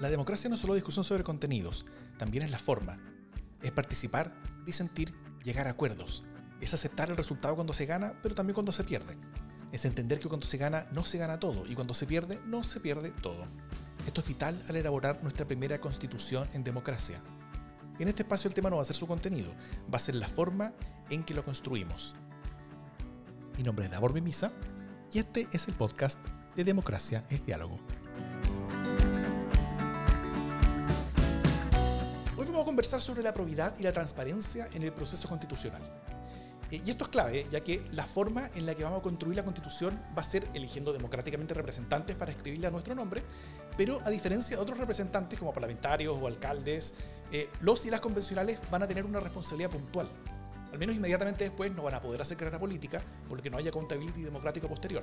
La 0.00 0.08
democracia 0.08 0.48
no 0.48 0.54
es 0.54 0.62
solo 0.62 0.72
discusión 0.72 1.04
sobre 1.04 1.24
contenidos, 1.24 1.84
también 2.18 2.42
es 2.42 2.50
la 2.50 2.58
forma. 2.58 2.98
Es 3.60 3.70
participar, 3.70 4.34
disentir, 4.64 5.14
llegar 5.44 5.66
a 5.66 5.72
acuerdos. 5.72 6.24
Es 6.62 6.72
aceptar 6.72 7.10
el 7.10 7.18
resultado 7.18 7.54
cuando 7.54 7.74
se 7.74 7.84
gana, 7.84 8.14
pero 8.22 8.34
también 8.34 8.54
cuando 8.54 8.72
se 8.72 8.82
pierde. 8.82 9.18
Es 9.72 9.84
entender 9.84 10.18
que 10.18 10.28
cuando 10.28 10.46
se 10.46 10.56
gana 10.56 10.86
no 10.92 11.04
se 11.04 11.18
gana 11.18 11.38
todo 11.38 11.66
y 11.66 11.74
cuando 11.74 11.92
se 11.92 12.06
pierde 12.06 12.40
no 12.46 12.64
se 12.64 12.80
pierde 12.80 13.10
todo. 13.10 13.44
Esto 14.06 14.22
es 14.22 14.28
vital 14.28 14.64
al 14.70 14.76
elaborar 14.76 15.22
nuestra 15.22 15.46
primera 15.46 15.82
constitución 15.82 16.48
en 16.54 16.64
democracia. 16.64 17.22
En 17.98 18.08
este 18.08 18.22
espacio 18.22 18.48
el 18.48 18.54
tema 18.54 18.70
no 18.70 18.76
va 18.76 18.82
a 18.82 18.86
ser 18.86 18.96
su 18.96 19.06
contenido, 19.06 19.52
va 19.92 19.98
a 19.98 20.00
ser 20.00 20.14
la 20.14 20.28
forma 20.28 20.72
en 21.10 21.24
que 21.24 21.34
lo 21.34 21.44
construimos. 21.44 22.14
Mi 23.58 23.62
nombre 23.62 23.84
es 23.84 23.90
Davor 23.90 24.14
Mimisa 24.14 24.50
y 25.12 25.18
este 25.18 25.46
es 25.52 25.68
el 25.68 25.74
podcast 25.74 26.18
de 26.56 26.64
Democracia 26.64 27.26
es 27.28 27.44
Diálogo. 27.44 27.78
Conversar 32.70 33.02
sobre 33.02 33.24
la 33.24 33.34
probidad 33.34 33.76
y 33.80 33.82
la 33.82 33.92
transparencia 33.92 34.68
en 34.72 34.84
el 34.84 34.92
proceso 34.92 35.28
constitucional. 35.28 35.82
Eh, 36.70 36.80
y 36.86 36.90
esto 36.90 37.02
es 37.02 37.10
clave, 37.10 37.44
ya 37.50 37.64
que 37.64 37.84
la 37.90 38.06
forma 38.06 38.48
en 38.54 38.64
la 38.64 38.76
que 38.76 38.84
vamos 38.84 39.00
a 39.00 39.02
construir 39.02 39.34
la 39.34 39.42
constitución 39.42 40.00
va 40.16 40.22
a 40.22 40.24
ser 40.24 40.46
eligiendo 40.54 40.92
democráticamente 40.92 41.52
representantes 41.52 42.14
para 42.14 42.30
escribirle 42.30 42.68
a 42.68 42.70
nuestro 42.70 42.94
nombre, 42.94 43.24
pero 43.76 44.00
a 44.04 44.10
diferencia 44.10 44.56
de 44.56 44.62
otros 44.62 44.78
representantes 44.78 45.36
como 45.36 45.52
parlamentarios 45.52 46.16
o 46.16 46.28
alcaldes, 46.28 46.94
eh, 47.32 47.48
los 47.60 47.84
y 47.86 47.90
las 47.90 47.98
convencionales 47.98 48.60
van 48.70 48.84
a 48.84 48.86
tener 48.86 49.04
una 49.04 49.18
responsabilidad 49.18 49.70
puntual. 49.70 50.08
Al 50.70 50.78
menos 50.78 50.94
inmediatamente 50.94 51.42
después 51.42 51.72
no 51.72 51.82
van 51.82 51.94
a 51.94 52.00
poder 52.00 52.22
hacer 52.22 52.36
carrera 52.36 52.60
política 52.60 53.02
porque 53.28 53.50
no 53.50 53.58
haya 53.58 53.70
accountability 53.70 54.22
democrático 54.22 54.68
posterior 54.68 55.02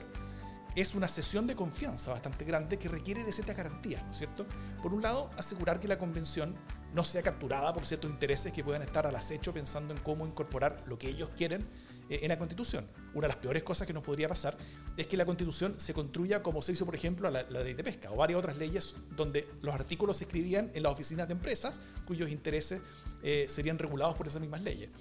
es 0.78 0.94
una 0.94 1.08
sesión 1.08 1.48
de 1.48 1.56
confianza 1.56 2.12
bastante 2.12 2.46
grande 2.46 2.78
que 2.78 2.88
requiere 2.88 3.24
de 3.24 3.32
ciertas 3.32 3.58
garantías, 3.58 4.04
¿no 4.04 4.12
es 4.12 4.18
cierto? 4.20 4.46
Por 4.84 4.94
un 4.94 5.02
lado, 5.02 5.32
asegurar 5.36 5.80
que 5.80 5.88
la 5.88 5.98
convención 5.98 6.56
no 6.94 7.04
sea 7.04 7.24
capturada 7.24 7.74
por 7.74 7.84
ciertos 7.84 8.12
intereses 8.12 8.54
que 8.54 8.64
puedan 8.64 8.84
estar 8.84 9.08
al 9.08 9.16
acecho 9.16 9.52
pensando 9.52 9.96
en 9.96 10.00
cómo 10.02 10.28
incorporar 10.28 10.84
lo 10.86 11.00
que 11.00 11.10
ellos 11.10 11.30
quieren 11.36 11.68
eh, 12.12 12.20
en 12.22 12.30
la 12.30 12.38
constitución. 12.38 12.86
Una 13.16 13.24
de 13.24 13.30
las 13.30 13.38
peores 13.38 13.64
cosas 13.64 13.88
que 13.88 13.94
nos 13.94 14.04
podría 14.04 14.30
pasar 14.30 14.56
es 14.96 15.08
que 15.08 15.18
la 15.18 15.26
constitución 15.26 15.80
se 15.80 15.96
construya 15.96 16.44
como 16.44 16.62
se 16.62 16.74
hizo, 16.74 16.86
por 16.86 16.94
ejemplo, 16.94 17.32
la, 17.32 17.42
ley 17.42 17.74
de 17.74 17.84
pesca 17.84 18.12
o 18.12 18.16
varias 18.16 18.38
otras 18.38 18.58
leyes 18.58 18.94
donde 19.16 19.48
los 19.64 19.74
artículos 19.74 20.18
se 20.18 20.26
escribían 20.26 20.70
en 20.76 20.84
las 20.84 20.92
oficinas 20.92 21.28
de 21.28 21.34
empresas 21.34 21.80
cuyos 22.06 22.30
intereses 22.30 22.82
eh, 23.24 23.48
serían 23.50 23.80
regulados 23.80 24.16
por 24.16 24.28
esas 24.28 24.42
mismas 24.42 24.62
leyes. 24.62 24.92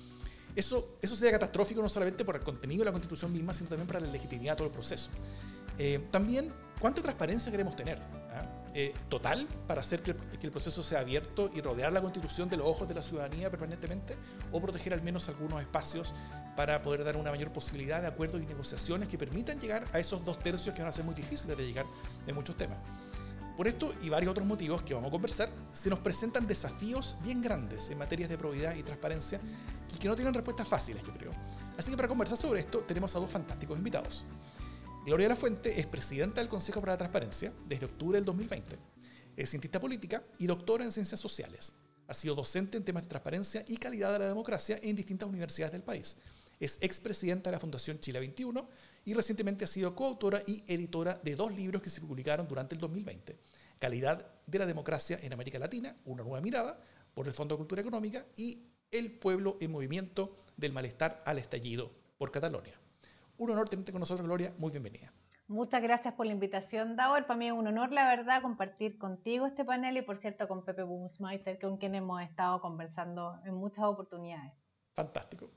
Eso, 0.54 0.96
eso 1.02 1.14
sería 1.14 1.32
catastrófico 1.32 1.82
no 1.82 1.90
solamente 1.90 2.24
por 2.24 2.34
el 2.34 2.42
contenido 2.42 2.80
de 2.80 2.86
la 2.86 2.92
constitución 2.92 3.30
misma, 3.30 3.52
sino 3.52 3.68
también 3.68 3.86
para 3.86 4.00
la 4.00 4.10
legitimidad 4.10 4.52
de 4.52 4.56
todo 4.56 4.68
el 4.68 4.72
proceso. 4.72 5.10
Eh, 5.78 6.06
también, 6.10 6.52
¿cuánta 6.80 7.02
transparencia 7.02 7.50
queremos 7.50 7.76
tener? 7.76 7.98
¿Ah? 8.32 8.44
Eh, 8.74 8.94
total 9.08 9.46
para 9.66 9.80
hacer 9.80 10.02
que 10.02 10.14
el, 10.42 10.50
proceso 10.50 10.82
sea 10.82 11.00
abierto 11.00 11.50
y 11.54 11.62
rodear 11.62 11.92
la 11.92 12.02
constitución 12.02 12.50
de 12.50 12.58
los 12.58 12.66
ojos 12.66 12.86
de 12.86 12.92
la 12.92 13.02
ciudadanía 13.02 13.50
permanentemente 13.50 14.14
o 14.52 14.60
proteger 14.60 14.92
al 14.92 15.00
menos 15.00 15.28
algunos 15.30 15.62
espacios 15.62 16.14
para 16.56 16.82
poder 16.82 17.02
dar 17.02 17.16
una 17.16 17.30
mayor 17.30 17.50
posibilidad 17.52 18.02
de 18.02 18.08
acuerdos 18.08 18.42
y 18.42 18.44
negociaciones 18.44 19.08
que 19.08 19.16
permitan 19.16 19.58
llegar 19.58 19.86
a 19.94 19.98
esos 19.98 20.22
dos 20.26 20.38
tercios 20.40 20.74
que 20.74 20.82
van 20.82 20.90
a 20.90 20.92
ser 20.92 21.06
muy 21.06 21.14
difíciles 21.14 21.56
de 21.56 21.66
llegar 21.66 21.86
en 22.26 22.34
muchos 22.34 22.56
temas. 22.56 22.76
Por 23.56 23.66
esto 23.66 23.94
y 24.02 24.10
varios 24.10 24.32
otros 24.32 24.46
motivos 24.46 24.82
que 24.82 24.92
vamos 24.92 25.08
a 25.08 25.12
conversar, 25.12 25.48
se 25.72 25.88
nos 25.88 26.00
presentan 26.00 26.46
desafíos 26.46 27.16
bien 27.22 27.40
grandes 27.40 27.88
en 27.88 27.96
materias 27.96 28.28
de 28.28 28.36
probidad 28.36 28.74
y 28.74 28.82
transparencia 28.82 29.40
y 29.94 29.98
que 29.98 30.06
no 30.06 30.14
tienen 30.14 30.34
respuestas 30.34 30.68
fáciles, 30.68 31.02
yo 31.02 31.14
creo. 31.14 31.32
Así 31.78 31.90
que 31.90 31.96
para 31.96 32.08
conversar 32.08 32.36
sobre 32.36 32.60
esto 32.60 32.80
tenemos 32.80 33.16
a 33.16 33.20
dos 33.20 33.30
fantásticos 33.30 33.78
invitados. 33.78 34.26
Gloria 35.06 35.28
la 35.28 35.36
Fuente 35.36 35.78
es 35.78 35.86
presidenta 35.86 36.40
del 36.40 36.50
Consejo 36.50 36.80
para 36.80 36.94
la 36.94 36.98
Transparencia 36.98 37.52
desde 37.68 37.86
octubre 37.86 38.18
del 38.18 38.24
2020. 38.24 38.76
Es 39.36 39.50
cientista 39.50 39.80
política 39.80 40.24
y 40.40 40.48
doctora 40.48 40.84
en 40.84 40.90
ciencias 40.90 41.20
sociales. 41.20 41.74
Ha 42.08 42.12
sido 42.12 42.34
docente 42.34 42.76
en 42.76 42.84
temas 42.84 43.04
de 43.04 43.10
transparencia 43.10 43.64
y 43.68 43.76
calidad 43.76 44.12
de 44.12 44.18
la 44.18 44.26
democracia 44.26 44.80
en 44.82 44.96
distintas 44.96 45.28
universidades 45.28 45.70
del 45.70 45.84
país. 45.84 46.16
Es 46.58 46.78
expresidenta 46.80 47.50
de 47.50 47.54
la 47.54 47.60
Fundación 47.60 48.00
Chile 48.00 48.18
21 48.18 48.68
y 49.04 49.14
recientemente 49.14 49.64
ha 49.64 49.68
sido 49.68 49.94
coautora 49.94 50.42
y 50.44 50.64
editora 50.66 51.20
de 51.22 51.36
dos 51.36 51.52
libros 51.52 51.82
que 51.82 51.90
se 51.90 52.00
publicaron 52.00 52.48
durante 52.48 52.74
el 52.74 52.80
2020. 52.80 53.38
Calidad 53.78 54.26
de 54.44 54.58
la 54.58 54.66
democracia 54.66 55.20
en 55.22 55.32
América 55.32 55.60
Latina, 55.60 55.94
una 56.04 56.24
nueva 56.24 56.40
mirada 56.40 56.80
por 57.14 57.28
el 57.28 57.32
Fondo 57.32 57.54
de 57.54 57.58
Cultura 57.58 57.80
Económica 57.80 58.26
y 58.36 58.72
El 58.90 59.12
pueblo 59.12 59.56
en 59.60 59.70
movimiento 59.70 60.36
del 60.56 60.72
malestar 60.72 61.22
al 61.24 61.38
estallido 61.38 61.92
por 62.18 62.32
Cataluña. 62.32 62.85
Un 63.38 63.50
honor 63.50 63.68
tenerte 63.68 63.92
con 63.92 64.00
nosotros, 64.00 64.26
Gloria. 64.26 64.52
Muy 64.58 64.70
bienvenida. 64.70 65.12
Muchas 65.48 65.80
gracias 65.82 66.14
por 66.14 66.26
la 66.26 66.32
invitación, 66.32 66.96
Daur. 66.96 67.26
Para 67.26 67.38
mí 67.38 67.46
es 67.46 67.52
un 67.52 67.66
honor, 67.66 67.92
la 67.92 68.08
verdad, 68.08 68.42
compartir 68.42 68.98
contigo 68.98 69.46
este 69.46 69.64
panel 69.64 69.96
y, 69.96 70.02
por 70.02 70.16
cierto, 70.16 70.48
con 70.48 70.64
Pepe 70.64 70.82
Bumsmeister, 70.82 71.58
con 71.60 71.76
quien 71.76 71.94
hemos 71.94 72.20
estado 72.22 72.60
conversando 72.60 73.38
en 73.44 73.54
muchas 73.54 73.84
oportunidades. 73.84 74.52
Fantástico. 74.92 75.50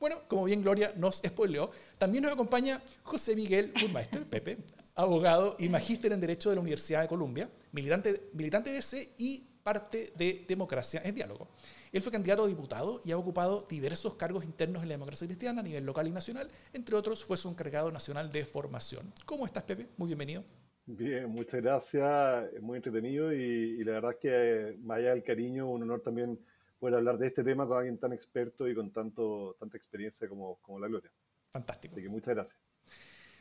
Bueno, 0.00 0.20
como 0.28 0.44
bien 0.44 0.62
Gloria 0.62 0.92
nos 0.96 1.16
spoileó, 1.16 1.70
también 1.98 2.24
nos 2.24 2.32
acompaña 2.32 2.80
José 3.02 3.36
Miguel 3.36 3.72
Burmeister, 3.78 4.24
Pepe, 4.30 4.58
abogado 4.94 5.56
y 5.58 5.68
magíster 5.68 6.12
en 6.12 6.20
Derecho 6.20 6.50
de 6.50 6.56
la 6.56 6.62
Universidad 6.62 7.02
de 7.02 7.08
Columbia, 7.08 7.50
militante, 7.72 8.30
militante 8.32 8.70
de 8.70 8.78
ese 8.78 9.14
y 9.18 9.40
parte 9.62 10.12
de 10.16 10.44
Democracia 10.48 11.02
en 11.04 11.14
Diálogo. 11.14 11.48
Él 11.94 12.02
fue 12.02 12.10
candidato 12.10 12.42
a 12.42 12.48
diputado 12.48 13.00
y 13.04 13.12
ha 13.12 13.16
ocupado 13.16 13.68
diversos 13.68 14.16
cargos 14.16 14.44
internos 14.44 14.82
en 14.82 14.88
la 14.88 14.94
democracia 14.94 15.28
cristiana 15.28 15.60
a 15.60 15.62
nivel 15.62 15.86
local 15.86 16.08
y 16.08 16.10
nacional. 16.10 16.50
Entre 16.72 16.96
otros, 16.96 17.24
fue 17.24 17.36
su 17.36 17.48
encargado 17.48 17.92
nacional 17.92 18.32
de 18.32 18.44
formación. 18.44 19.12
¿Cómo 19.24 19.46
estás, 19.46 19.62
Pepe? 19.62 19.86
Muy 19.96 20.08
bienvenido. 20.08 20.42
Bien, 20.86 21.30
muchas 21.30 21.62
gracias. 21.62 22.50
Muy 22.60 22.78
entretenido 22.78 23.32
y, 23.32 23.84
la 23.84 23.92
verdad 23.92 24.10
es 24.10 24.16
que, 24.16 24.76
más 24.82 24.98
allá 24.98 25.10
del 25.10 25.22
cariño, 25.22 25.70
un 25.70 25.84
honor 25.84 26.00
también 26.00 26.36
poder 26.80 26.96
hablar 26.96 27.16
de 27.16 27.28
este 27.28 27.44
tema 27.44 27.64
con 27.64 27.78
alguien 27.78 27.96
tan 27.96 28.12
experto 28.12 28.66
y 28.66 28.74
con 28.74 28.90
tanto, 28.90 29.54
tanta 29.60 29.76
experiencia 29.76 30.28
como, 30.28 30.56
como 30.62 30.80
la 30.80 30.88
Gloria. 30.88 31.12
Fantástico. 31.52 31.94
Así 31.94 32.02
que 32.02 32.08
muchas 32.08 32.34
gracias. 32.34 32.58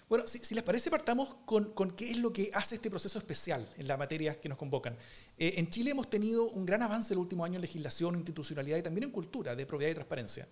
Bueno, 0.09 0.27
si, 0.27 0.53
les 0.53 0.63
parece, 0.63 0.91
partamos 0.91 1.35
con, 1.45 1.73
qué 1.95 2.11
es 2.11 2.17
lo 2.17 2.31
que 2.33 2.51
hace 2.53 2.75
este 2.75 2.89
proceso 2.89 3.17
especial 3.17 3.67
en 3.77 3.87
las 3.87 3.97
materias 3.97 4.37
que 4.37 4.49
nos 4.49 4.57
convocan. 4.57 4.95
Eh, 5.37 5.53
en 5.57 5.69
Chile 5.69 5.91
hemos 5.91 6.09
tenido 6.09 6.49
un 6.49 6.65
gran 6.65 6.81
avance 6.81 7.13
el 7.13 7.19
último 7.19 7.45
año 7.45 7.55
en 7.55 7.61
legislación, 7.61 8.15
institucionalidad 8.15 8.77
y 8.77 8.81
también 8.81 9.05
en 9.05 9.11
cultura 9.11 9.55
de 9.55 9.65
propiedad 9.65 9.91
y 9.91 9.95
transparencia. 9.95 10.47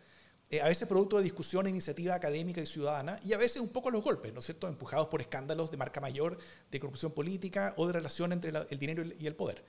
Eh, 0.50 0.62
a 0.62 0.67
veces 0.67 0.88
producto 0.88 1.17
de 1.17 1.23
discusión 1.23 1.66
e 1.66 1.69
iniciativa 1.69 2.16
académica 2.16 2.62
y 2.62 2.66
ciudadana, 2.66 3.19
y 3.23 3.34
a 3.34 3.38
veces 3.38 3.62
un 3.62 3.69
poco 3.69 3.89
a 3.89 3.91
los 3.91 4.03
golpes, 4.03 4.34
¿no 4.34 4.39
es 4.39 4.45
cierto?, 4.45 4.67
empujados 4.67 5.07
por 5.07 5.22
escándalos 5.22 5.69
de 5.72 5.78
marca 5.78 6.01
mayor, 6.01 6.38
de 6.69 6.79
corrupción 6.79 7.12
política 7.12 7.73
o 7.78 7.88
de 7.88 7.94
relación 7.94 8.33
entre 8.33 8.51
el 8.69 8.79
dinero 8.79 9.03
y 9.18 9.28
el 9.28 9.35
poder. 9.35 9.63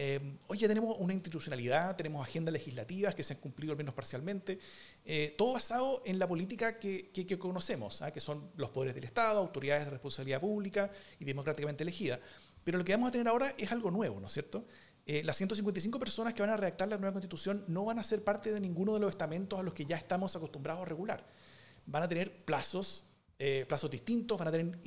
Eh, 0.00 0.20
ya 0.56 0.68
tenemos 0.68 0.96
una 1.00 1.12
institucionalidad, 1.12 1.96
tenemos 1.96 2.24
agendas 2.24 2.52
legislativas 2.52 3.16
que 3.16 3.24
se 3.24 3.34
han 3.34 3.40
cumplido 3.40 3.72
al 3.72 3.78
menos 3.78 3.94
parcialmente, 3.94 4.60
eh, 5.04 5.34
todo 5.36 5.54
basado 5.54 6.02
en 6.06 6.20
la 6.20 6.28
política 6.28 6.78
que, 6.78 7.36
conocemos, 7.36 8.00
¿ah? 8.02 8.12
que 8.12 8.20
son 8.20 8.48
los 8.54 8.70
poderes 8.70 8.94
del 8.94 9.02
Estado, 9.02 9.40
autoridades 9.40 9.86
de 9.86 9.90
responsabilidad 9.90 10.40
pública 10.40 10.92
y 11.18 11.24
democráticamente 11.24 11.82
elegidas. 11.82 12.20
Pero 12.62 12.78
lo 12.78 12.84
que 12.84 12.92
vamos 12.92 13.08
a 13.08 13.12
tener 13.12 13.26
ahora 13.26 13.52
es 13.58 13.72
algo 13.72 13.90
nuevo, 13.90 14.20
¿no 14.20 14.28
es 14.28 14.32
cierto? 14.32 14.66
Eh, 15.04 15.24
las 15.24 15.36
155 15.36 15.98
personas 15.98 16.32
que 16.32 16.42
van 16.42 16.50
a 16.50 16.56
redactar 16.56 16.86
la 16.86 16.96
nueva 16.96 17.14
constitución 17.14 17.64
no 17.66 17.84
van 17.84 17.98
a 17.98 18.04
ser 18.04 18.22
parte 18.22 18.52
de 18.52 18.60
ninguno 18.60 18.94
de 18.94 19.00
los 19.00 19.10
estamentos 19.10 19.58
a 19.58 19.64
los 19.64 19.74
que 19.74 19.84
ya 19.84 19.96
estamos 19.96 20.36
acostumbrados 20.36 20.82
a 20.82 20.84
regular. 20.84 21.26
Van 21.86 22.04
a 22.04 22.08
tener 22.08 22.44
plazos, 22.44 23.04
plazos 23.66 23.90
distintos, 23.90 24.38
van 24.38 24.48
a 24.48 24.52
tener 24.52 24.78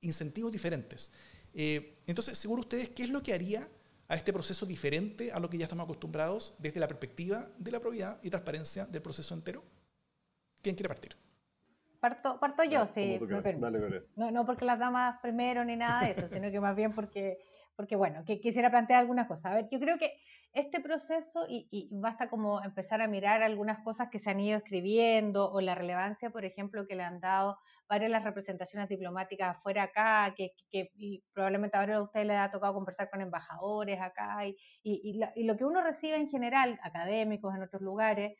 incentivos 0.00 0.50
diferentes. 0.50 1.10
entonces, 1.52 2.38
seguro 2.38 2.60
ustedes, 2.60 2.90
¿qué 2.90 3.02
es 3.02 3.10
lo 3.10 3.22
que 3.22 3.34
haría 3.34 3.68
a 4.08 4.14
este 4.14 4.32
proceso 4.32 4.66
diferente 4.66 5.32
a 5.32 5.40
lo 5.40 5.50
que 5.50 5.58
ya 5.58 5.64
estamos 5.64 5.84
acostumbrados 5.84 6.54
desde 6.58 6.80
la 6.80 6.88
perspectiva 6.88 7.48
de 7.58 7.70
la 7.70 7.80
probidad 7.80 8.18
y 8.22 8.30
transparencia 8.30 8.86
del 8.86 9.02
proceso 9.02 9.34
entero? 9.34 9.62
¿Quién 10.62 10.74
quiere 10.76 10.88
partir? 10.88 11.16
Parto, 12.00 12.38
parto 12.38 12.62
yo, 12.64 12.86
sí. 12.86 13.18
no, 14.16 14.30
no 14.30 14.46
porque 14.46 14.64
las 14.64 14.78
damas 14.78 15.18
primero 15.22 15.64
ni 15.64 15.76
nada 15.76 16.06
de 16.06 16.12
eso, 16.12 16.28
sino 16.28 16.50
que 16.50 16.60
más 16.60 16.76
bien 16.76 16.92
porque, 16.92 17.38
porque 17.74 17.96
bueno, 17.96 18.24
que 18.24 18.38
quisiera 18.38 18.70
plantear 18.70 19.00
algunas 19.00 19.26
cosas. 19.26 19.52
A 19.52 19.54
ver, 19.56 19.68
yo 19.70 19.80
creo 19.80 19.98
que 19.98 20.12
este 20.56 20.80
proceso, 20.80 21.44
y, 21.48 21.90
basta 21.92 22.30
como 22.30 22.62
empezar 22.62 23.02
a 23.02 23.06
mirar 23.06 23.42
algunas 23.42 23.84
cosas 23.84 24.08
que 24.10 24.18
se 24.18 24.30
han 24.30 24.40
ido 24.40 24.56
escribiendo 24.56 25.52
o 25.52 25.60
la 25.60 25.74
relevancia, 25.74 26.30
por 26.30 26.46
ejemplo, 26.46 26.86
que 26.86 26.96
le 26.96 27.02
han 27.02 27.20
dado 27.20 27.58
varias 27.86 28.10
las 28.10 28.24
representaciones 28.24 28.88
diplomáticas 28.88 29.58
afuera 29.58 29.82
acá, 29.84 30.34
que, 30.34 30.52
y 30.72 31.22
probablemente 31.34 31.76
a 31.76 31.80
varios 31.80 31.98
de 31.98 32.04
ustedes 32.04 32.26
les 32.26 32.38
ha 32.38 32.50
tocado 32.50 32.72
conversar 32.72 33.10
con 33.10 33.20
embajadores 33.20 34.00
acá, 34.00 34.46
y, 34.46 34.56
y, 34.82 35.44
lo 35.44 35.56
que 35.58 35.64
uno 35.66 35.82
recibe 35.82 36.16
en 36.16 36.28
general, 36.28 36.80
académicos 36.82 37.54
en 37.54 37.62
otros 37.62 37.82
lugares, 37.82 38.32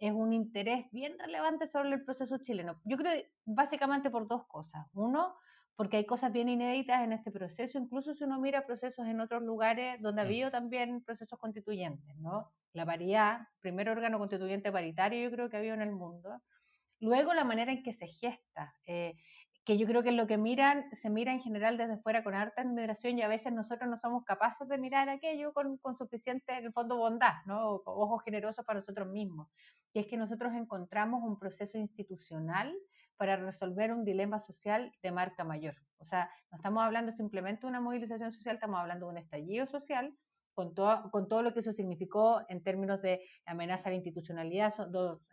es 0.00 0.12
un 0.12 0.32
interés 0.32 0.86
bien 0.90 1.16
relevante 1.20 1.68
sobre 1.68 1.90
el 1.90 2.04
proceso 2.04 2.38
chileno. 2.38 2.80
Yo 2.84 2.96
creo 2.96 3.12
básicamente 3.44 4.10
por 4.10 4.26
dos 4.26 4.46
cosas. 4.48 4.86
Uno, 4.94 5.36
porque 5.80 5.96
hay 5.96 6.04
cosas 6.04 6.30
bien 6.30 6.50
inéditas 6.50 7.00
en 7.00 7.14
este 7.14 7.30
proceso, 7.30 7.78
incluso 7.78 8.12
si 8.12 8.24
uno 8.24 8.38
mira 8.38 8.66
procesos 8.66 9.06
en 9.06 9.18
otros 9.18 9.42
lugares 9.42 9.98
donde 10.02 10.20
ha 10.20 10.24
habido 10.26 10.50
también 10.50 11.02
procesos 11.02 11.38
constituyentes, 11.38 12.18
¿no? 12.18 12.52
La 12.74 12.84
paridad, 12.84 13.48
primer 13.60 13.88
órgano 13.88 14.18
constituyente 14.18 14.70
paritario 14.70 15.22
yo 15.22 15.34
creo 15.34 15.48
que 15.48 15.56
ha 15.56 15.60
habido 15.60 15.72
en 15.72 15.80
el 15.80 15.92
mundo. 15.92 16.42
Luego 16.98 17.32
la 17.32 17.44
manera 17.44 17.72
en 17.72 17.82
que 17.82 17.94
se 17.94 18.08
gesta. 18.08 18.74
Eh, 18.84 19.16
que 19.64 19.78
yo 19.78 19.86
creo 19.86 20.02
que 20.02 20.10
es 20.10 20.14
lo 20.14 20.26
que 20.26 20.36
miran, 20.36 20.84
se 20.94 21.08
mira 21.08 21.32
en 21.32 21.40
general 21.40 21.78
desde 21.78 21.96
fuera 21.96 22.22
con 22.22 22.34
harta 22.34 22.60
admiración 22.60 23.16
y 23.16 23.22
a 23.22 23.28
veces 23.28 23.50
nosotros 23.50 23.88
no 23.88 23.96
somos 23.96 24.22
capaces 24.24 24.68
de 24.68 24.76
mirar 24.76 25.08
aquello 25.08 25.54
con, 25.54 25.78
con 25.78 25.96
suficiente, 25.96 26.58
en 26.58 26.66
el 26.66 26.72
fondo, 26.74 26.98
bondad, 26.98 27.36
¿no? 27.46 27.80
ojos 27.86 28.22
generosos 28.22 28.66
para 28.66 28.80
nosotros 28.80 29.08
mismos. 29.08 29.48
Y 29.94 30.00
es 30.00 30.06
que 30.06 30.18
nosotros 30.18 30.52
encontramos 30.52 31.22
un 31.22 31.38
proceso 31.38 31.78
institucional 31.78 32.76
para 33.20 33.36
resolver 33.36 33.92
un 33.92 34.02
dilema 34.02 34.40
social 34.40 34.90
de 35.02 35.12
marca 35.12 35.44
mayor. 35.44 35.74
O 35.98 36.06
sea, 36.06 36.30
no 36.50 36.56
estamos 36.56 36.82
hablando 36.82 37.12
simplemente 37.12 37.60
de 37.60 37.66
una 37.66 37.78
movilización 37.78 38.32
social, 38.32 38.54
estamos 38.54 38.80
hablando 38.80 39.04
de 39.04 39.12
un 39.12 39.18
estallido 39.18 39.66
social 39.66 40.16
con 40.54 40.74
todo, 40.74 41.10
con 41.10 41.28
todo 41.28 41.42
lo 41.42 41.52
que 41.52 41.60
eso 41.60 41.74
significó 41.74 42.40
en 42.48 42.62
términos 42.62 43.02
de 43.02 43.20
amenaza 43.44 43.90
a 43.90 43.92
la 43.92 43.96
institucionalidad 43.96 44.72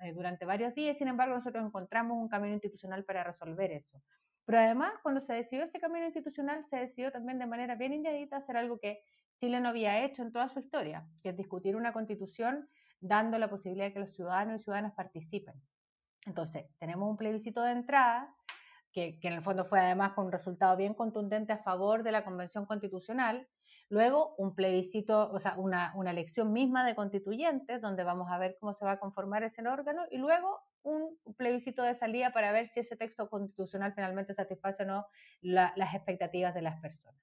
eh, 0.01 0.11
durante 0.13 0.43
varios 0.43 0.75
días. 0.75 0.97
Sin 0.97 1.07
embargo, 1.07 1.35
nosotros 1.35 1.65
encontramos 1.65 2.17
un 2.17 2.27
camino 2.27 2.55
institucional 2.55 3.05
para 3.05 3.23
resolver 3.23 3.71
eso. 3.71 4.03
Pero 4.43 4.59
además, 4.59 4.91
cuando 5.01 5.21
se 5.21 5.31
decidió 5.31 5.63
ese 5.63 5.79
camino 5.79 6.07
institucional, 6.07 6.65
se 6.65 6.75
decidió 6.75 7.09
también 7.13 7.39
de 7.39 7.45
manera 7.45 7.75
bien 7.75 7.93
inédita 7.93 8.35
hacer 8.35 8.57
algo 8.57 8.79
que 8.79 8.99
Chile 9.39 9.61
no 9.61 9.69
había 9.69 10.03
hecho 10.03 10.23
en 10.23 10.33
toda 10.33 10.49
su 10.49 10.59
historia, 10.59 11.07
que 11.23 11.29
es 11.29 11.37
discutir 11.37 11.77
una 11.77 11.93
constitución 11.93 12.67
dando 12.99 13.39
la 13.39 13.49
posibilidad 13.49 13.85
de 13.85 13.93
que 13.93 13.99
los 14.01 14.11
ciudadanos 14.11 14.59
y 14.59 14.63
ciudadanas 14.65 14.93
participen. 14.93 15.55
Entonces, 16.27 16.65
tenemos 16.77 17.09
un 17.09 17.17
plebiscito 17.17 17.63
de 17.63 17.71
entrada, 17.71 18.35
que, 18.91 19.17
en 19.21 19.33
el 19.33 19.41
fondo 19.41 19.65
fue 19.65 19.79
además 19.79 20.13
con 20.13 20.25
un 20.25 20.31
resultado 20.31 20.75
bien 20.75 20.93
contundente 20.93 21.53
a 21.53 21.63
favor 21.63 22.03
de 22.03 22.11
la 22.11 22.23
Convención 22.23 22.65
Constitucional, 22.65 23.47
Luego, 23.89 24.35
un 24.37 24.53
plebiscito, 24.53 25.31
o 25.31 25.39
sea, 25.39 25.55
una, 25.57 25.93
elección 26.11 26.51
misma 26.51 26.85
de 26.85 26.93
constituyentes, 26.93 27.81
donde 27.81 28.03
vamos 28.03 28.29
a 28.29 28.37
ver 28.37 28.57
cómo 28.59 28.73
se 28.73 28.83
va 28.83 28.93
a 28.93 28.99
conformar 28.99 29.43
ese 29.43 29.65
órgano, 29.65 30.03
y 30.11 30.17
luego 30.17 30.59
un 30.83 31.17
plebiscito 31.37 31.83
de 31.83 31.95
salida 31.95 32.31
para 32.31 32.51
ver 32.51 32.67
si 32.67 32.81
ese 32.81 32.97
texto 32.97 33.29
constitucional 33.29 33.93
finalmente 33.93 34.33
satisface 34.33 34.83
o 34.83 34.85
no 34.85 35.05
las 35.41 35.93
expectativas 35.95 36.53
de 36.53 36.63
las 36.63 36.81
personas. 36.81 37.21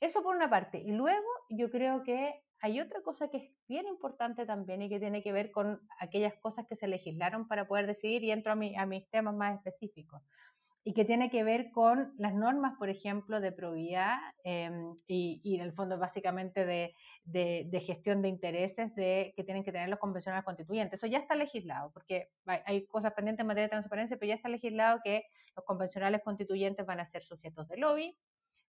Eso 0.00 0.22
por 0.22 0.36
una 0.36 0.48
parte. 0.48 0.78
Y 0.78 0.92
luego 0.92 1.26
yo 1.50 1.70
creo 1.70 2.02
que 2.02 2.45
hay 2.60 2.80
otra 2.80 3.02
cosa 3.02 3.28
que 3.28 3.36
es 3.36 3.50
bien 3.68 3.86
importante 3.86 4.46
también 4.46 4.82
y 4.82 4.88
que 4.88 4.98
tiene 4.98 5.22
que 5.22 5.32
ver 5.32 5.50
con 5.50 5.80
aquellas 6.00 6.34
cosas 6.36 6.66
que 6.66 6.76
se 6.76 6.88
legislaron 6.88 7.48
para 7.48 7.66
poder 7.68 7.86
decidir, 7.86 8.24
y 8.24 8.30
entro 8.30 8.52
a, 8.52 8.54
a 8.54 8.86
mis 8.86 9.08
temas 9.10 9.34
más 9.34 9.56
específicos 9.56 10.22
y 10.88 10.94
que 10.94 11.04
tiene 11.04 11.30
que 11.30 11.42
ver 11.42 11.72
con 11.72 12.14
las 12.16 12.32
normas, 12.32 12.74
por 12.78 12.88
ejemplo, 12.88 13.40
de 13.40 13.50
probidad 13.50 14.18
em, 14.44 14.94
y, 15.08 15.40
y, 15.42 15.56
en 15.56 15.62
el 15.62 15.72
fondo 15.72 15.98
básicamente 15.98 16.64
de, 16.64 16.94
de, 17.24 17.80
gestión 17.80 18.22
de 18.22 18.28
intereses 18.28 18.94
de, 18.94 19.34
que 19.36 19.42
tienen 19.42 19.64
que 19.64 19.72
tener 19.72 19.88
los 19.88 19.98
convencionales 19.98 20.44
constituyentes. 20.44 21.00
Eso 21.00 21.08
ya 21.08 21.18
está 21.18 21.34
legislado, 21.34 21.90
porque 21.90 22.28
hay 22.46 22.86
cosas 22.86 23.14
pendientes 23.14 23.40
en 23.40 23.48
materia 23.48 23.64
de 23.64 23.70
transparencia, 23.70 24.16
pero 24.16 24.28
ya 24.28 24.36
está 24.36 24.48
legislado 24.48 25.00
que 25.02 25.24
los 25.56 25.64
convencionales 25.64 26.22
constituyentes 26.22 26.86
van 26.86 27.00
a 27.00 27.06
ser 27.06 27.24
sujetos 27.24 27.66
de 27.66 27.78
lobby, 27.78 28.16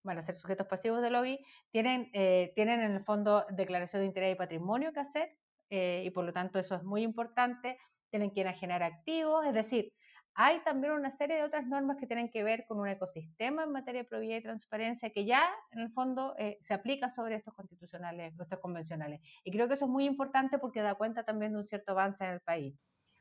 van 0.03 0.17
a 0.17 0.23
ser 0.23 0.35
sujetos 0.35 0.67
pasivos 0.67 1.01
de 1.01 1.09
lobby, 1.09 1.39
tienen, 1.71 2.09
eh, 2.13 2.51
tienen 2.55 2.81
en 2.81 2.91
el 2.91 3.03
fondo 3.03 3.45
declaración 3.49 4.01
de 4.01 4.07
interés 4.07 4.33
y 4.33 4.37
patrimonio 4.37 4.93
que 4.93 4.99
hacer, 4.99 5.37
eh, 5.69 6.03
y 6.05 6.09
por 6.11 6.25
lo 6.25 6.33
tanto 6.33 6.59
eso 6.59 6.75
es 6.75 6.83
muy 6.83 7.03
importante, 7.03 7.77
tienen 8.09 8.31
que 8.31 8.41
enajenar 8.41 8.83
activos, 8.83 9.45
es 9.45 9.53
decir, 9.53 9.93
hay 10.39 10.63
también 10.63 10.93
una 10.93 11.09
serie 11.09 11.37
de 11.37 11.43
otras 11.43 11.65
normas 11.65 11.97
que 11.97 12.05
tienen 12.05 12.29
que 12.29 12.43
ver 12.43 12.65
con 12.67 12.79
un 12.79 12.87
ecosistema 12.87 13.63
en 13.63 13.71
materia 13.71 14.03
de 14.03 14.07
probidad 14.07 14.37
y 14.37 14.43
transparencia 14.43 15.09
que 15.09 15.25
ya 15.25 15.41
en 15.71 15.79
el 15.79 15.91
fondo 15.91 16.35
eh, 16.37 16.59
se 16.61 16.75
aplica 16.75 17.09
sobre 17.09 17.35
estos 17.35 17.55
constitucionales, 17.55 18.39
estos 18.39 18.59
convencionales. 18.59 19.19
Y 19.43 19.51
creo 19.51 19.67
que 19.67 19.73
eso 19.73 19.85
es 19.85 19.91
muy 19.91 20.05
importante 20.05 20.59
porque 20.59 20.81
da 20.81 20.93
cuenta 20.93 21.23
también 21.23 21.53
de 21.53 21.57
un 21.57 21.65
cierto 21.65 21.93
avance 21.93 22.23
en 22.23 22.29
el 22.33 22.41
país. 22.41 22.79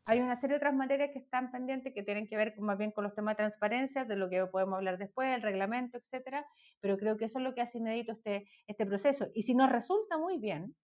Hay 0.08 0.20
una 0.20 0.37
serie 0.37 0.55
de 0.55 0.58
otras 0.58 0.75
materias 0.75 1.11
que 1.12 1.19
están 1.19 1.50
pendientes 1.50 1.93
que 1.93 2.05
tienen 2.05 2.29
que 2.29 2.37
ver 2.37 2.55
más 2.61 2.79
bien 2.79 2.93
con 2.93 3.03
los 3.03 3.14
temas 3.14 3.32
de 3.32 3.38
transparencia, 3.38 4.05
de 4.05 4.14
lo 4.14 4.31
que 4.31 4.47
podemos 4.47 4.76
hablar 4.76 4.99
después, 4.99 5.35
el 5.35 5.43
reglamento, 5.43 5.99
etcétera, 5.99 6.47
pero 6.81 6.97
creo 6.97 7.17
que 7.17 7.25
eso 7.25 7.38
es 7.41 7.44
lo 7.44 7.55
que 7.55 7.61
hace 7.61 7.79
inédito 7.79 8.12
este, 8.12 8.49
este 8.69 8.87
proceso. 8.87 9.26
Y 9.35 9.43
si 9.43 9.55
nos 9.55 9.70
resulta 9.70 10.17
muy 10.17 10.38
bien, 10.38 10.76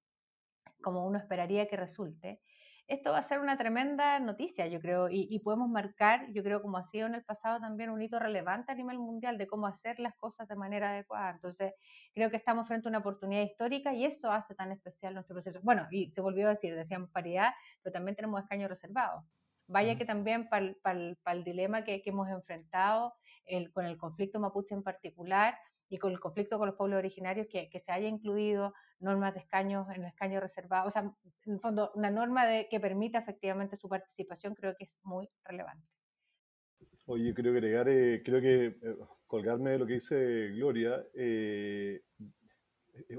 como 0.82 1.06
uno 1.06 1.19
esperaría 1.19 1.69
que 1.69 1.76
resulte, 1.76 2.40
esto 2.88 3.12
va 3.12 3.19
a 3.19 3.23
ser 3.23 3.40
una 3.40 3.56
tremenda 3.56 4.19
noticia, 4.20 4.67
yo 4.67 4.81
creo, 4.81 5.08
y, 5.11 5.38
podemos 5.40 5.69
marcar, 5.69 6.31
yo 6.32 6.43
creo, 6.43 6.61
como 6.61 6.76
ha 6.79 6.84
sido 6.84 7.06
en 7.06 7.14
el 7.14 7.25
pasado 7.25 7.61
también 7.61 7.90
un 7.90 8.02
hito 8.02 8.19
relevante 8.19 8.73
a 8.73 8.75
nivel 8.75 8.99
mundial 8.99 9.38
de 9.38 9.46
cómo 9.46 9.67
hacer 9.67 9.99
las 9.99 10.14
cosas 10.17 10.49
de 10.49 10.56
manera 10.56 10.90
adecuada. 10.90 11.31
Entonces, 11.31 11.73
creo 12.14 12.31
que 12.31 12.37
estamos 12.37 12.67
frente 12.67 12.88
a 12.88 12.90
una 12.90 12.99
oportunidad 12.99 13.43
histórica 13.43 13.94
y 13.94 14.05
eso 14.05 14.31
hace 14.31 14.55
tan 14.55 14.73
especial 14.73 15.14
nuestro 15.14 15.34
proceso. 15.34 15.61
Bueno, 15.62 15.87
y 15.90 16.11
se 16.11 16.20
volvió 16.20 16.49
a 16.49 16.50
decir, 16.50 16.75
decíamos 16.75 17.11
paridad, 17.11 17.52
pero 17.82 17.93
también 17.93 18.17
tenemos 18.17 18.43
escaños 18.43 18.69
reservados. 18.69 19.25
Vaya 19.69 19.96
que 19.96 20.05
también 20.05 20.49
para 20.49 20.75
el 21.32 21.44
dilema 21.44 21.85
que, 21.85 22.02
hemos 22.05 22.28
enfrentado 22.28 23.14
el, 23.46 23.73
con 23.73 23.87
el 23.87 23.96
conflicto 23.96 24.38
mapuche 24.38 24.75
en 24.75 24.82
particular, 24.82 25.56
y 25.92 25.98
con 25.98 26.10
el 26.10 26.20
conflicto 26.20 26.58
con 26.58 26.68
los 26.68 26.76
pueblos 26.76 26.96
originarios, 26.96 27.46
que, 27.48 27.68
que, 27.68 27.78
se 27.78 27.92
haya 27.92 28.08
incluido 28.08 28.72
normas 28.98 29.34
de 29.34 29.40
escaños 29.40 29.86
en 29.90 30.02
el 30.02 30.08
escaño 30.08 30.40
reservado, 30.40 30.88
o 30.88 30.90
sea, 30.90 31.02
en 31.02 31.52
el 31.52 31.60
fondo, 31.60 31.92
una 31.94 32.10
norma 32.10 32.46
de, 32.46 32.66
que 32.70 32.80
permita 32.80 33.18
efectivamente 33.18 33.76
su 33.76 33.90
participación, 33.90 34.54
creo 34.54 34.74
que 34.74 34.84
es 34.84 34.98
muy 35.02 35.28
relevante. 35.44 35.86
Oye, 37.04 37.34
creo 37.34 37.52
que 37.52 37.58
agregar, 37.58 37.88
eh, 37.90 38.22
creo 38.24 38.40
que 38.40 38.64
eh, 38.68 38.96
colgarme 39.26 39.72
de 39.72 39.78
lo 39.80 39.86
que 39.86 39.94
dice 39.94 40.48
Gloria, 40.54 41.04
eh, 41.12 42.00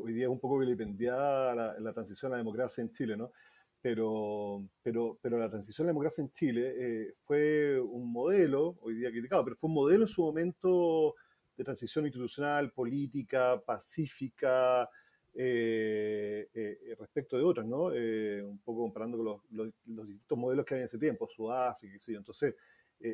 hoy 0.02 0.14
día 0.14 0.24
es 0.24 0.30
un 0.30 0.40
poco 0.40 0.58
vilipendiada 0.58 1.54
la, 1.54 1.80
la 1.80 1.94
transición 1.94 2.32
a 2.32 2.36
la 2.36 2.38
democracia 2.40 2.82
en 2.82 2.92
Chile, 2.92 3.16
¿no? 3.16 3.34
Pero, 3.82 4.68
pero, 4.82 5.20
pero 5.22 5.38
la 5.38 5.50
transición 5.50 5.86
a 5.86 5.88
la 5.88 5.92
democracia 5.92 6.24
en 6.24 6.32
Chile 6.32 7.14
fue 7.20 7.80
un 7.80 8.12
modelo, 8.12 8.78
hoy 8.82 8.96
día 8.96 9.12
criticado, 9.12 9.44
pero 9.44 9.58
fue 9.58 9.68
un 9.68 9.76
modelo 9.76 10.04
en 10.06 10.08
su 10.08 10.24
momento 10.24 11.14
de 11.56 11.64
transición 11.64 12.06
institucional, 12.06 12.72
política, 12.72 13.62
pacífica, 13.64 14.90
eh, 15.36 16.48
eh, 16.54 16.96
respecto 17.00 17.38
de 17.38 17.44
otras, 17.44 17.66
¿no? 17.66 17.92
Eh, 17.92 18.44
un 18.44 18.60
poco 18.60 18.82
comparando 18.82 19.18
con 19.18 19.42
los, 19.50 19.74
distintos 20.08 20.38
modelos 20.38 20.64
que 20.66 20.76
había 20.76 20.84
en 20.84 20.86
ese 20.86 21.00
tiempo, 21.00 21.28
Sudáfrica, 21.28 21.98
y 22.08 22.16
Entonces, 22.16 22.56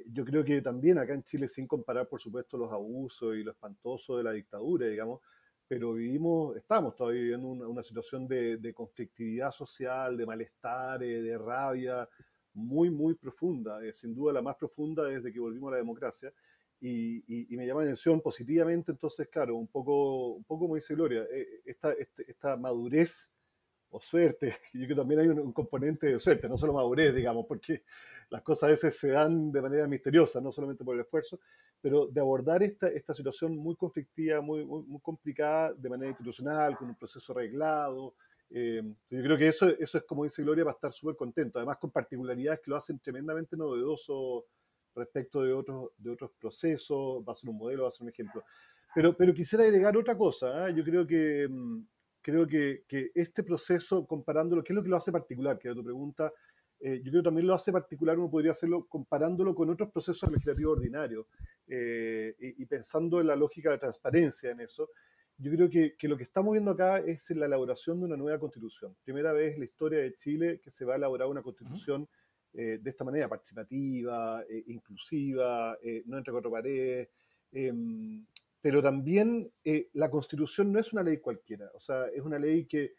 yo 0.08 0.24
creo 0.24 0.44
que 0.44 0.62
también 0.62 1.00
acá 1.00 1.14
en 1.14 1.24
Chile, 1.24 1.48
sin 1.48 1.66
comparar, 1.66 2.08
por 2.08 2.20
supuesto, 2.20 2.58
los 2.58 2.72
abusos 2.72 3.36
y 3.36 3.44
lo 3.44 3.52
espantoso 3.52 4.18
de 4.18 4.24
la 4.24 4.32
dictadura, 4.32 4.86
digamos, 4.86 5.22
pero 5.68 5.94
vivimos, 5.94 6.56
estamos 6.58 6.96
todavía 6.96 7.22
viviendo 7.22 7.48
una, 7.48 7.68
una 7.68 7.84
situación 7.84 8.28
de, 8.28 8.58
de, 8.58 8.74
conflictividad 8.74 9.52
social, 9.52 10.18
de 10.18 10.26
malestar, 10.26 11.00
de 11.00 11.38
rabia, 11.38 12.08
muy, 12.54 12.90
muy 12.90 13.16
profunda, 13.16 13.80
sin 13.94 14.14
duda 14.14 14.34
la 14.34 14.42
más 14.42 14.56
profunda 14.58 15.06
desde 15.06 15.32
que 15.32 15.40
volvimos 15.40 15.70
a 15.70 15.72
la 15.72 15.78
democracia. 15.78 16.34
Y, 16.82 17.56
me 17.58 17.68
llama 17.68 17.82
la 17.82 17.88
atención 17.88 18.22
positivamente, 18.22 18.92
entonces, 18.92 19.28
claro, 19.28 19.56
un 19.56 19.68
poco, 19.68 20.36
un 20.36 20.44
poco 20.46 20.62
como 20.62 20.76
dice 20.76 20.96
Gloria, 20.96 21.26
eh, 21.32 21.62
esta, 21.66 21.92
este, 21.92 22.30
esta, 22.32 22.56
madurez 22.56 23.32
o 23.90 24.00
suerte, 24.00 24.56
yo 24.74 24.86
creo 24.86 24.88
que 24.90 24.96
también 24.96 25.20
hay 25.20 25.28
un, 25.28 25.52
componente 25.52 26.08
de 26.08 26.20
suerte, 26.20 26.48
no 26.48 26.58
solo 26.58 26.74
madurez, 26.74 27.14
digamos, 27.14 27.46
porque 27.46 27.84
las 28.30 28.42
cosas 28.44 28.64
a 28.64 28.72
veces 28.72 28.98
se 28.98 29.10
dan 29.10 29.52
de 29.52 29.62
manera 29.62 29.88
misteriosa, 29.88 30.40
no 30.40 30.54
solamente 30.54 30.86
por 30.86 30.96
el 30.96 31.02
esfuerzo, 31.02 31.40
pero 31.82 32.08
de 32.08 32.22
abordar 32.22 32.64
esta, 32.64 32.88
esta 32.88 33.14
situación 33.14 33.58
muy 33.58 33.76
conflictiva, 33.76 34.40
muy, 34.40 34.66
muy, 34.66 35.00
complicada 35.02 35.74
de 35.74 35.90
manera 35.90 36.10
institucional, 36.12 36.78
con 36.78 36.90
un 36.90 36.96
proceso 36.96 37.34
arreglado. 37.34 38.16
Eh, 38.50 38.82
yo 39.10 39.22
creo 39.22 39.38
que 39.38 39.48
eso, 39.48 39.68
eso 39.68 39.98
es, 39.98 40.04
como 40.06 40.24
dice 40.24 40.44
Gloria, 40.44 40.64
para 40.64 40.76
estar 40.76 40.94
súper 40.94 41.16
contento, 41.16 41.60
además 41.60 41.78
con 41.78 41.92
particularidades 41.92 42.62
que 42.62 42.72
lo 42.72 42.78
hacen 42.78 43.00
tremendamente 43.00 43.58
novedoso 43.58 44.46
respecto 45.00 45.44
de 45.44 45.54
otros, 45.54 45.92
de 45.98 46.12
otros 46.12 46.32
procesos, 46.40 47.24
va 47.28 47.34
a 47.34 47.36
ser 47.36 47.50
un 47.50 47.58
modelo, 47.58 47.84
va 47.84 47.90
a 47.90 47.92
ser 47.92 48.04
un 48.04 48.10
ejemplo. 48.10 48.44
Pero, 48.94 49.16
pero 49.16 49.34
quisiera 49.34 49.64
agregar 49.64 49.96
otra 49.98 50.18
cosa. 50.18 50.66
¿ah? 50.66 50.70
Yo 50.70 50.84
creo 50.84 51.06
que, 51.06 51.48
mm, 51.50 51.82
creo 52.22 52.48
que, 52.48 52.84
que, 52.88 53.12
este 53.16 53.44
proceso, 53.44 54.06
comparándolo, 54.06 54.64
¿qué 54.64 54.74
es 54.74 54.76
lo 54.76 54.84
que 54.84 54.90
lo 54.90 54.98
hace 54.98 55.12
particular? 55.12 55.58
Que 55.58 55.68
era 55.68 55.76
tu 55.76 55.84
pregunta. 55.84 56.32
Eh, 56.80 57.02
yo 57.04 57.12
creo 57.12 57.22
que 57.22 57.28
también 57.28 57.46
lo 57.46 57.54
hace 57.54 57.72
particular, 57.74 58.18
uno 58.18 58.30
podría 58.30 58.52
hacerlo 58.52 58.88
comparándolo 58.88 59.54
con 59.54 59.70
otros 59.70 59.92
procesos 59.92 60.32
legislativos 60.32 60.78
ordinarios 60.78 61.26
eh, 61.68 62.34
y, 62.40 62.66
pensando 62.68 63.20
en 63.20 63.28
la 63.28 63.36
lógica 63.36 63.72
de 63.72 63.78
transparencia 63.78 64.52
en 64.52 64.62
eso. 64.62 64.90
Yo 65.38 65.52
creo 65.52 65.70
que, 65.70 65.96
que, 65.98 66.08
lo 66.08 66.16
que 66.16 66.24
estamos 66.24 66.54
viendo 66.54 66.72
acá 66.72 67.00
es 67.00 67.30
la 67.32 67.46
elaboración 67.48 68.00
de 68.00 68.06
una 68.06 68.18
nueva 68.18 68.40
constitución. 68.40 68.96
Primera 69.04 69.34
vez 69.34 69.54
en 69.54 69.60
la 69.60 69.66
historia 69.66 70.00
de 70.00 70.14
Chile 70.16 70.62
que 70.62 70.72
se 70.72 70.86
va 70.86 70.94
a 70.94 70.98
elaborar 70.98 71.28
una 71.28 71.42
constitución 71.42 72.08
eh, 72.54 72.80
de 72.82 72.90
esta 72.90 73.04
manera, 73.04 73.30
participativa, 73.30 74.44
eh, 74.50 74.64
inclusiva, 74.68 75.78
eh, 75.84 76.04
no 76.06 76.18
entre 76.18 76.32
cuatro 76.32 76.52
paredes. 76.52 77.10
Em, 77.52 78.26
pero 78.62 78.82
también 78.82 79.50
la 79.94 80.10
constitución 80.10 80.72
no 80.72 80.80
es 80.80 80.92
una 80.92 81.02
ley 81.02 81.18
cualquiera, 81.18 81.72
o 81.74 81.80
sea, 81.80 82.08
es 82.08 82.22
una 82.22 82.38
ley 82.38 82.66
que, 82.66 82.94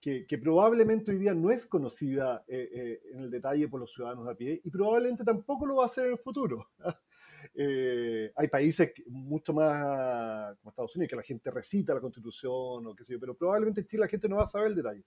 que, 0.00 0.38
probablemente 0.38 1.10
hoy 1.10 1.18
día 1.18 1.34
no 1.34 1.50
es 1.50 1.66
conocida 1.66 2.44
en 2.46 3.18
el 3.18 3.30
detalle 3.30 3.68
por 3.68 3.80
los 3.80 3.90
ciudadanos 3.92 4.28
a 4.28 4.34
pie 4.34 4.60
y 4.62 4.70
probablemente 4.70 5.24
tampoco 5.24 5.64
lo 5.66 5.76
va 5.76 5.86
a 5.86 5.88
ser 5.88 6.06
en 6.06 6.12
el 6.12 6.18
futuro. 6.18 6.68
hay 8.36 8.48
países 8.48 8.92
mucho 9.06 9.54
más 9.54 10.56
como 10.58 10.70
Estados 10.70 10.94
Unidos 10.96 11.10
que 11.10 11.16
la 11.16 11.22
gente 11.22 11.50
recita 11.50 11.94
la 11.94 12.00
constitución 12.00 12.86
o 12.86 12.94
qué 12.94 13.04
sé 13.04 13.14
yo, 13.14 13.20
pero 13.20 13.34
probablemente 13.34 13.80
en 13.80 13.86
Chile 13.86 14.02
la 14.02 14.08
gente 14.08 14.28
no 14.28 14.36
va 14.36 14.44
a 14.44 14.46
saber 14.46 14.68
el 14.68 14.74
detalle. 14.74 15.04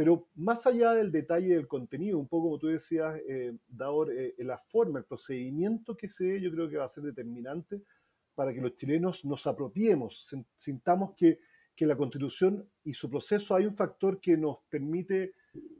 Pero 0.00 0.28
más 0.36 0.66
allá 0.66 0.94
del 0.94 1.12
detalle 1.12 1.48
del 1.48 1.68
contenido, 1.68 2.18
un 2.18 2.26
poco 2.26 2.44
como 2.44 2.58
tú 2.58 2.68
decías, 2.68 3.20
eh, 3.28 3.52
Daor, 3.68 4.10
eh, 4.10 4.34
la 4.38 4.56
forma, 4.56 4.98
el 4.98 5.04
procedimiento 5.04 5.94
que 5.94 6.08
se 6.08 6.24
dé, 6.24 6.40
yo 6.40 6.50
creo 6.50 6.70
que 6.70 6.78
va 6.78 6.86
a 6.86 6.88
ser 6.88 7.04
determinante 7.04 7.82
para 8.34 8.54
que 8.54 8.62
los 8.62 8.74
chilenos 8.74 9.26
nos 9.26 9.46
apropiemos, 9.46 10.34
sintamos 10.56 11.12
que, 11.14 11.40
que 11.76 11.84
la 11.84 11.98
constitución 11.98 12.66
y 12.82 12.94
su 12.94 13.10
proceso 13.10 13.54
hay 13.54 13.66
un 13.66 13.76
factor 13.76 14.18
que 14.18 14.38
nos 14.38 14.60
permite 14.70 15.34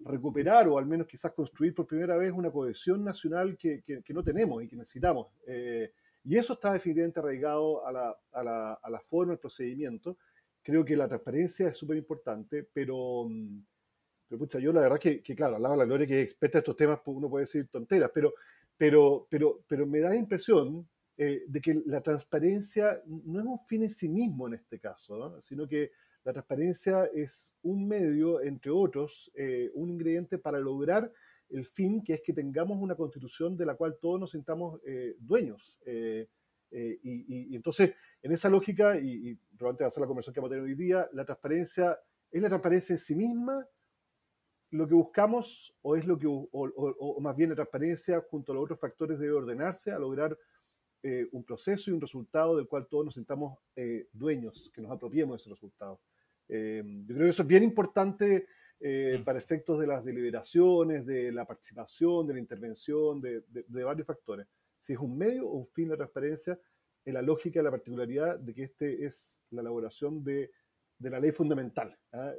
recuperar 0.04 0.68
o 0.68 0.76
al 0.76 0.84
menos 0.84 1.06
quizás 1.06 1.32
construir 1.32 1.74
por 1.74 1.86
primera 1.86 2.18
vez 2.18 2.30
una 2.30 2.50
cohesión 2.50 3.02
nacional 3.02 3.56
que, 3.56 3.82
que, 3.82 4.12
no 4.12 4.22
tenemos 4.22 4.62
y 4.62 4.68
que 4.68 4.76
necesitamos. 4.76 5.28
Eh, 5.46 5.94
y 6.24 6.36
eso 6.36 6.52
está 6.52 6.74
definitivamente 6.74 7.20
arraigado 7.20 7.86
a 7.86 7.90
la, 7.90 8.14
a, 8.32 8.42
la, 8.42 8.74
a 8.74 8.90
la, 8.90 9.00
forma, 9.00 9.32
al 9.32 9.38
procedimiento. 9.38 10.18
Creo 10.62 10.84
que 10.84 10.94
la 10.94 11.08
transparencia 11.08 11.68
es 11.68 11.78
súper 11.78 11.96
importante, 11.96 12.68
pero, 12.70 13.24
mm, 13.26 13.60
pero 14.30 14.38
pucha, 14.38 14.60
yo 14.60 14.72
la 14.72 14.82
verdad 14.82 15.00
que, 15.00 15.20
que 15.20 15.34
claro, 15.34 15.56
al 15.56 15.62
lado 15.62 15.74
de 15.74 15.78
la 15.80 15.84
Gloria 15.86 16.06
que 16.06 16.22
es 16.22 16.30
experta 16.30 16.58
en 16.58 16.60
estos 16.60 16.76
temas, 16.76 17.00
uno 17.04 17.28
puede 17.28 17.42
decir 17.42 17.66
tonteras, 17.68 18.12
pero, 18.14 18.32
pero, 18.76 19.26
pero, 19.28 19.64
pero 19.66 19.88
me 19.88 19.98
da 19.98 20.10
la 20.10 20.14
impresión 20.14 20.88
eh, 21.16 21.42
de 21.48 21.60
que 21.60 21.82
la 21.86 22.00
transparencia 22.00 23.02
no 23.06 23.40
es 23.40 23.44
un 23.44 23.58
fin 23.58 23.82
en 23.82 23.90
sí 23.90 24.08
mismo 24.08 24.46
en 24.46 24.54
este 24.54 24.78
caso, 24.78 25.40
sino 25.40 25.66
que 25.66 25.90
la 26.22 26.32
transparencia 26.32 27.06
es 27.12 27.56
un 27.62 27.88
medio, 27.88 28.40
entre 28.40 28.70
otros, 28.70 29.32
eh, 29.34 29.68
un 29.74 29.90
ingrediente 29.90 30.38
para 30.38 30.60
lograr 30.60 31.10
el 31.48 31.64
fin, 31.64 32.00
que 32.00 32.14
es 32.14 32.22
que 32.22 32.32
tengamos 32.32 32.78
una 32.80 32.94
constitución 32.94 33.56
de 33.56 33.66
la 33.66 33.74
cual 33.74 33.98
todos 34.00 34.20
nos 34.20 34.30
sintamos 34.30 34.80
eh, 34.86 35.16
dueños. 35.18 35.80
Eh, 35.86 36.28
y, 37.02 37.56
entonces, 37.56 37.94
en 38.22 38.30
esa 38.30 38.48
lógica, 38.48 38.96
y, 38.96 39.34
probablemente 39.58 39.82
va 39.82 39.88
a 39.88 39.90
ser 39.90 40.02
la 40.02 40.06
conversación 40.06 40.34
que 40.34 40.40
vamos 40.40 40.52
a 40.52 40.54
tener 40.54 40.64
hoy 40.64 40.76
día, 40.76 41.08
la 41.14 41.24
transparencia, 41.24 41.98
¿es 42.30 42.40
la 42.40 42.48
transparencia 42.48 42.92
en 42.92 42.98
sí 42.98 43.16
misma 43.16 43.66
lo 44.70 44.86
que 44.86 44.94
buscamos 44.94 45.74
o 45.82 45.96
es 45.96 46.06
lo 46.06 46.18
que, 46.18 46.26
o 46.28 47.20
más 47.20 47.36
bien 47.36 47.50
la 47.50 47.56
transparencia 47.56 48.20
junto 48.30 48.52
a 48.52 48.54
los 48.54 48.64
otros 48.64 48.78
factores 48.78 49.18
debe 49.18 49.32
ordenarse 49.32 49.90
a 49.90 49.98
lograr 49.98 50.36
eh, 51.02 51.26
un 51.32 51.42
proceso 51.44 51.90
y 51.90 51.94
un 51.94 52.00
resultado 52.00 52.56
del 52.56 52.68
cual 52.68 52.86
todos 52.86 53.06
nos 53.06 53.14
sintamos 53.14 53.58
eh, 53.74 54.08
dueños, 54.12 54.70
que 54.74 54.82
nos 54.82 54.92
apropiemos 54.92 55.32
de 55.32 55.36
ese 55.36 55.50
resultado. 55.50 55.98
Eh, 56.46 56.82
yo 57.06 57.14
creo 57.14 57.26
que 57.26 57.30
eso 57.30 57.40
es 57.40 57.48
bien 57.48 57.62
importante 57.62 58.46
mm. 58.80 59.22
para 59.24 59.38
efectos 59.38 59.80
de 59.80 59.86
las 59.86 60.04
deliberaciones, 60.04 61.06
de 61.06 61.32
la 61.32 61.46
participación, 61.46 62.26
de 62.26 62.34
la 62.34 62.40
intervención, 62.40 63.18
de, 63.18 63.42
varios 63.68 64.06
factores. 64.06 64.46
Si 64.78 64.92
es 64.92 64.98
un 64.98 65.16
medio 65.16 65.48
o 65.48 65.54
un 65.54 65.68
fin 65.68 65.88
la 65.88 65.96
transparencia, 65.96 66.58
en 67.06 67.14
la 67.14 67.22
lógica 67.22 67.60
y 67.60 67.62
la 67.62 67.70
particularidad 67.70 68.38
de 68.38 68.54
que 68.54 68.64
este 68.64 69.06
es 69.06 69.42
la 69.50 69.62
elaboración 69.62 70.22
de, 70.22 70.50
la 70.98 71.18
ley 71.18 71.32
fundamental 71.32 71.98
¿ah? 72.12 72.34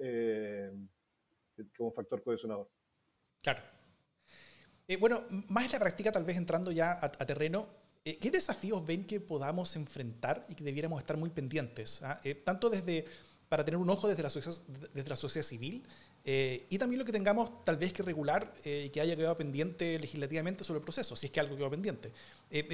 Como 1.77 1.91
factor 1.91 2.23
cohesionador. 2.23 2.69
Claro. 3.41 3.61
bueno, 4.99 5.23
más 5.49 5.65
en 5.65 5.71
la 5.71 5.79
práctica, 5.79 6.11
tal 6.11 6.25
vez 6.25 6.37
entrando 6.37 6.71
ya 6.71 6.99
a 7.01 7.25
terreno, 7.25 7.81
eh, 8.03 8.17
¿Qué 8.17 8.31
desafíos 8.31 8.83
ven 8.83 9.05
que 9.05 9.19
podamos 9.19 9.75
enfrentar 9.75 10.43
y 10.49 10.55
que 10.55 10.63
debiéramos 10.63 10.99
estar 10.99 11.17
muy 11.17 11.29
pendientes? 11.29 12.01
Ah? 12.01 12.19
Eh, 12.23 12.33
tanto 12.33 12.69
desde 12.69 13.05
para 13.47 13.63
tener 13.63 13.77
un 13.77 13.89
ojo 13.89 14.07
desde 14.07 14.23
la 14.23 14.29
sociedad, 14.29 14.57
desde 14.93 15.09
la 15.09 15.15
sociedad 15.15 15.45
civil 15.45 15.83
eh, 16.23 16.65
y 16.69 16.77
también 16.77 16.99
lo 16.99 17.05
que 17.05 17.11
tengamos 17.11 17.63
tal 17.65 17.77
vez 17.77 17.93
que 17.93 18.03
regular 18.03 18.53
y 18.63 18.89
que 18.89 19.01
haya 19.01 19.15
quedado 19.15 19.35
pendiente 19.37 19.97
legislativamente 19.99 20.63
sobre 20.63 20.79
el 20.79 20.83
proceso, 20.83 21.15
si 21.15 21.27
es 21.27 21.31
que 21.31 21.39
algo 21.39 21.57
quedó 21.57 21.69
pendiente. 21.69 22.11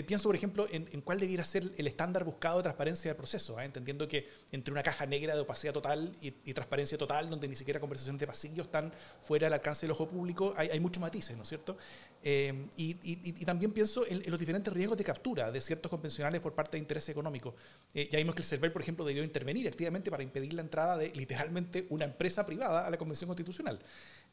pienso, 0.05 0.29
por 0.29 0.35
ejemplo, 0.35 0.67
en, 0.71 1.01
cuál 1.01 1.19
debiera 1.19 1.45
ser 1.45 1.71
el 1.77 1.87
estándar 1.87 2.23
buscado 2.23 2.57
de 2.57 2.63
transparencia 2.63 3.11
del 3.11 3.17
proceso, 3.17 3.57
¿ah? 3.57 3.65
entendiendo 3.65 4.07
que 4.07 4.27
entre 4.51 4.71
una 4.71 4.83
caja 4.83 5.05
negra 5.05 5.35
de 5.35 5.41
opacidad 5.41 5.73
total 5.73 6.15
y, 6.21 6.31
transparencia 6.53 6.97
total, 6.97 7.29
donde 7.29 7.47
ni 7.47 7.55
siquiera 7.55 7.79
conversaciones 7.79 8.19
de 8.19 8.27
pasillo 8.27 8.63
están 8.63 8.91
fuera 9.21 9.47
del 9.47 9.53
alcance 9.53 9.85
del 9.85 9.91
ojo 9.91 10.09
público, 10.09 10.53
hay, 10.57 10.69
hay 10.69 10.79
muchos 10.79 11.01
matices, 11.01 11.37
¿no 11.37 11.43
es 11.43 11.49
cierto? 11.49 11.77
Eh, 12.23 12.67
y, 12.75 13.45
también 13.45 13.71
pienso 13.71 14.05
en, 14.07 14.23
los 14.29 14.39
diferentes 14.39 14.73
riesgos 14.73 14.97
de 14.97 15.03
captura 15.03 15.51
de 15.51 15.61
ciertos 15.61 15.89
convencionales 15.89 16.41
por 16.41 16.53
parte 16.53 16.71
de 16.71 16.79
interés 16.79 17.07
económico. 17.09 17.55
Eh, 17.93 18.09
ya 18.11 18.17
vimos 18.17 18.35
que 18.35 18.41
el 18.41 18.47
CERVEL, 18.47 18.71
por 18.71 18.81
ejemplo, 18.81 19.05
debió 19.05 19.23
intervenir 19.23 19.67
activamente 19.67 20.11
para 20.11 20.23
impedir 20.23 20.53
la 20.53 20.61
entrada 20.61 20.97
de 20.97 21.09
literalmente 21.11 21.85
una 21.89 22.05
empresa 22.05 22.45
privada 22.45 22.85
a 22.85 22.89
la 22.89 22.97
Convención 22.97 23.29
Constitucional, 23.37 23.79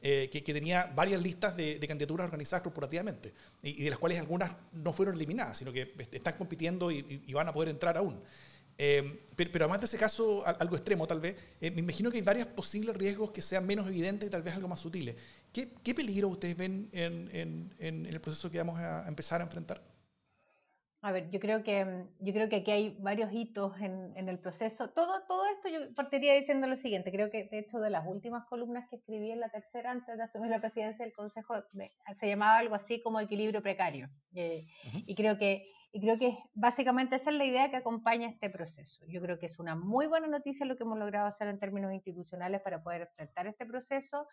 eh, 0.02 0.28
que, 0.30 0.40
tenía 0.52 0.92
varias 0.94 1.20
listas 1.20 1.56
de, 1.56 1.78
candidaturas 1.86 2.24
organizadas 2.26 2.62
corporativamente 2.62 3.32
y, 3.62 3.82
de 3.82 3.90
las 3.90 3.98
cuales 3.98 4.18
algunas 4.18 4.52
no 4.72 4.92
fueron 4.92 5.14
eliminadas, 5.14 5.58
sino 5.58 5.72
que 5.72 5.94
están 6.12 6.34
compitiendo 6.34 6.90
y, 6.90 7.32
van 7.32 7.48
a 7.48 7.52
poder 7.52 7.68
entrar 7.68 7.96
aún. 7.96 8.20
pero, 8.76 9.50
pero, 9.52 9.64
además 9.64 9.80
de 9.80 9.86
ese 9.86 9.98
caso, 9.98 10.44
algo 10.46 10.76
extremo 10.76 11.06
tal 11.06 11.20
vez, 11.20 11.36
me 11.60 11.80
imagino 11.80 12.10
que 12.10 12.18
hay 12.18 12.22
varios 12.22 12.46
posibles 12.46 12.96
riesgos 12.96 13.30
que 13.30 13.42
sean 13.42 13.66
menos 13.66 13.86
evidentes 13.86 14.28
y 14.28 14.30
tal 14.30 14.42
vez 14.42 14.54
algo 14.54 14.68
más 14.68 14.80
sutiles. 14.80 15.16
¿Qué, 15.52 15.94
peligro 15.94 16.28
ustedes 16.28 16.56
ven 16.56 16.88
en, 16.92 17.70
el 17.78 18.20
proceso 18.20 18.50
que 18.50 18.58
vamos 18.58 18.80
a 18.80 19.06
empezar 19.06 19.40
a 19.40 19.44
enfrentar? 19.44 19.93
A 21.04 21.12
ver, 21.12 21.28
yo 21.28 21.38
creo 21.38 21.62
que, 21.62 22.06
yo 22.20 22.32
creo 22.32 22.48
que 22.48 22.56
aquí 22.56 22.70
hay 22.70 22.96
varios 22.98 23.30
hitos 23.30 23.78
en, 23.78 24.26
el 24.26 24.38
proceso. 24.38 24.88
Todo, 24.88 25.22
todo 25.28 25.44
esto 25.48 25.68
yo 25.68 25.94
partiría 25.94 26.32
diciendo 26.32 26.66
lo 26.66 26.78
siguiente. 26.78 27.12
Creo 27.12 27.30
que, 27.30 27.44
de 27.44 27.58
hecho, 27.58 27.78
de 27.78 27.90
las 27.90 28.06
últimas 28.06 28.46
columnas 28.46 28.88
que 28.88 28.96
escribí 28.96 29.30
en 29.30 29.38
la 29.38 29.50
tercera 29.50 29.90
antes 29.90 30.16
de 30.16 30.22
asumir 30.22 30.48
la 30.48 30.60
presidencia 30.60 31.04
del 31.04 31.12
Consejo, 31.12 31.56
se 32.18 32.26
llamaba 32.26 32.56
algo 32.56 32.74
así 32.74 33.02
como 33.02 33.20
equilibrio 33.20 33.62
precario. 33.62 34.08
Eh, 34.34 34.66
y 35.04 35.14
creo 35.14 35.36
que 35.36 35.70
y 35.92 36.00
creo 36.00 36.18
que 36.18 36.38
básicamente 36.54 37.16
esa 37.16 37.30
es 37.30 37.36
la 37.36 37.44
idea 37.44 37.70
que 37.70 37.76
acompaña 37.76 38.26
este 38.26 38.48
proceso. 38.48 39.04
Yo 39.06 39.20
creo 39.20 39.38
que 39.38 39.44
es 39.44 39.58
una 39.58 39.74
muy 39.74 40.06
buena 40.06 40.26
noticia 40.26 40.64
lo 40.64 40.78
que 40.78 40.84
hemos 40.84 40.98
logrado 40.98 41.26
hacer 41.26 41.48
en 41.48 41.58
términos 41.58 41.92
institucionales 41.92 42.62
para 42.62 42.82
poder 42.82 43.02
enfrentar 43.02 43.46
este 43.46 43.66
proceso, 43.66 44.26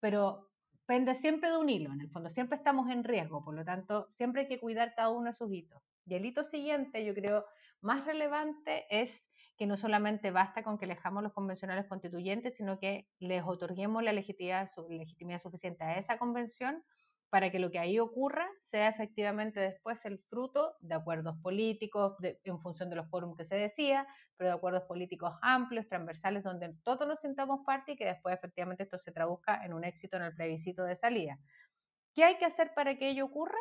pero 0.00 0.50
pende 0.84 1.14
siempre 1.14 1.48
de 1.48 1.56
un 1.56 1.70
hilo, 1.70 1.90
en 1.94 2.02
el 2.02 2.10
fondo, 2.10 2.28
siempre 2.28 2.58
estamos 2.58 2.90
en 2.90 3.04
riesgo, 3.04 3.42
por 3.42 3.54
lo 3.54 3.64
tanto, 3.64 4.08
siempre 4.12 4.42
hay 4.42 4.48
que 4.48 4.60
cuidar 4.60 4.94
cada 4.94 5.08
uno 5.08 5.30
de 5.30 5.34
sus 5.34 5.50
hitos. 5.50 5.82
Y 6.10 6.16
el 6.16 6.26
hito 6.26 6.42
siguiente, 6.42 7.04
yo 7.04 7.14
creo, 7.14 7.46
más 7.80 8.04
relevante 8.04 8.84
es 8.90 9.28
que 9.56 9.68
no 9.68 9.76
solamente 9.76 10.32
basta 10.32 10.64
con 10.64 10.76
que 10.76 10.88
dejamos 10.88 11.22
los 11.22 11.32
convencionales 11.32 11.86
constituyentes, 11.86 12.56
sino 12.56 12.80
que 12.80 13.08
les 13.20 13.44
otorguemos 13.44 14.02
la 14.02 14.12
legitimidad, 14.12 14.68
suficiente 14.68 15.84
a 15.84 15.98
esa 15.98 16.18
convención 16.18 16.82
para 17.28 17.52
que 17.52 17.60
lo 17.60 17.70
que 17.70 17.78
ahí 17.78 18.00
ocurra 18.00 18.48
sea 18.58 18.88
efectivamente 18.88 19.60
después 19.60 20.04
el 20.04 20.18
fruto 20.18 20.74
de 20.80 20.96
acuerdos 20.96 21.36
políticos 21.42 22.16
en 22.42 22.58
función 22.58 22.90
de 22.90 22.96
los 22.96 23.08
fórums 23.08 23.36
que 23.36 23.44
se 23.44 23.54
decía, 23.54 24.04
pero 24.36 24.50
de 24.50 24.56
acuerdos 24.56 24.82
políticos 24.88 25.34
amplios, 25.42 25.86
transversales, 25.86 26.42
donde 26.42 26.74
todos 26.82 27.06
nos 27.06 27.20
sintamos 27.20 27.60
parte 27.64 27.92
y 27.92 27.96
que 27.96 28.04
después 28.04 28.34
efectivamente 28.34 28.82
esto 28.82 28.98
se 28.98 29.12
traduzca 29.12 29.64
en 29.64 29.74
un 29.74 29.84
éxito 29.84 30.16
en 30.16 30.24
el 30.24 30.34
plebiscito 30.34 30.82
de 30.82 30.96
salida. 30.96 31.38
¿Qué 32.16 32.24
hay 32.24 32.36
que 32.38 32.46
hacer 32.46 32.72
para 32.74 32.98
que 32.98 33.10
ello 33.10 33.26
ocurra? 33.26 33.58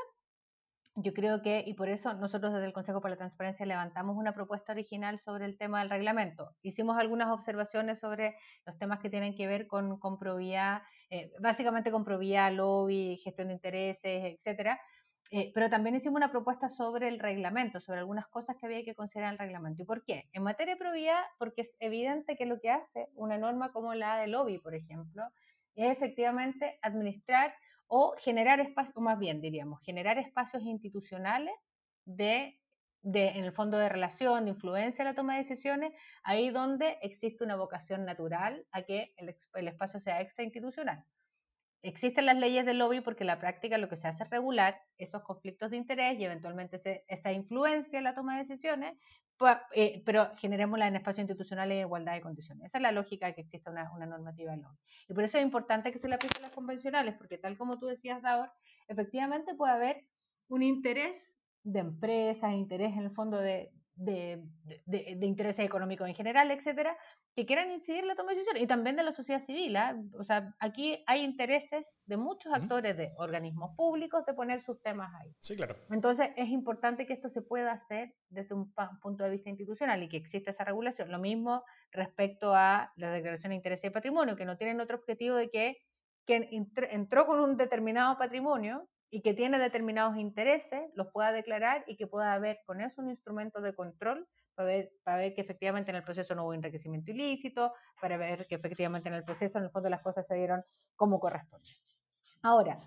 Yo 0.96 1.14
creo 1.14 1.42
que, 1.42 1.64
y 1.66 1.76
por 1.76 1.88
eso 1.88 2.14
nosotros 2.16 2.52
desde 2.52 2.66
el 2.66 2.74
Consejo 2.74 3.00
para 3.00 3.14
la 3.14 3.18
Transparencia 3.18 3.66
levantamos 3.66 4.18
una 4.18 4.34
propuesta 4.34 4.74
original 4.74 5.18
sobre 5.20 5.46
el 5.46 5.58
tema 5.58 5.80
del 5.80 5.90
reglamento. 5.90 6.56
Hicimos 6.62 6.98
algunas 6.98 7.30
observaciones 7.30 8.00
sobre 8.00 8.36
los 8.66 8.78
temas 8.78 9.00
que 9.00 9.10
tienen 9.10 9.36
que 9.36 9.48
ver 9.48 9.68
con, 9.68 10.00
con 10.00 10.18
probidad, 10.18 10.82
eh, 11.10 11.32
básicamente 11.40 11.92
con 11.92 12.04
probidad, 12.04 12.52
lobby, 12.52 13.18
gestión 13.24 13.48
de 13.48 13.54
intereses, 13.54 14.26
etcétera. 14.26 14.80
Eh, 15.32 15.52
pero 15.54 15.70
también 15.70 15.96
hicimos 15.96 16.18
una 16.18 16.32
propuesta 16.32 16.70
sobre 16.70 17.08
el 17.08 17.20
reglamento, 17.20 17.80
sobre 17.80 18.00
algunas 18.00 18.28
cosas 18.28 18.56
que 18.58 18.66
había 18.66 18.84
que 18.84 18.96
considerar 18.96 19.30
en 19.30 19.34
el 19.34 19.40
reglamento. 19.40 19.84
¿Y 19.84 19.86
por 19.86 20.04
qué? 20.04 20.28
En 20.34 20.42
materia 20.44 20.74
de 20.74 20.80
probidad, 20.80 21.22
porque 21.38 21.62
es 21.62 21.76
evidente 21.80 22.36
que 22.36 22.48
lo 22.48 22.60
que 22.60 22.72
hace 22.72 23.08
una 23.14 23.38
norma 23.38 23.72
como 23.72 23.94
la 23.94 24.18
de 24.18 24.28
lobby, 24.28 24.58
por 24.58 24.74
ejemplo, 24.74 25.24
es 25.76 25.92
efectivamente 25.92 26.80
administrar 26.82 27.54
o 27.90 28.16
generar 28.20 28.60
espacios, 28.60 28.96
o 28.96 29.02
más 29.02 29.20
bien 29.20 29.42
diríamos, 29.42 29.82
generar 29.82 30.18
espacios 30.20 30.64
institucionales 30.64 31.54
de, 32.06 32.62
de, 33.02 33.30
en 33.30 33.44
el 33.44 33.52
fondo 33.52 33.78
de 33.78 33.90
relación, 33.90 34.46
de 34.46 34.52
influencia 34.52 35.02
en 35.02 35.08
la 35.08 35.16
toma 35.16 35.34
de 35.34 35.40
decisiones, 35.40 35.94
ahí 36.24 36.52
donde 36.52 37.00
existe 37.02 37.44
una 37.44 37.56
vocación 37.56 38.06
natural 38.06 38.66
a 38.72 38.84
que 38.84 39.14
el, 39.18 39.36
el 39.56 39.68
espacio 39.68 40.00
sea 40.00 40.22
extrainstitucional. 40.22 41.04
Existen 41.82 42.26
las 42.26 42.38
leyes 42.38 42.66
del 42.66 42.78
lobby 42.78 43.00
porque 43.00 43.24
en 43.24 43.28
la 43.28 43.40
práctica 43.40 43.78
lo 43.78 43.88
que 43.88 43.96
se 43.96 44.08
hace 44.08 44.24
es 44.24 44.30
regular 44.30 44.82
esos 44.98 45.24
conflictos 45.24 45.72
de 45.72 45.78
interés 45.78 46.20
y 46.20 46.26
eventualmente 46.26 47.06
esa 47.08 47.32
influencia 47.32 47.98
en 47.98 48.04
la 48.04 48.14
toma 48.14 48.38
de 48.38 48.44
decisiones, 48.44 48.98
eh, 49.74 50.04
pero 50.06 50.36
generémosla 50.36 50.88
en 50.88 50.98
espacios 50.98 51.24
institucionales 51.24 51.76
en 51.76 51.82
igualdad 51.82 52.14
de 52.14 52.22
condiciones. 52.22 52.66
Esa 52.66 52.80
es 52.80 52.82
la 52.82 52.92
lógica 52.92 53.34
que 53.34 53.42
exista 53.42 53.72
una, 53.72 53.86
normativa 54.06 54.52
del 54.52 54.62
lobby. 54.62 54.78
Y 55.08 55.14
por 55.14 55.24
eso 55.24 55.38
es 55.38 55.44
importante 55.44 55.92
que 55.94 56.00
se 56.00 56.10
le 56.10 56.16
aplique 56.16 56.40
a 56.40 56.42
las 56.42 56.52
convencionales, 56.52 57.16
porque 57.16 57.38
tal 57.38 57.58
como 57.58 57.80
tú 57.80 57.86
decías, 57.86 58.22
Daur, 58.22 58.52
efectivamente 58.90 59.56
puede 59.56 59.72
haber 59.72 60.06
un 60.50 60.64
interés 60.64 61.40
de 61.64 61.80
empresas, 61.80 62.52
interés 62.52 62.92
en 62.94 63.04
el 63.04 63.12
fondo 63.12 63.38
de, 63.38 63.72
de, 64.00 64.42
de, 64.86 65.16
de 65.18 65.26
intereses 65.26 65.66
económicos 65.66 66.08
en 66.08 66.16
general, 66.16 66.50
etcétera, 66.52 66.98
que 67.36 67.46
quieran 67.46 67.70
incidir 67.72 68.00
en 68.00 68.08
la 68.08 68.16
toma 68.16 68.32
de 68.32 68.38
decisiones 68.38 68.64
y 68.64 68.68
también 68.68 68.96
de 68.96 69.04
la 69.04 69.12
sociedad 69.12 69.44
civil. 69.44 69.76
¿ah? 69.76 69.96
O 70.18 70.24
sea, 70.24 70.56
aquí 70.60 71.04
hay 71.06 71.24
intereses 71.24 72.00
de 72.06 72.16
muchos 72.16 72.54
actores, 72.54 72.96
de 72.96 73.12
organismos 73.18 73.76
públicos, 73.76 74.26
de 74.26 74.34
poner 74.34 74.62
sus 74.62 74.82
temas 74.82 75.14
ahí. 75.20 75.36
Sí, 75.40 75.56
claro. 75.56 75.76
Entonces, 75.92 76.30
es 76.38 76.50
importante 76.50 77.06
que 77.06 77.14
esto 77.14 77.28
se 77.30 77.42
pueda 77.42 77.74
hacer 77.74 78.14
desde 78.30 78.56
un 78.56 78.74
punto 79.02 79.26
de 79.26 79.32
vista 79.32 79.50
institucional 79.50 80.02
y 80.02 80.08
que 80.08 80.18
exista 80.18 80.52
esa 80.52 80.64
regulación. 80.64 81.12
Lo 81.12 81.20
mismo 81.20 81.64
respecto 81.92 82.56
a 82.56 82.94
la 82.96 83.12
declaración 83.12 83.50
de 83.50 83.58
interés 83.58 83.84
y 83.84 83.90
patrimonio, 83.90 84.38
que 84.38 84.46
no 84.46 84.58
tienen 84.58 84.80
otro 84.80 84.98
objetivo 84.98 85.36
de 85.36 85.50
que 85.50 85.78
quien 86.26 86.48
entró 86.52 87.26
con 87.26 87.40
un 87.40 87.58
determinado 87.58 88.18
patrimonio 88.18 88.88
y 89.12 89.22
que 89.22 89.34
tiene 89.34 89.58
determinados 89.58 90.18
intereses, 90.18 90.92
los 90.94 91.08
pueda 91.12 91.32
declarar 91.32 91.84
y 91.88 91.96
que 91.98 92.08
pueda 92.08 92.34
haber 92.34 92.60
con 92.66 92.82
eso 92.82 93.02
un 93.02 93.10
instrumento 93.10 93.62
de 93.62 93.74
control 93.74 94.28
para 94.56 94.68
ver, 94.68 94.92
para 95.04 95.18
ver 95.18 95.34
que 95.34 95.42
efectivamente 95.42 95.90
en 95.90 95.98
el 95.98 96.04
proceso 96.04 96.36
no 96.36 96.44
hubo 96.44 96.54
enriquecimiento 96.54 97.12
ilícito, 97.12 97.74
para 98.02 98.18
ver 98.18 98.46
que 98.48 98.56
efectivamente 98.56 99.10
en 99.10 99.16
el 99.16 99.24
proceso 99.24 99.58
en 99.58 99.66
el 99.66 99.72
fondo 99.72 99.90
las 99.90 100.02
cosas 100.02 100.28
se 100.28 100.36
dieron 100.36 100.64
como 100.96 101.20
corresponde. 101.20 101.70
Ahora, 102.42 102.80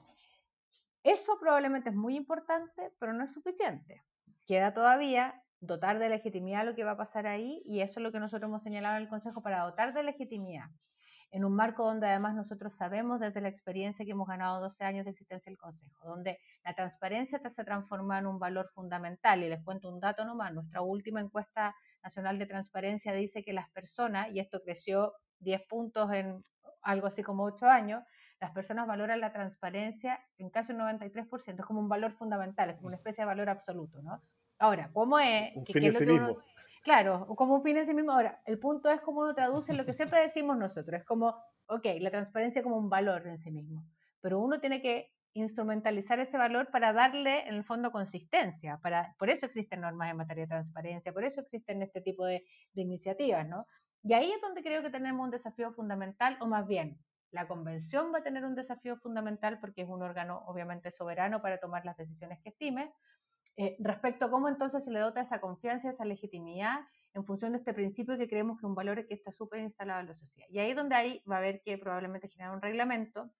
eso 1.03 1.39
probablemente 1.41 1.89
es 1.89 1.97
muy 1.97 2.15
importante, 2.15 2.93
pero 2.99 3.13
no 3.13 3.25
es 3.25 3.33
suficiente. 3.33 4.05
Queda 4.47 4.73
todavía 4.73 5.43
dotar 5.61 5.99
de 5.99 6.09
legitimidad 6.09 6.65
lo 6.65 6.75
que 6.75 6.85
va 6.85 6.93
a 6.93 6.97
pasar 6.97 7.27
ahí 7.27 7.63
y 7.65 7.81
eso 7.81 8.01
es 8.01 8.05
lo 8.05 8.13
que 8.13 8.21
nosotros 8.21 8.49
hemos 8.49 8.63
señalado 8.63 8.97
en 8.97 9.03
el 9.03 9.09
Consejo 9.09 9.43
para 9.43 9.65
dotar 9.65 9.95
de 9.95 10.03
legitimidad 10.03 10.67
en 11.33 11.47
un 11.47 11.57
marco 11.57 11.85
donde 11.85 12.07
además 12.07 12.35
nosotros 12.35 12.75
sabemos 12.75 13.19
desde 13.19 13.41
la 13.41 13.49
experiencia 13.49 14.05
que 14.05 14.11
hemos 14.11 14.29
ganado 14.29 14.61
12 14.61 14.85
años 14.85 15.07
de 15.07 15.13
existencia 15.13 15.51
del 15.51 15.59
Consejo, 15.59 16.07
donde 16.07 16.39
la 16.63 16.75
transparencia 16.75 17.41
se 17.49 17.65
transforma 17.65 18.19
en 18.19 18.27
un 18.27 18.39
valor 18.39 18.69
fundamental. 18.75 19.43
Y 19.43 19.49
les 19.49 19.63
cuento 19.65 19.89
un 19.89 19.99
dato 19.99 20.27
nomás, 20.27 20.53
nuestra 20.53 20.83
última 20.83 21.21
encuesta 21.21 21.75
nacional 22.03 22.39
de 22.39 22.47
transparencia 22.47 23.15
dice 23.15 23.43
que 23.43 23.55
las 23.55 23.71
personas, 23.71 24.29
y 24.31 24.41
esto 24.41 24.61
creció 24.63 25.15
10 25.41 25.63
puntos 25.69 26.13
en 26.13 26.45
algo 26.83 27.07
así 27.07 27.23
como 27.23 27.45
8 27.45 27.67
años, 27.67 28.05
las 28.39 28.51
personas 28.51 28.87
valoran 28.87 29.21
la 29.21 29.33
transparencia 29.33 30.21
en 30.37 30.51
casi 30.51 30.73
un 30.73 30.81
93%, 30.81 31.61
es 31.61 31.65
como 31.65 31.81
un 31.81 31.89
valor 31.89 32.13
fundamental, 32.13 32.69
es 32.69 32.77
como 32.77 32.89
una 32.89 32.97
especie 32.97 33.23
de 33.23 33.27
valor 33.27 33.49
absoluto, 33.49 34.03
¿no? 34.03 34.23
Ahora, 34.59 34.91
¿cómo 34.93 35.19
es? 35.19 35.57
Un 35.57 35.65
fin 35.65 35.85
en 35.85 35.93
sí 35.93 36.07
mismo. 36.07 36.39
Claro, 36.83 37.27
como 37.37 37.55
un 37.55 37.63
fin 37.63 37.77
en 37.77 37.87
sí 37.87 37.95
mismo. 37.95 38.13
Ahora, 38.13 38.43
el 38.45 38.59
punto 38.59 38.91
es 38.91 39.01
cómo 39.01 39.21
uno 39.21 39.35
traduce 39.35 39.73
lo 39.73 39.87
que 39.87 39.93
siempre 39.93 40.21
decimos 40.21 40.57
nosotros. 40.59 41.01
Es 41.01 41.07
como, 41.07 41.37
ok, 41.67 41.87
la 42.01 42.11
transparencia 42.11 42.63
como 42.63 42.77
un 42.77 42.89
valor 42.91 43.27
en 43.29 43.39
sí 43.39 43.53
mismo. 43.53 43.87
Pero 44.21 44.41
uno 44.41 44.61
tiene 44.61 44.83
que 44.83 45.13
instrumentalizar 45.35 46.19
ese 46.21 46.37
valor 46.37 46.71
para 46.71 46.93
darle, 46.93 47.47
en 47.49 47.55
el 47.55 47.65
fondo, 47.65 47.93
consistencia. 47.93 48.79
Para, 48.83 49.15
por 49.19 49.31
eso 49.31 49.47
existen 49.47 49.81
normas 49.81 50.11
en 50.11 50.17
materia 50.17 50.45
de 50.45 50.49
transparencia, 50.49 51.13
por 51.13 51.25
eso 51.25 51.41
existen 51.41 51.83
este 51.83 52.01
tipo 52.01 52.27
de, 52.27 52.45
de 52.73 52.83
iniciativas, 52.83 53.47
¿no? 53.49 53.67
Y 54.03 54.13
ahí 54.15 54.33
es 54.33 54.41
donde 54.41 54.63
creo 54.63 54.83
que 54.83 54.91
tenemos 54.91 55.25
un 55.25 55.31
desafío 55.31 55.73
fundamental, 55.73 56.37
o 56.41 56.47
más 56.47 56.67
bien, 56.67 56.99
la 57.31 57.47
convención 57.47 58.13
va 58.13 58.19
a 58.19 58.23
tener 58.23 58.45
un 58.45 58.55
desafío 58.57 58.97
fundamental 58.97 59.59
porque 59.61 59.83
es 59.83 59.89
un 59.89 60.03
órgano 60.03 60.43
obviamente 60.47 60.91
soberano 60.91 61.41
para 61.41 61.59
tomar 61.59 61.85
las 61.87 61.97
decisiones 61.97 62.41
que 62.43 62.51
estime, 62.51 62.93
eh, 63.57 63.77
respecto 63.81 64.25
a 64.25 64.31
cómo 64.31 64.49
entonces 64.49 64.85
se 64.85 64.91
le 64.91 65.01
dota 65.01 65.21
esa 65.21 65.41
confianza, 65.41 65.91
esa 65.91 66.05
legitimidad 66.05 66.81
en 67.15 67.25
función 67.25 67.53
de 67.53 67.59
este 67.59 67.75
principio 67.75 68.17
que 68.17 68.29
creemos 68.29 68.57
que 68.57 68.61
es 68.61 68.69
un 68.69 68.75
valor 68.75 69.07
que 69.07 69.15
está 69.15 69.31
súper 69.33 69.61
instalado 69.61 70.01
en 70.01 70.07
la 70.07 70.15
sociedad. 70.15 70.49
Y 70.51 70.59
ahí 70.59 70.71
es 70.71 70.77
donde 70.77 70.95
ahí 70.95 71.23
va 71.31 71.37
a 71.37 71.39
haber 71.39 71.63
que 71.63 71.77
probablemente 71.77 72.29
generar 72.29 72.55
un 72.55 72.63
reglamento, 72.63 73.31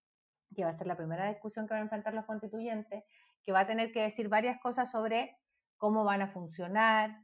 que 0.55 0.65
va 0.65 0.71
a 0.71 0.75
ser 0.75 0.87
la 0.87 0.97
primera 0.97 1.29
discusión 1.29 1.67
que 1.67 1.75
van 1.75 1.81
a 1.81 1.85
enfrentar 1.85 2.13
los 2.13 2.27
constituyentes, 2.27 3.05
que 3.43 3.53
va 3.53 3.61
a 3.61 3.67
tener 3.67 3.93
que 3.93 4.03
decir 4.03 4.29
varias 4.29 4.61
cosas 4.61 4.91
sobre 4.91 5.37
cómo 5.79 6.05
van 6.05 6.23
a 6.23 6.29
funcionar, 6.29 7.23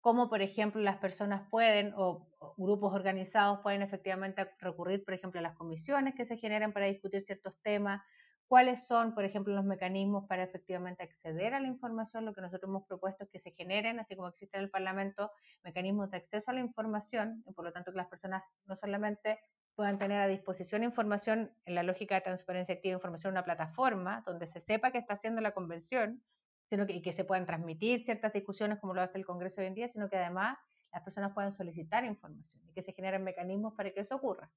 cómo, 0.00 0.28
por 0.28 0.40
ejemplo, 0.40 0.80
las 0.80 0.96
personas 0.96 1.48
pueden 1.50 1.92
o, 1.96 2.26
grupos 2.56 2.94
organizados 2.94 3.60
pueden 3.60 3.82
efectivamente 3.82 4.50
recurrir, 4.58 5.04
por 5.04 5.14
ejemplo, 5.14 5.40
a 5.40 5.42
las 5.42 5.56
comisiones 5.56 6.14
que 6.14 6.24
se 6.24 6.38
generan 6.38 6.72
para 6.72 6.86
discutir 6.86 7.20
ciertos 7.22 7.54
temas, 7.62 8.02
cuáles 8.50 8.84
son, 8.84 9.14
por 9.14 9.24
ejemplo, 9.24 9.54
los 9.54 9.64
mecanismos 9.64 10.26
para 10.26 10.42
efectivamente 10.42 11.04
acceder 11.04 11.54
a 11.54 11.60
la 11.60 11.68
información. 11.68 12.24
Lo 12.24 12.34
que 12.34 12.40
nosotros 12.40 12.68
hemos 12.68 12.82
propuesto 12.82 13.22
es 13.22 13.30
que 13.30 13.38
se 13.38 13.52
generen, 13.52 14.00
así 14.00 14.16
como 14.16 14.26
existe 14.26 14.56
en 14.56 14.64
el 14.64 14.70
Parlamento, 14.70 15.30
mecanismos 15.62 16.10
de 16.10 16.16
acceso 16.16 16.50
a 16.50 16.54
la 16.54 16.58
información, 16.58 17.44
y 17.46 17.52
por 17.52 17.64
lo 17.64 17.72
tanto 17.72 17.92
que 17.92 17.98
las 17.98 18.08
personas 18.08 18.42
no 18.66 18.74
solamente 18.74 19.38
puedan 19.76 20.00
tener 20.00 20.20
a 20.20 20.26
disposición 20.26 20.82
información 20.82 21.54
en 21.64 21.76
la 21.76 21.84
lógica 21.84 22.16
de 22.16 22.22
transparencia 22.22 22.74
activa, 22.74 22.94
información 22.94 23.30
en 23.30 23.34
una 23.34 23.44
plataforma 23.44 24.24
donde 24.26 24.48
se 24.48 24.58
sepa 24.58 24.90
qué 24.90 24.98
está 24.98 25.14
haciendo 25.14 25.40
la 25.40 25.52
convención, 25.52 26.24
sino 26.64 26.88
que, 26.88 26.94
y 26.94 27.02
que 27.02 27.12
se 27.12 27.22
puedan 27.24 27.46
transmitir 27.46 28.04
ciertas 28.04 28.32
discusiones 28.32 28.80
como 28.80 28.94
lo 28.94 29.00
hace 29.00 29.16
el 29.16 29.24
Congreso 29.24 29.60
hoy 29.60 29.68
en 29.68 29.74
día, 29.74 29.86
sino 29.86 30.08
que 30.10 30.16
además 30.16 30.58
las 30.92 31.04
personas 31.04 31.34
puedan 31.34 31.52
solicitar 31.52 32.04
información 32.04 32.68
y 32.68 32.72
que 32.72 32.82
se 32.82 32.92
generen 32.94 33.22
mecanismos 33.22 33.74
para 33.76 33.92
que 33.92 34.00
eso 34.00 34.16
ocurra. 34.16 34.50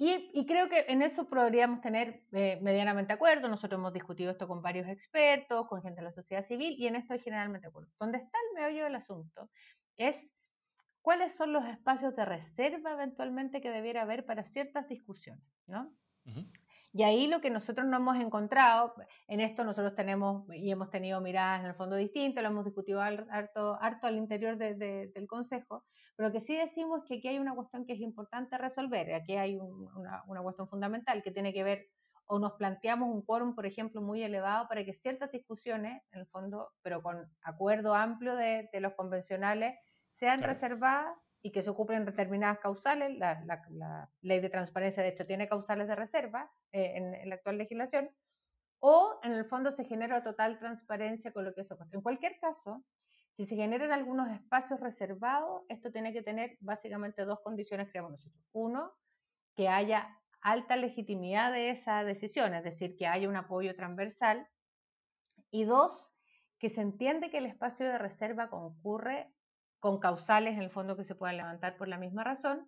Y, 0.00 0.46
creo 0.46 0.68
que 0.68 0.84
en 0.86 1.02
eso 1.02 1.28
podríamos 1.28 1.80
tener 1.80 2.22
eh, 2.30 2.60
medianamente 2.62 3.12
acuerdo. 3.12 3.48
Nosotros 3.48 3.80
hemos 3.80 3.92
discutido 3.92 4.30
esto 4.30 4.46
con 4.46 4.62
varios 4.62 4.86
expertos, 4.86 5.66
con 5.66 5.82
gente 5.82 6.00
de 6.00 6.04
la 6.04 6.12
sociedad 6.12 6.44
civil, 6.44 6.76
y 6.78 6.86
en 6.86 6.94
esto 6.94 7.14
hay 7.14 7.18
generalmente 7.18 7.66
acuerdo. 7.66 7.90
Donde 7.98 8.18
está 8.18 8.38
el 8.48 8.62
meollo 8.62 8.84
del 8.84 8.94
asunto 8.94 9.50
es 9.96 10.14
cuáles 11.02 11.34
son 11.34 11.52
los 11.52 11.64
espacios 11.64 12.14
de 12.14 12.24
reserva 12.24 12.92
eventualmente 12.92 13.60
que 13.60 13.70
debiera 13.70 14.02
haber 14.02 14.24
para 14.24 14.44
ciertas 14.44 14.88
discusiones, 14.88 15.44
¿no? 15.66 15.92
Y 16.92 17.02
ahí 17.02 17.26
lo 17.26 17.40
que 17.40 17.50
nosotros 17.50 17.86
no 17.86 17.96
hemos 17.96 18.16
encontrado, 18.18 18.94
en 19.26 19.40
esto 19.40 19.64
nosotros 19.64 19.94
tenemos 19.94 20.44
y 20.54 20.70
hemos 20.70 20.90
tenido 20.90 21.20
miradas 21.20 21.60
en 21.60 21.66
el 21.66 21.74
fondo 21.74 21.96
distintas, 21.96 22.42
lo 22.42 22.50
hemos 22.50 22.64
discutido 22.64 23.00
harto, 23.00 23.78
harto 23.80 24.06
al 24.06 24.16
interior 24.16 24.56
del 24.56 25.26
Consejo, 25.26 25.84
pero 26.18 26.30
lo 26.30 26.32
que 26.32 26.40
sí 26.40 26.56
decimos 26.56 27.02
es 27.02 27.04
que 27.08 27.14
aquí 27.18 27.28
hay 27.28 27.38
una 27.38 27.54
cuestión 27.54 27.86
que 27.86 27.92
es 27.92 28.00
importante 28.00 28.58
resolver, 28.58 29.14
aquí 29.14 29.36
hay 29.36 29.56
una, 29.56 30.24
una, 30.26 30.42
cuestión 30.42 30.68
fundamental 30.68 31.22
que 31.22 31.30
tiene 31.30 31.52
que 31.52 31.62
ver, 31.62 31.86
o 32.26 32.40
nos 32.40 32.54
planteamos 32.54 33.08
un 33.08 33.22
quórum, 33.22 33.54
por 33.54 33.66
ejemplo, 33.66 34.02
muy 34.02 34.24
elevado 34.24 34.66
para 34.66 34.84
que 34.84 34.94
ciertas 34.94 35.30
discusiones, 35.30 36.02
en 36.10 36.18
el 36.18 36.26
fondo, 36.26 36.72
pero 36.82 37.04
con 37.04 37.30
acuerdo 37.42 37.94
amplio 37.94 38.34
de, 38.34 38.68
de 38.72 38.80
los 38.80 38.94
convencionales, 38.94 39.78
sean 40.16 40.42
reservadas 40.42 41.16
y 41.40 41.52
que 41.52 41.62
se 41.62 41.70
ocupen 41.70 42.04
determinadas 42.04 42.58
causales. 42.58 43.16
La, 43.16 43.40
la, 43.70 44.10
ley 44.20 44.40
de 44.40 44.50
transparencia, 44.50 45.04
de 45.04 45.10
hecho, 45.10 45.24
tiene 45.24 45.48
causales 45.48 45.86
de 45.86 45.94
reserva 45.94 46.50
eh, 46.72 46.94
en, 46.96 47.28
la 47.28 47.36
actual 47.36 47.58
legislación. 47.58 48.10
O, 48.80 49.20
en 49.22 49.34
el 49.34 49.44
fondo, 49.44 49.70
se 49.70 49.84
genera 49.84 50.24
total 50.24 50.58
transparencia 50.58 51.32
con 51.32 51.44
lo 51.44 51.54
que 51.54 51.60
eso 51.60 51.76
cuesta. 51.76 51.96
En 51.96 52.02
cualquier 52.02 52.40
caso, 52.40 52.84
si 53.38 53.46
se 53.46 53.54
generan 53.54 53.92
algunos 53.92 54.28
espacios 54.32 54.80
reservados, 54.80 55.62
esto 55.68 55.92
tiene 55.92 56.12
que 56.12 56.22
tener 56.22 56.58
básicamente 56.58 57.24
dos 57.24 57.38
condiciones, 57.40 57.88
creemos 57.88 58.10
nosotros. 58.10 58.44
Uno, 58.50 58.92
que 59.54 59.68
haya 59.68 60.18
alta 60.40 60.74
legitimidad 60.74 61.52
de 61.52 61.70
esa 61.70 62.02
decisión, 62.02 62.52
es 62.54 62.64
decir, 62.64 62.96
que 62.96 63.06
haya 63.06 63.28
un 63.28 63.36
apoyo 63.36 63.76
transversal. 63.76 64.48
Y 65.52 65.62
dos, 65.62 66.10
que 66.58 66.68
se 66.68 66.80
entiende 66.80 67.30
que 67.30 67.38
el 67.38 67.46
espacio 67.46 67.86
de 67.86 67.96
reserva 67.96 68.50
concurre 68.50 69.32
con 69.78 70.00
causales 70.00 70.54
en 70.54 70.62
el 70.62 70.70
fondo 70.70 70.96
que 70.96 71.04
se 71.04 71.14
puedan 71.14 71.36
levantar 71.36 71.76
por 71.76 71.86
la 71.86 71.96
misma 71.96 72.24
razón, 72.24 72.66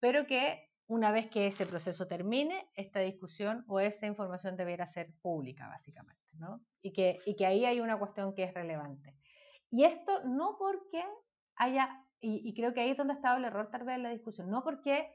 pero 0.00 0.26
que 0.26 0.70
una 0.86 1.12
vez 1.12 1.28
que 1.28 1.46
ese 1.46 1.66
proceso 1.66 2.08
termine, 2.08 2.70
esta 2.72 3.00
discusión 3.00 3.66
o 3.68 3.80
esa 3.80 4.06
información 4.06 4.56
deberá 4.56 4.86
ser 4.86 5.12
pública, 5.20 5.68
básicamente, 5.68 6.22
¿no? 6.38 6.64
Y 6.80 6.94
que, 6.94 7.18
y 7.26 7.36
que 7.36 7.44
ahí 7.44 7.66
hay 7.66 7.80
una 7.80 7.98
cuestión 7.98 8.34
que 8.34 8.44
es 8.44 8.54
relevante. 8.54 9.14
Y 9.70 9.84
esto 9.84 10.22
no 10.24 10.56
porque 10.58 11.04
haya, 11.56 12.04
y, 12.20 12.54
creo 12.54 12.72
que 12.72 12.80
ahí 12.80 12.90
es 12.90 12.96
donde 12.96 13.14
ha 13.14 13.16
estado 13.16 13.38
el 13.38 13.44
error 13.44 13.70
tal 13.70 13.84
vez 13.84 13.96
en 13.96 14.02
la 14.02 14.10
discusión, 14.10 14.50
no 14.50 14.62
porque 14.62 15.14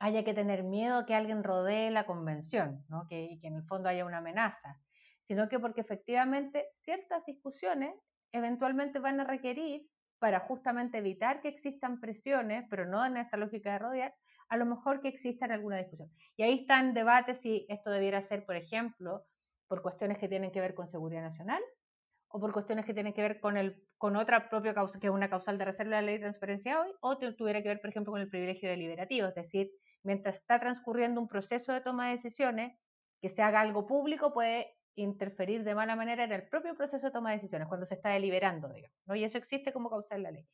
haya 0.00 0.24
que 0.24 0.34
tener 0.34 0.64
miedo 0.64 0.98
a 0.98 1.06
que 1.06 1.14
alguien 1.14 1.44
rodee 1.44 1.90
la 1.90 2.06
convención, 2.06 2.84
¿no? 2.88 3.06
que, 3.08 3.24
y 3.24 3.40
que 3.40 3.46
en 3.46 3.54
el 3.56 3.64
fondo 3.64 3.88
haya 3.88 4.04
una 4.04 4.18
amenaza, 4.18 4.80
sino 5.22 5.48
que 5.48 5.58
porque 5.58 5.82
efectivamente 5.82 6.66
ciertas 6.82 7.24
discusiones 7.24 7.94
eventualmente 8.32 8.98
van 8.98 9.20
a 9.20 9.24
requerir 9.24 9.86
para 10.18 10.40
justamente 10.40 10.98
evitar 10.98 11.40
que 11.40 11.48
existan 11.48 12.00
presiones, 12.00 12.64
pero 12.70 12.86
no 12.86 13.04
en 13.04 13.16
esta 13.16 13.36
lógica 13.36 13.72
de 13.72 13.78
rodear, 13.78 14.14
a 14.48 14.56
lo 14.56 14.66
mejor 14.66 15.00
que 15.00 15.08
exista 15.08 15.46
alguna 15.46 15.76
discusión. 15.76 16.10
Y 16.36 16.42
ahí 16.42 16.60
están 16.60 16.94
debates 16.94 17.40
si 17.40 17.66
esto 17.68 17.90
debiera 17.90 18.20
ser, 18.22 18.44
por 18.44 18.56
ejemplo, 18.56 19.24
por 19.68 19.82
cuestiones 19.82 20.18
que 20.18 20.28
tienen 20.28 20.50
que 20.50 20.60
ver 20.60 20.74
con 20.74 20.88
seguridad 20.88 21.22
nacional 21.22 21.62
o 22.34 22.40
por 22.40 22.52
cuestiones 22.52 22.84
que 22.84 22.92
tienen 22.92 23.12
que 23.12 23.22
ver 23.22 23.38
con, 23.38 23.56
el, 23.56 23.80
con 23.96 24.16
otra 24.16 24.48
propia 24.50 24.74
causa, 24.74 24.98
que 24.98 25.06
es 25.06 25.12
una 25.12 25.30
causal 25.30 25.56
de 25.56 25.66
reserva 25.66 25.94
de 25.94 26.02
la 26.02 26.06
ley 26.06 26.14
de 26.16 26.22
transparencia 26.22 26.80
hoy, 26.80 26.90
o 27.00 27.16
tuviera 27.16 27.62
que 27.62 27.68
ver, 27.68 27.80
por 27.80 27.90
ejemplo, 27.90 28.10
con 28.10 28.20
el 28.20 28.28
privilegio 28.28 28.68
deliberativo, 28.68 29.28
es 29.28 29.36
decir, 29.36 29.70
mientras 30.02 30.34
está 30.34 30.58
transcurriendo 30.58 31.20
un 31.20 31.28
proceso 31.28 31.72
de 31.72 31.80
toma 31.80 32.08
de 32.08 32.16
decisiones, 32.16 32.76
que 33.20 33.30
se 33.30 33.40
haga 33.40 33.60
algo 33.60 33.86
público 33.86 34.32
puede 34.32 34.76
interferir 34.96 35.62
de 35.62 35.76
mala 35.76 35.94
manera 35.94 36.24
en 36.24 36.32
el 36.32 36.48
propio 36.48 36.74
proceso 36.74 37.06
de 37.06 37.12
toma 37.12 37.30
de 37.30 37.36
decisiones, 37.36 37.68
cuando 37.68 37.86
se 37.86 37.94
está 37.94 38.08
deliberando, 38.08 38.68
digamos, 38.68 38.98
¿no? 39.06 39.14
Y 39.14 39.22
eso 39.22 39.38
existe 39.38 39.72
como 39.72 39.88
causa 39.88 40.16
en 40.16 40.24
la 40.24 40.32
ley. 40.32 40.44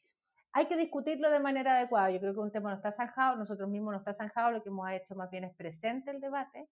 Hay 0.52 0.66
que 0.66 0.76
discutirlo 0.76 1.30
de 1.30 1.40
manera 1.40 1.78
adecuada. 1.78 2.10
Yo 2.10 2.20
creo 2.20 2.34
que 2.34 2.40
un 2.40 2.52
tema 2.52 2.68
no 2.68 2.76
está 2.76 2.92
zanjado, 2.92 3.36
nosotros 3.36 3.70
mismos 3.70 3.92
no 3.92 3.98
está 4.00 4.12
zanjado, 4.12 4.50
lo 4.50 4.62
que 4.62 4.68
hemos 4.68 4.90
hecho 4.90 5.14
más 5.14 5.30
bien 5.30 5.44
es 5.44 5.56
presente 5.56 6.10
el 6.10 6.20
debate, 6.20 6.68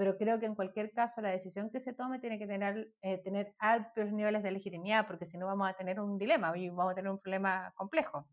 pero 0.00 0.16
creo 0.16 0.40
que 0.40 0.46
en 0.46 0.54
cualquier 0.54 0.92
caso 0.92 1.20
la 1.20 1.28
decisión 1.28 1.68
que 1.68 1.78
se 1.78 1.92
tome 1.92 2.20
tiene 2.20 2.38
que 2.38 2.46
tener, 2.46 2.90
eh, 3.02 3.18
tener 3.18 3.54
altos 3.58 4.10
niveles 4.10 4.42
de 4.42 4.50
legitimidad, 4.50 5.06
porque 5.06 5.26
si 5.26 5.36
no 5.36 5.44
vamos 5.44 5.68
a 5.68 5.74
tener 5.74 6.00
un 6.00 6.16
dilema 6.16 6.56
y 6.56 6.70
vamos 6.70 6.92
a 6.92 6.94
tener 6.94 7.10
un 7.10 7.18
problema 7.18 7.70
complejo, 7.76 8.26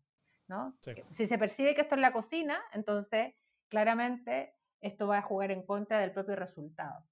¿no? 0.48 0.74
Si 1.10 1.26
se 1.26 1.36
percibe 1.36 1.74
que 1.74 1.82
esto 1.82 1.94
es 1.96 2.00
la 2.00 2.14
cocina, 2.14 2.58
entonces 2.72 3.34
claramente 3.68 4.54
esto 4.80 5.08
va 5.08 5.18
a 5.18 5.22
jugar 5.22 5.50
en 5.50 5.62
contra 5.62 6.00
del 6.00 6.12
propio 6.12 6.36
resultado. 6.36 7.04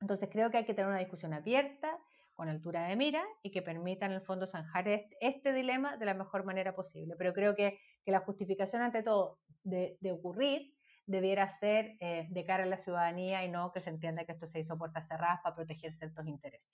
Entonces 0.00 0.28
creo 0.30 0.48
que 0.52 0.58
hay 0.58 0.64
que 0.64 0.74
tener 0.74 0.88
una 0.88 1.00
discusión 1.00 1.34
abierta, 1.34 1.98
con 2.36 2.48
altura 2.48 2.86
de 2.86 2.94
mira 2.94 3.24
y 3.42 3.50
que 3.50 3.62
permita 3.62 4.06
en 4.06 4.12
el 4.12 4.20
fondo 4.20 4.46
zanjar 4.46 4.86
este, 5.20 5.52
dilema 5.52 5.96
de 5.96 6.06
la 6.06 6.14
mejor 6.14 6.44
manera 6.44 6.72
posible. 6.72 7.16
Pero 7.18 7.32
creo 7.32 7.56
que, 7.56 7.80
la 8.06 8.20
justificación 8.20 8.80
ante 8.80 9.02
todo 9.02 9.40
de, 9.64 9.98
ocurrir 10.12 10.72
debiera 11.08 11.48
ser 11.48 11.96
eh, 12.00 12.28
de 12.30 12.44
cara 12.44 12.64
a 12.64 12.66
la 12.66 12.76
ciudadanía 12.76 13.44
y 13.44 13.50
no 13.50 13.72
que 13.72 13.80
se 13.80 13.90
entienda 13.90 14.24
que 14.24 14.32
esto 14.32 14.46
se 14.46 14.60
hizo 14.60 14.78
puertas 14.78 15.08
cerradas 15.08 15.40
para 15.42 15.56
proteger 15.56 15.92
ciertos 15.92 16.26
intereses. 16.26 16.70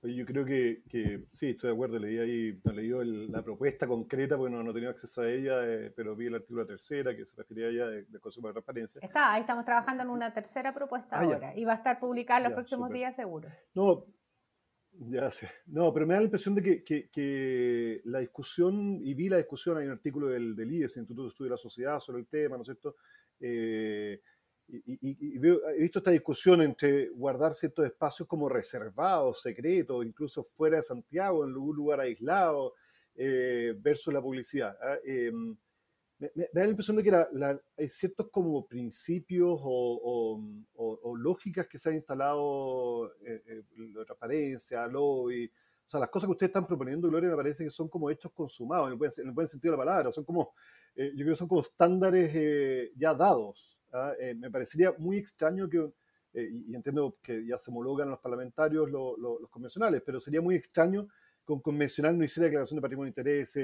Yo 0.00 0.24
creo 0.24 0.44
que, 0.44 0.84
que, 0.88 1.24
sí, 1.28 1.50
estoy 1.50 1.70
de 1.70 1.74
acuerdo. 1.74 1.98
Leí 1.98 2.18
ahí, 2.18 2.60
no 2.62 2.72
leí 2.72 2.88
la 3.28 3.42
propuesta 3.42 3.84
concreta 3.86 4.36
porque 4.36 4.54
no, 4.54 4.62
no 4.62 4.72
tenía 4.72 4.90
acceso 4.90 5.22
a 5.22 5.28
ella, 5.28 5.64
eh, 5.64 5.92
pero 5.94 6.14
vi 6.14 6.26
el 6.26 6.36
artículo 6.36 6.64
tercera 6.64 7.16
que 7.16 7.26
se 7.26 7.36
refería 7.36 7.66
a 7.66 7.70
ella 7.70 7.86
de, 7.88 8.04
de 8.04 8.20
consumo 8.20 8.46
de 8.46 8.54
transparencia. 8.54 9.00
Está, 9.02 9.32
ahí 9.32 9.40
estamos 9.40 9.64
trabajando 9.64 10.04
en 10.04 10.10
una 10.10 10.32
tercera 10.32 10.72
propuesta 10.72 11.16
ah, 11.16 11.24
ahora 11.24 11.52
y 11.56 11.64
va 11.64 11.72
a 11.72 11.76
estar 11.76 11.98
publicada 11.98 12.38
en 12.38 12.44
los 12.44 12.52
próximos 12.52 12.90
días 12.90 13.16
seguro. 13.16 13.48
No, 13.74 14.04
ya 14.98 15.30
sé. 15.30 15.48
No, 15.66 15.92
pero 15.92 16.06
me 16.06 16.14
da 16.14 16.20
la 16.20 16.24
impresión 16.24 16.54
de 16.54 16.62
que, 16.62 16.82
que, 16.82 17.08
que, 17.08 18.00
la 18.04 18.18
discusión, 18.18 19.00
y 19.02 19.14
vi 19.14 19.28
la 19.28 19.36
discusión, 19.36 19.78
hay 19.78 19.86
un 19.86 19.92
artículo 19.92 20.28
del, 20.28 20.56
del 20.56 20.72
IES, 20.72 20.96
Instituto 20.96 21.22
de 21.24 21.28
Estudio 21.28 21.50
de 21.50 21.54
la 21.54 21.58
Sociedad, 21.58 22.00
sobre 22.00 22.20
el 22.20 22.26
tema, 22.26 22.56
¿no 22.56 22.62
es 22.62 22.66
cierto? 22.66 22.96
Eh, 23.40 24.20
y, 24.68 25.36
he 25.36 25.80
visto 25.80 26.00
esta 26.00 26.10
discusión 26.10 26.60
entre 26.60 27.08
guardar 27.08 27.54
ciertos 27.54 27.86
espacios 27.86 28.28
como 28.28 28.48
reservados, 28.48 29.40
secretos, 29.40 30.04
incluso 30.04 30.42
fuera 30.42 30.76
de 30.78 30.82
Santiago, 30.82 31.44
en 31.44 31.52
algún 31.52 31.76
lugar 31.76 32.00
aislado, 32.00 32.74
eh, 33.14 33.74
versus 33.78 34.12
la 34.12 34.20
publicidad. 34.20 34.76
¿ah? 34.82 34.98
Em, 36.20 36.30
me, 36.34 36.48
da 36.52 36.64
la 36.64 36.68
impresión 36.68 36.96
de 36.96 37.02
que 37.02 37.26
hay 37.76 37.88
ciertos 37.88 38.28
como 38.30 38.66
principios 38.66 39.58
o, 39.62 40.40
lógicas 41.16 41.66
que 41.66 41.78
se 41.78 41.88
han 41.88 41.96
instalado, 41.96 43.12
eh, 43.22 43.42
eh, 43.46 43.62
la 43.94 44.04
transparencia, 44.04 44.86
lobby, 44.86 45.50
o 45.88 45.90
sea, 45.90 46.00
las 46.00 46.10
cosas 46.10 46.26
que 46.28 46.32
ustedes 46.32 46.50
están 46.50 46.66
proponiendo, 46.66 47.08
Gloria, 47.08 47.30
me 47.30 47.36
parece 47.36 47.64
que 47.64 47.70
son 47.70 47.88
como 47.88 48.10
hechos 48.10 48.30
consumados, 48.32 48.88
en 48.88 48.92
el 48.92 48.98
buen, 48.98 49.10
en 49.16 49.26
el 49.26 49.32
buen 49.32 49.48
sentido 49.48 49.72
de 49.72 49.78
la 49.78 49.84
palabra, 49.84 50.12
son 50.12 50.24
como, 50.24 50.52
yo 50.94 51.10
creo 51.14 51.28
que 51.28 51.36
son 51.36 51.48
como 51.48 51.62
estándares 51.62 52.92
ya 52.94 53.14
dados. 53.14 53.78
¿ah? 53.92 54.12
Eh, 54.20 54.34
me 54.34 54.50
parecería 54.50 54.94
muy 54.98 55.16
extraño 55.16 55.68
que, 55.68 55.78
eh, 56.34 56.50
y 56.66 56.74
entiendo 56.74 57.16
que 57.22 57.46
ya 57.46 57.56
se 57.58 57.70
homologan 57.70 58.10
los 58.10 58.18
parlamentarios 58.18 58.90
los 58.90 59.50
convencionales, 59.50 60.02
pero 60.04 60.20
sería 60.20 60.40
muy 60.40 60.56
extraño 60.56 61.08
que 61.46 61.52
un 61.52 61.60
convencional 61.60 62.18
no 62.18 62.24
hiciera 62.24 62.46
declaración 62.46 62.76
de 62.76 62.82
patrimonio 62.82 63.12
de 63.12 63.20
interés, 63.20 63.58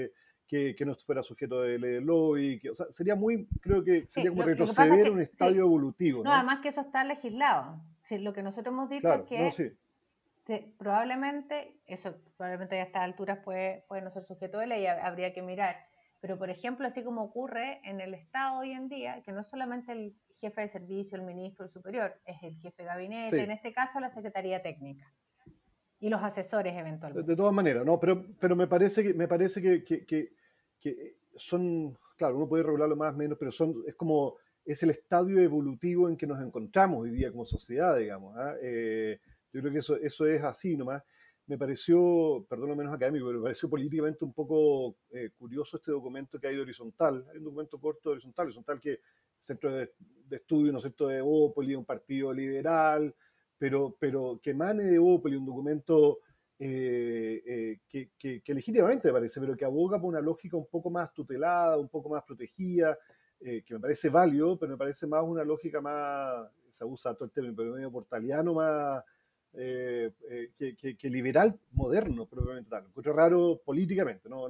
que, 0.47 0.75
que, 0.75 0.85
no 0.85 0.95
fuera 0.95 1.23
sujeto 1.23 1.63
de 1.63 1.79
ley 1.79 1.93
de 1.93 2.01
lobby, 2.01 2.59
que, 2.59 2.71
o 2.71 2.75
sea, 2.75 2.87
sería 2.91 3.17
muy, 3.17 3.47
creo 3.61 3.83
que 3.83 4.07
sería 4.07 4.31
como 4.31 4.43
retroceder 4.43 5.07
a 5.07 5.11
un 5.11 5.21
estadio 5.21 5.63
evolutivo. 5.63 6.23
No, 6.23 6.33
además 6.33 6.61
que 6.61 6.69
eso 6.69 6.83
está 6.83 7.05
legislado. 7.05 7.81
lo 8.11 8.33
que 8.33 8.43
nosotros 8.43 8.73
hemos 8.73 8.91
dicho 8.91 9.13
es 9.31 9.75
que 10.45 10.75
probablemente, 10.79 11.79
eso 11.87 12.15
probablemente 12.37 12.79
a 12.79 12.85
estas 12.85 13.03
alturas 13.03 13.39
puede, 13.39 13.85
puede 13.89 14.03
no 14.03 14.11
ser 14.11 14.25
sujeto 14.25 14.59
de 14.59 14.67
ley, 14.67 14.87
habría 14.87 15.33
que 15.33 15.43
mirar. 15.43 15.77
Pero, 16.21 16.39
por 16.39 16.51
ejemplo, 16.51 16.87
así 16.87 17.03
como 17.03 17.23
ocurre 17.23 17.81
en 17.85 18.01
el 18.01 18.15
Estado 18.15 18.61
hoy 18.61 18.73
en 18.73 18.89
día, 18.89 19.23
que 19.23 19.33
no 19.33 19.41
es 19.41 19.47
solamente 19.47 19.93
el 19.93 20.17
jefe 20.37 20.63
de 20.63 20.69
servicio, 20.69 21.17
el 21.17 21.25
ministro, 21.25 21.67
el 21.67 21.71
superior, 21.71 22.19
es 22.25 22.43
el 22.43 22.57
jefe 22.57 22.83
de 22.83 22.89
gabinete, 22.89 23.43
en 23.43 23.51
este 23.51 23.73
caso 23.73 24.01
la 24.01 24.09
Secretaría 24.09 24.63
Técnica 24.63 25.13
y 26.01 26.09
los 26.09 26.23
asesores 26.23 26.75
eventualmente. 26.77 27.31
De, 27.31 27.37
todas 27.37 27.53
maneras, 27.53 27.85
no, 27.85 27.99
pero, 27.99 28.25
pero 28.39 28.57
me 28.57 28.67
parece 28.67 29.03
que, 29.03 29.15
me 29.15 29.29
parece 29.29 29.63
que, 29.63 29.85
que, 29.85 30.05
que, 30.79 31.17
son, 31.37 31.97
claro, 32.17 32.37
uno 32.37 32.49
puede 32.49 32.63
regularlo 32.63 32.97
más 32.97 33.15
o 33.15 33.17
menos, 33.17 33.39
pero 33.39 33.51
son, 33.51 33.83
es 33.87 33.95
como, 33.95 34.37
es 34.65 34.83
el 34.83 34.91
estadio 34.91 35.41
evolutivo 35.41 36.09
en 36.09 36.17
que 36.17 36.27
nos 36.27 36.41
encontramos 36.41 37.03
hoy 37.03 37.11
día 37.11 37.31
como 37.31 37.47
sociedad, 37.47 37.97
digamos. 37.97 38.37
¿ah? 38.37 38.55
Eh, 38.63 39.19
yo 39.53 39.61
creo 39.61 39.73
que 39.73 39.79
eso, 39.79 39.97
eso 39.97 40.27
es 40.27 40.43
así 40.43 40.77
nomás 40.77 41.03
me 41.47 41.59
pareció, 41.59 42.47
perdón 42.49 42.71
lo 42.71 42.77
menos 42.77 42.95
académico, 42.95 43.27
pero 43.27 43.39
me 43.39 43.45
pareció 43.45 43.69
políticamente 43.69 44.25
un 44.25 44.33
poco 44.33 44.97
eh, 45.11 45.31
curioso 45.37 45.77
este 45.77 45.91
documento 45.91 46.39
que 46.41 46.47
hay 46.47 46.57
de 46.57 46.63
horizontal. 46.63 47.27
Hay 47.31 47.39
un 47.39 47.45
documento 47.45 47.79
corto 47.79 48.09
de 48.09 48.13
horizontal, 48.15 48.47
horizontal 48.47 48.81
que 48.81 49.01
centro 49.39 49.71
de, 49.73 49.93
estudio, 50.31 50.73
¿no 50.73 50.79
es 50.79 50.85
cierto?, 50.85 51.07
de 51.07 51.21
Opoli, 51.23 51.75
un 51.75 51.85
partido 51.85 52.33
liberal, 52.33 53.15
pero, 53.64 53.96
pero 53.98 54.38
que 54.42 54.50
emane 54.50 54.85
de 54.85 54.98
Opoli, 54.98 55.37
un 55.37 55.46
documento 55.46 56.18
eh, 56.59 57.42
eh, 57.46 57.79
que, 57.88 58.11
que, 58.42 58.55
legítimamente 58.55 59.09
me 59.09 59.14
parece, 59.14 59.40
pero 59.40 59.57
que 59.57 59.64
aboga 59.64 59.98
por 59.98 60.11
una 60.11 60.20
lógica 60.20 60.59
un 60.59 60.66
poco 60.66 60.90
más 60.90 61.14
tutelada, 61.14 61.79
un 61.79 61.88
poco 61.88 62.11
más 62.11 62.22
protegida, 62.24 62.98
que 63.40 63.74
me 63.74 63.81
parece 63.81 64.11
válido, 64.11 64.59
pero 64.59 64.72
me 64.72 64.77
parece 64.77 65.07
más 65.07 65.22
una 65.22 65.44
lógica 65.44 65.81
más, 65.81 66.46
se 66.70 66.85
usa 66.85 67.14
todo 67.14 67.24
el 67.24 67.31
término, 67.31 67.55
pero 67.57 67.72
medio 67.72 67.90
portaliano, 67.90 68.53
más 68.53 69.03
eh, 69.55 70.11
eh, 70.29 70.77
que, 70.77 71.09
liberal 71.09 71.59
moderno, 71.72 72.27
probablemente 72.27 72.68
tal. 72.68 72.85
Encuentro 72.85 73.14
raro 73.14 73.62
políticamente, 73.64 74.29
¿no? 74.29 74.46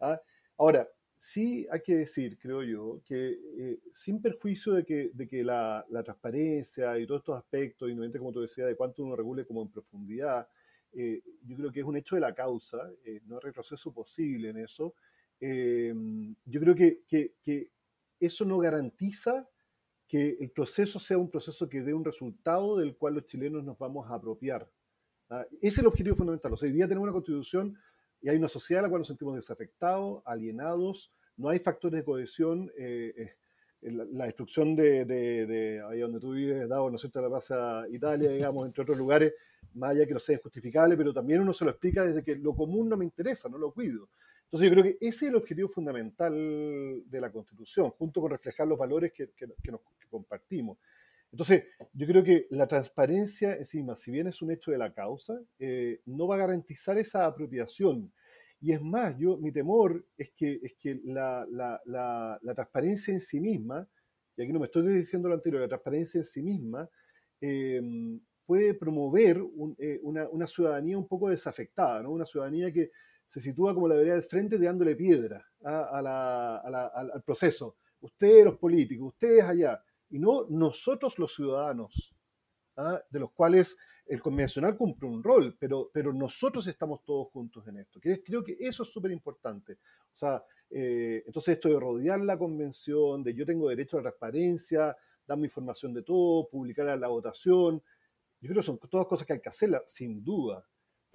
¿Ah? 0.00 0.18
Ahora, 0.56 0.88
sí 1.18 1.66
hay 1.70 1.80
que 1.80 1.96
decir, 1.96 2.38
creo 2.38 2.62
yo, 2.62 3.00
que 3.04 3.38
eh, 3.58 3.80
sin 3.92 4.20
perjuicio 4.20 4.74
de 4.74 4.84
que, 4.84 5.10
de 5.12 5.26
que 5.26 5.42
la, 5.42 5.84
la, 5.90 6.02
transparencia 6.02 6.98
y 6.98 7.06
todos 7.06 7.20
estos 7.20 7.38
aspectos, 7.38 7.88
independientemente, 7.88 8.18
como 8.18 8.32
tú 8.32 8.40
decías, 8.40 8.66
de 8.66 8.76
cuánto 8.76 9.02
uno 9.02 9.16
regule 9.16 9.46
como 9.46 9.62
en 9.62 9.68
profundidad, 9.68 10.48
yo 10.92 11.56
creo 11.56 11.70
que 11.70 11.80
es 11.80 11.86
un 11.86 11.98
hecho 11.98 12.14
de 12.14 12.22
la 12.22 12.34
causa, 12.34 12.78
no 13.26 13.34
hay 13.36 13.40
retroceso 13.42 13.92
posible 13.92 14.48
en 14.48 14.56
eso. 14.56 14.94
yo 15.38 16.60
creo 16.60 16.74
que, 16.74 17.02
que, 17.06 17.34
que 17.42 17.70
eso 18.18 18.44
no 18.46 18.58
garantiza 18.58 19.46
que 20.06 20.36
el 20.40 20.50
proceso 20.50 20.98
sea 20.98 21.18
un 21.18 21.30
proceso 21.30 21.68
que 21.68 21.82
dé 21.82 21.92
un 21.92 22.04
resultado 22.04 22.76
del 22.76 22.96
cual 22.96 23.14
los 23.14 23.26
chilenos 23.26 23.64
nos 23.64 23.76
vamos 23.78 24.08
a 24.08 24.14
apropiar. 24.14 24.70
¿ah? 25.30 25.44
Ese 25.60 25.68
es 25.68 25.78
el 25.78 25.86
objetivo 25.86 26.14
fundamental. 26.14 26.52
O 26.52 26.56
sea, 26.56 26.68
hoy 26.68 26.74
día 26.74 26.86
tenemos 26.86 27.04
una 27.04 27.12
constitución 27.12 27.76
y 28.26 28.28
hay 28.28 28.38
una 28.38 28.48
sociedad 28.48 28.80
a 28.80 28.82
la 28.82 28.88
cual 28.88 29.02
nos 29.02 29.06
sentimos 29.06 29.36
desafectados, 29.36 30.20
alienados, 30.26 31.12
no 31.36 31.48
hay 31.48 31.60
factores 31.60 32.00
de 32.00 32.04
cohesión. 32.04 32.72
Eh, 32.76 33.14
eh, 33.16 33.92
la, 33.92 34.24
destrucción 34.24 34.74
de, 34.74 35.04
de, 35.04 35.80
ahí 35.88 36.00
donde 36.00 36.18
tú 36.18 36.32
vives, 36.32 36.68
dado, 36.68 36.90
¿no 36.90 36.96
es 36.96 37.02
cierto?, 37.02 37.20
la 37.20 37.30
pasa 37.30 37.86
Italia, 37.88 38.30
digamos, 38.30 38.66
entre 38.66 38.82
otros 38.82 38.98
lugares, 38.98 39.32
más 39.74 39.90
allá 39.92 40.06
que 40.06 40.12
no 40.12 40.18
sea 40.18 40.34
injustificable, 40.34 40.96
pero 40.96 41.12
también 41.12 41.40
uno 41.40 41.52
se 41.52 41.64
lo 41.64 41.70
explica 41.70 42.04
desde 42.04 42.20
que 42.20 42.34
lo 42.34 42.52
común 42.56 42.88
no 42.88 42.96
me 42.96 43.04
interesa, 43.04 43.48
no 43.48 43.58
lo 43.58 43.70
cuido. 43.70 44.08
Entonces 44.42 44.68
yo 44.68 44.74
creo 44.74 44.82
que 44.82 45.06
ese 45.06 45.26
es 45.26 45.30
el 45.30 45.36
objetivo 45.36 45.68
fundamental 45.68 46.34
de 46.34 47.20
la 47.20 47.30
Constitución, 47.30 47.90
junto 47.90 48.20
con 48.20 48.32
reflejar 48.32 48.66
los 48.66 48.76
valores 48.76 49.12
que, 49.12 49.30
que, 49.36 49.46
nos, 49.70 49.80
compartimos. 50.10 50.78
Entonces 51.32 51.64
yo 51.92 52.06
creo 52.06 52.24
que 52.24 52.46
la 52.50 52.66
transparencia 52.66 53.56
encima, 53.56 53.96
si 53.96 54.10
bien 54.10 54.26
es 54.26 54.42
un 54.42 54.50
hecho 54.50 54.70
de 54.70 54.78
la 54.78 54.92
causa, 54.92 55.38
eh, 55.58 56.00
no 56.06 56.26
va 56.26 56.36
a 56.36 56.38
garantizar 56.38 56.98
esa 56.98 57.26
apropiación. 57.26 58.12
Y 58.60 58.72
es 58.72 58.80
más, 58.80 59.16
yo, 59.18 59.36
mi 59.36 59.52
temor 59.52 60.06
es 60.16 60.30
que, 60.34 60.60
es 60.62 60.74
que 60.74 60.98
la, 61.04 61.46
la, 61.50 61.80
la, 62.42 62.54
transparencia 62.54 63.12
en 63.12 63.20
sí 63.20 63.38
misma, 63.38 63.86
y 64.36 64.42
aquí 64.42 64.52
no 64.52 64.60
me 64.60 64.66
estoy 64.66 64.86
diciendo 64.94 65.28
lo 65.28 65.34
anterior, 65.34 65.60
la 65.60 65.68
transparencia 65.68 66.18
en 66.18 66.24
sí 66.24 66.42
misma 66.42 66.88
em, 67.40 68.18
puede 68.46 68.74
promover 68.74 69.42
eh, 69.78 70.00
una, 70.02 70.28
una, 70.30 70.46
ciudadanía 70.46 70.96
un 70.96 71.06
poco 71.06 71.28
desafectada, 71.28 72.02
¿no? 72.02 72.12
una 72.12 72.24
ciudadanía 72.24 72.72
que 72.72 72.90
se 73.26 73.40
sitúa 73.40 73.74
como 73.74 73.88
la 73.88 73.94
debería 73.94 74.14
del 74.14 74.22
frente 74.22 74.58
dándole 74.58 74.94
piedra 74.94 75.44
¿ah? 75.64 76.92
al 76.94 77.22
proceso. 77.22 77.76
Ustedes 78.00 78.44
los 78.44 78.56
políticos, 78.56 79.08
ustedes 79.08 79.44
allá, 79.44 79.82
y 80.10 80.18
no 80.18 80.46
nosotros 80.48 81.18
los 81.18 81.34
ciudadanos, 81.34 82.14
¿ah? 82.76 83.00
de 83.10 83.20
los 83.20 83.32
cuales 83.32 83.76
el 84.06 84.20
convencional 84.20 84.76
cumple 84.76 85.08
un 85.08 85.22
rol, 85.22 85.56
pero, 85.58 85.90
pero 85.92 86.12
nosotros 86.12 86.66
estamos 86.66 87.04
todos 87.04 87.28
juntos 87.28 87.66
en 87.66 87.78
esto. 87.78 88.00
Creo 88.00 88.44
que 88.44 88.56
eso 88.60 88.84
es 88.84 88.92
súper 88.92 89.10
importante. 89.10 89.74
O 89.74 90.16
sea, 90.16 90.44
eh, 90.70 91.24
entonces 91.26 91.54
esto 91.54 91.68
de 91.68 91.80
rodear 91.80 92.20
la 92.20 92.38
convención, 92.38 93.22
de 93.22 93.34
yo 93.34 93.44
tengo 93.44 93.68
derecho 93.68 93.96
a 93.96 94.00
la 94.00 94.10
transparencia, 94.10 94.96
darme 95.26 95.46
información 95.46 95.92
de 95.92 96.02
todo, 96.02 96.48
publicar 96.48 96.96
la 96.98 97.08
votación, 97.08 97.82
yo 98.40 98.48
creo 98.48 98.60
que 98.60 98.66
son 98.66 98.78
todas 98.78 99.06
cosas 99.06 99.26
que 99.26 99.32
hay 99.32 99.40
que 99.40 99.48
hacerlas, 99.48 99.82
sin 99.86 100.22
duda 100.22 100.64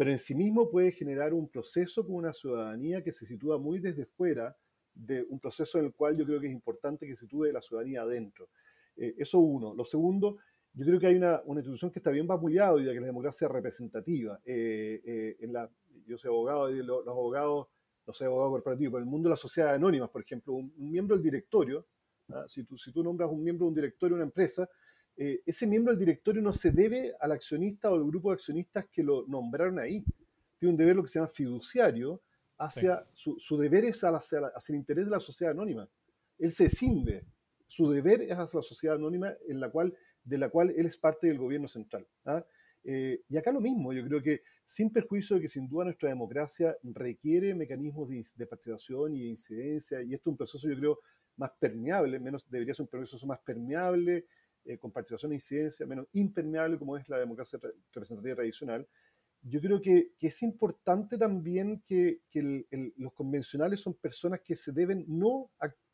pero 0.01 0.10
en 0.10 0.17
sí 0.17 0.34
mismo 0.34 0.67
puede 0.67 0.91
generar 0.91 1.32
un 1.32 1.47
proceso 1.47 2.04
con 2.04 2.15
una 2.15 2.34
ciudadanía 2.34 3.04
que 3.04 3.12
se 3.12 3.27
sitúa 3.27 3.60
muy 3.60 3.77
desde 3.77 4.06
fuera 4.06 4.58
de 4.95 5.23
un 5.30 5.39
proceso 5.39 5.77
en 5.77 5.86
el 5.86 5.93
cual 5.93 6.17
yo 6.17 6.25
creo 6.25 6.39
que 6.39 6.47
es 6.47 6.54
importante 6.54 7.06
que 7.06 7.15
se 7.15 7.25
sitúe 7.25 7.51
la 7.51 7.62
ciudadanía 7.62 8.01
adentro. 8.01 8.49
Eh, 8.97 9.15
eso 9.17 9.39
uno. 9.39 9.73
Lo 9.73 9.86
segundo, 9.86 10.38
yo 10.73 10.86
creo 10.86 10.99
que 10.99 11.08
hay 11.08 11.15
una, 11.15 11.41
una 11.45 11.60
institución 11.60 11.91
que 11.91 11.99
está 11.99 12.12
bien 12.12 12.27
vapuleada 12.27 12.80
y 12.80 12.86
que 12.86 12.91
es 12.91 13.01
la 13.01 13.08
democracia 13.08 13.47
representativa. 13.47 14.39
Eh, 14.45 15.01
eh, 15.06 15.38
en 15.39 15.54
la, 15.54 15.69
yo 16.06 16.17
soy 16.17 16.30
abogado 16.30 16.69
y 16.71 16.84
los, 16.84 17.08
abogados, 17.08 17.67
no 18.06 18.13
soy 18.13 18.27
abogado 18.27 18.51
corporativo, 18.51 18.91
pero 18.93 19.04
en 19.04 19.08
el 19.08 19.12
mundo 19.12 19.27
de 19.27 19.32
las 19.32 19.39
sociedades 19.39 19.75
anónimas, 19.75 20.10
por 20.10 20.21
ejemplo, 20.21 20.54
un, 20.54 20.73
miembro 20.77 21.15
del 21.15 21.23
directorio, 21.23 21.86
¿ah? 22.30 22.45
si, 22.47 22.63
tú, 22.63 22.77
si 22.77 22.91
tú 22.91 23.04
nombras 23.04 23.30
un 23.30 23.43
miembro 23.43 23.65
de 23.65 23.69
un 23.69 23.75
directorio 23.75 24.15
de 24.15 24.21
una 24.21 24.27
empresa, 24.27 24.69
eh, 25.17 25.41
ese 25.45 25.67
miembro 25.67 25.93
del 25.93 25.99
directorio 25.99 26.41
no 26.41 26.54
se 26.54 26.71
debe 26.71 27.13
al 27.19 27.32
accionista 27.32 27.91
o 27.91 27.95
al 27.95 28.06
grupo 28.06 28.30
de 28.30 28.36
accionistas 28.36 28.86
que 28.91 29.04
lo 29.04 29.25
nombraron 29.27 29.80
ahí. 29.80 30.04
Tiene 30.58 30.71
un 30.71 30.77
deber 30.77 30.95
lo 30.95 31.04
que 31.04 31.10
se 31.10 31.19
llama 31.19 31.27
fiduciario, 31.27 32.21
hacia 32.58 33.06
su, 33.13 33.58
deber 33.58 33.86
es 33.86 34.04
hacia, 34.04 34.51
el 34.69 34.75
interés 34.75 35.06
de 35.06 35.12
la 35.12 35.19
sociedad 35.19 35.51
anónima. 35.51 35.89
Él 36.38 36.51
se 36.51 36.69
cinde. 36.69 37.25
Su 37.72 37.90
deber 37.90 38.22
es 38.24 38.34
hacia 38.34 38.58
la 38.58 38.64
sociedad 38.64 38.98
anónima 38.98 39.34
en 39.48 39.62
la 39.62 39.70
cual, 39.70 39.96
de 40.26 40.38
la 40.38 40.50
cual 40.50 40.72
él 40.72 40.88
es 40.88 40.98
parte 40.98 41.28
del 41.28 41.38
gobierno 41.38 41.70
central. 41.70 42.06
¿ah? 42.26 42.46
Eh, 42.84 43.22
y 43.30 43.38
acá 43.38 43.54
lo 43.54 43.62
mismo, 43.62 43.94
yo 43.94 44.04
creo 44.06 44.22
que 44.22 44.42
sin 44.66 44.92
perjuicio 44.92 45.38
de 45.38 45.44
que 45.44 45.48
sin 45.48 45.70
duda 45.70 45.86
nuestra 45.86 46.10
democracia 46.10 46.76
requiere 46.84 47.56
mecanismos 47.56 48.10
de, 48.36 48.46
participación 48.46 49.16
y 49.16 49.22
de 49.22 49.28
incidencia, 49.28 50.02
y 50.02 50.14
esto 50.14 50.30
es 50.30 50.34
un 50.34 50.38
proceso 50.38 50.68
yo 50.68 50.76
creo 50.76 51.00
más 51.38 51.52
permeable, 51.62 52.20
menos, 52.20 52.46
debería 52.50 52.74
ser 52.74 52.84
un 52.84 52.90
proceso 52.90 53.26
más 53.26 53.40
permeable, 53.40 54.26
eh, 54.66 54.78
con 54.78 54.92
participación 54.92 55.32
e 55.32 55.36
incidencia, 55.36 55.86
menos 55.86 56.08
impermeable 56.12 56.78
como 56.78 56.98
es 56.98 57.08
la 57.08 57.20
democracia 57.20 57.58
representativa 57.94 58.36
tradicional. 58.36 58.86
Yo 59.44 59.62
creo 59.62 59.82
que, 59.82 60.12
es 60.20 60.44
importante 60.44 61.18
también 61.18 61.82
que, 61.86 62.20
los 62.98 63.14
convencionales 63.14 63.80
son 63.80 63.94
personas 63.94 64.42
que 64.42 64.58
se 64.58 64.74
deben 64.74 65.06
no 65.08 65.52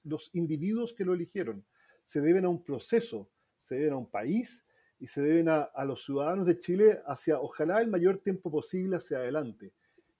los 0.08 0.30
individuos 0.34 0.94
que 0.94 1.06
lo 1.06 1.14
eligieron, 1.14 1.66
se 2.04 2.22
deben 2.22 2.46
a 2.46 2.50
un 2.50 2.64
proceso, 2.64 3.30
se 3.58 3.76
deben 3.76 3.94
a 3.94 3.98
un 3.98 4.10
país 4.10 4.66
y 5.00 5.08
se 5.08 5.22
deben 5.22 5.50
a, 5.50 5.62
a 5.62 5.86
los 5.86 6.04
ciudadanos 6.04 6.46
de 6.46 6.58
Chile 6.58 7.02
hacia, 7.06 7.40
ojalá, 7.40 7.82
el 7.82 7.90
mayor 7.90 8.18
tiempo 8.20 8.50
posible 8.50 8.98
hacia 8.98 9.18
adelante. 9.18 9.74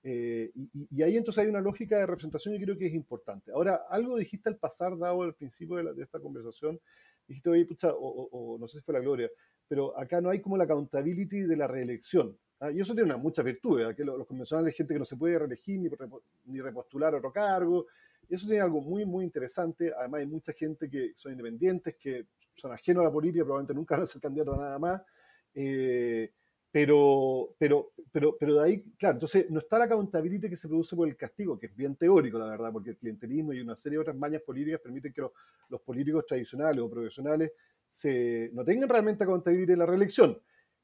Eh, 0.10 0.54
y, 0.90 1.04
ahí 1.04 1.18
entonces 1.18 1.44
hay 1.44 1.50
una 1.50 1.60
lógica 1.60 1.98
de 1.98 2.06
representación 2.06 2.56
y 2.56 2.62
creo 2.62 2.78
que 2.78 2.86
es 2.86 2.94
importante. 2.94 3.52
Ahora, 3.52 3.88
algo 3.90 4.16
dijiste 4.16 4.48
al 4.48 4.56
pasar, 4.56 4.98
dado 4.98 5.24
al 5.24 5.34
principio 5.34 5.76
de, 5.76 6.02
esta 6.02 6.18
conversación, 6.22 6.80
dijiste, 7.28 7.50
oye, 7.50 7.66
pucha, 7.66 7.92
o, 7.94 8.58
no 8.58 8.68
sé 8.68 8.78
si 8.78 8.86
fue 8.86 8.94
la 8.94 9.02
gloria, 9.02 9.30
pero 9.68 10.00
acá 10.00 10.22
no 10.22 10.30
hay 10.30 10.40
como 10.40 10.56
la 10.56 10.64
accountability 10.64 11.42
de 11.42 11.58
la 11.58 11.68
reelección. 11.68 12.38
¿ah? 12.62 12.72
Y 12.72 12.80
eso 12.80 12.94
tiene 12.94 13.10
una, 13.10 13.18
muchas 13.18 13.44
virtudes, 13.44 13.94
que 13.98 14.06
los, 14.06 14.26
convencionales 14.26 14.74
hay 14.74 14.78
gente 14.78 14.94
que 14.94 15.00
no 15.00 15.04
se 15.04 15.18
puede 15.18 15.40
reelegir 15.40 15.78
ni, 15.82 15.90
ni 16.46 16.62
repostular 16.62 17.14
otro 17.14 17.34
cargo, 17.34 17.88
y 18.30 18.36
eso 18.36 18.48
tiene 18.48 18.62
algo 18.62 18.82
muy, 18.82 19.06
muy 19.06 19.24
interesante. 19.24 19.94
Además, 19.98 20.20
hay 20.20 20.28
mucha 20.28 20.54
gente 20.54 20.90
que 20.90 21.12
son 21.16 21.32
independientes, 21.32 21.96
que 21.96 22.28
son 22.54 22.72
ajenos 22.72 23.02
a 23.02 23.06
la 23.06 23.12
política, 23.12 23.44
probablemente 23.44 23.74
nunca 23.74 23.96
van 23.96 24.04
a 24.04 24.06
ser 24.06 24.22
candidatos 24.22 24.58
a 24.58 24.62
nada 24.62 24.80
más. 24.80 25.02
Eh, 25.54 26.32
pero, 26.70 27.56
pero, 27.58 27.94
pero, 28.12 28.38
pero 28.38 28.56
de 28.56 28.64
ahí, 28.64 28.84
claro, 28.98 29.16
entonces 29.16 29.50
no 29.50 29.60
está 29.60 29.80
la 29.80 29.86
accountability 29.86 30.50
que 30.50 30.56
se 30.56 30.68
produce 30.68 30.96
por 30.96 31.08
el 31.08 31.16
castigo, 31.16 31.58
que 31.58 31.68
es 31.68 31.76
bien 31.76 31.96
teórico, 31.96 32.38
la 32.38 32.48
verdad, 32.48 32.72
porque 32.74 32.92
el 32.92 32.98
clientelismo 32.98 33.54
y 33.54 33.62
una 33.62 33.76
serie 33.76 33.98
de 33.98 34.02
otras 34.02 34.18
mañas 34.18 34.42
políticas 34.42 34.82
permiten 34.82 35.14
que 35.14 35.22
los, 35.22 35.82
políticos 35.82 36.26
tradicionales 36.28 36.82
o 36.82 36.90
profesionales 36.90 37.52
se, 37.88 38.50
no 38.54 38.66
tengan 38.66 38.90
realmente 38.90 39.24
accountability 39.24 39.72
en 39.72 39.80
la 39.80 39.86
reelección. 39.86 40.38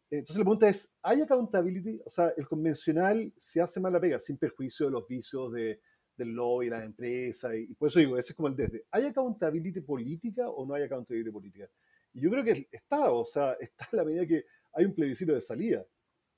Entonces 0.10 0.38
la 0.38 0.44
pregunta 0.44 0.70
es, 0.70 0.94
¿hay 1.02 1.22
accountability? 1.22 2.02
O 2.06 2.10
sea, 2.10 2.34
el 2.38 2.48
convencional 2.48 3.34
se 3.36 3.62
hace 3.62 3.80
mal 3.80 3.92
la 3.92 4.00
pega, 4.00 4.20
sin 4.20 4.38
perjuicio 4.38 4.86
de 4.86 4.92
los 4.92 5.08
vicios 5.08 5.52
de, 5.52 5.82
del 6.16 6.30
lobby, 6.30 6.70
la 6.70 6.84
empresa, 6.84 7.56
y, 7.56 7.64
y, 7.64 7.74
por 7.76 7.88
eso 7.88 8.00
digo, 8.00 8.18
ese 8.18 8.32
es 8.32 8.36
como 8.36 8.48
el 8.48 8.56
desde. 8.56 8.86
¿Hay 8.92 9.06
accountability 9.06 9.82
política 9.82 10.50
o 10.50 10.66
no 10.66 10.74
hay 10.74 10.84
accountability 10.84 11.32
política? 11.32 11.70
Y 12.14 12.22
yo 12.22 12.30
creo 12.30 12.44
que 12.44 12.68
está, 12.72 13.12
o 13.12 13.26
sea, 13.26 13.54
está 13.60 13.90
en 13.92 13.98
la 13.98 14.06
medida 14.06 14.26
que 14.26 14.46
hay 14.74 14.86
un 14.86 14.94
plebiscito 14.94 15.34
de 15.34 15.42
salida. 15.42 15.86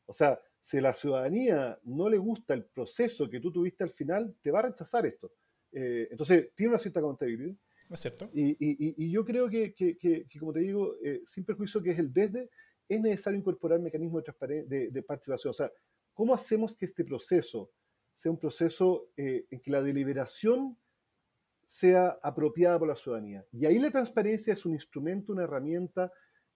O 0.05 0.13
sea, 0.13 0.39
si 0.59 0.77
a 0.77 0.81
la 0.81 0.93
ciudadanía 0.93 1.79
no 1.83 2.09
le 2.09 2.17
gusta 2.17 2.53
el 2.53 2.65
proceso 2.65 3.29
que 3.29 3.39
tú 3.39 3.51
tuviste 3.51 3.83
al 3.83 3.89
final, 3.89 4.35
te 4.41 4.51
va 4.51 4.59
a 4.59 4.63
rechazar 4.63 5.05
esto. 5.05 5.31
Eh, 5.71 6.07
entonces, 6.11 6.49
tiene 6.55 6.69
una 6.69 6.79
cierta 6.79 7.01
contabilidad. 7.01 7.55
Es 7.89 7.99
cierto. 7.99 8.29
Y, 8.33 9.11
yo 9.11 9.23
creo 9.25 9.49
que, 9.49 9.75
como 10.39 10.53
te 10.53 10.59
digo, 10.59 10.95
eh, 11.03 11.21
sin 11.25 11.43
perjuicio 11.43 11.81
que 11.81 11.91
es 11.91 11.99
el 11.99 12.11
desde, 12.11 12.49
es 12.87 13.01
necesario 13.01 13.39
incorporar 13.39 13.79
mecanismos 13.79 14.23
de, 14.23 14.89
de, 14.89 15.03
participación. 15.03 15.51
O 15.51 15.53
sea, 15.53 15.71
¿cómo 16.13 16.33
hacemos 16.33 16.75
que 16.75 16.85
este 16.85 17.03
proceso 17.03 17.71
sea 18.15 18.31
un 18.31 18.39
proceso 18.39 19.09
eh, 19.17 19.45
en 19.51 19.59
que 19.59 19.69
la 19.69 19.81
deliberación 19.81 20.77
sea 21.65 22.17
apropiada 22.23 22.79
por 22.79 22.87
la 22.87 22.95
ciudadanía? 22.95 23.45
Y 23.51 23.65
ahí 23.65 23.77
la 23.77 23.91
transparencia 23.91 24.53
es 24.53 24.65
un 24.65 24.73
instrumento, 24.73 25.33
una 25.33 25.43
herramienta 25.43 26.11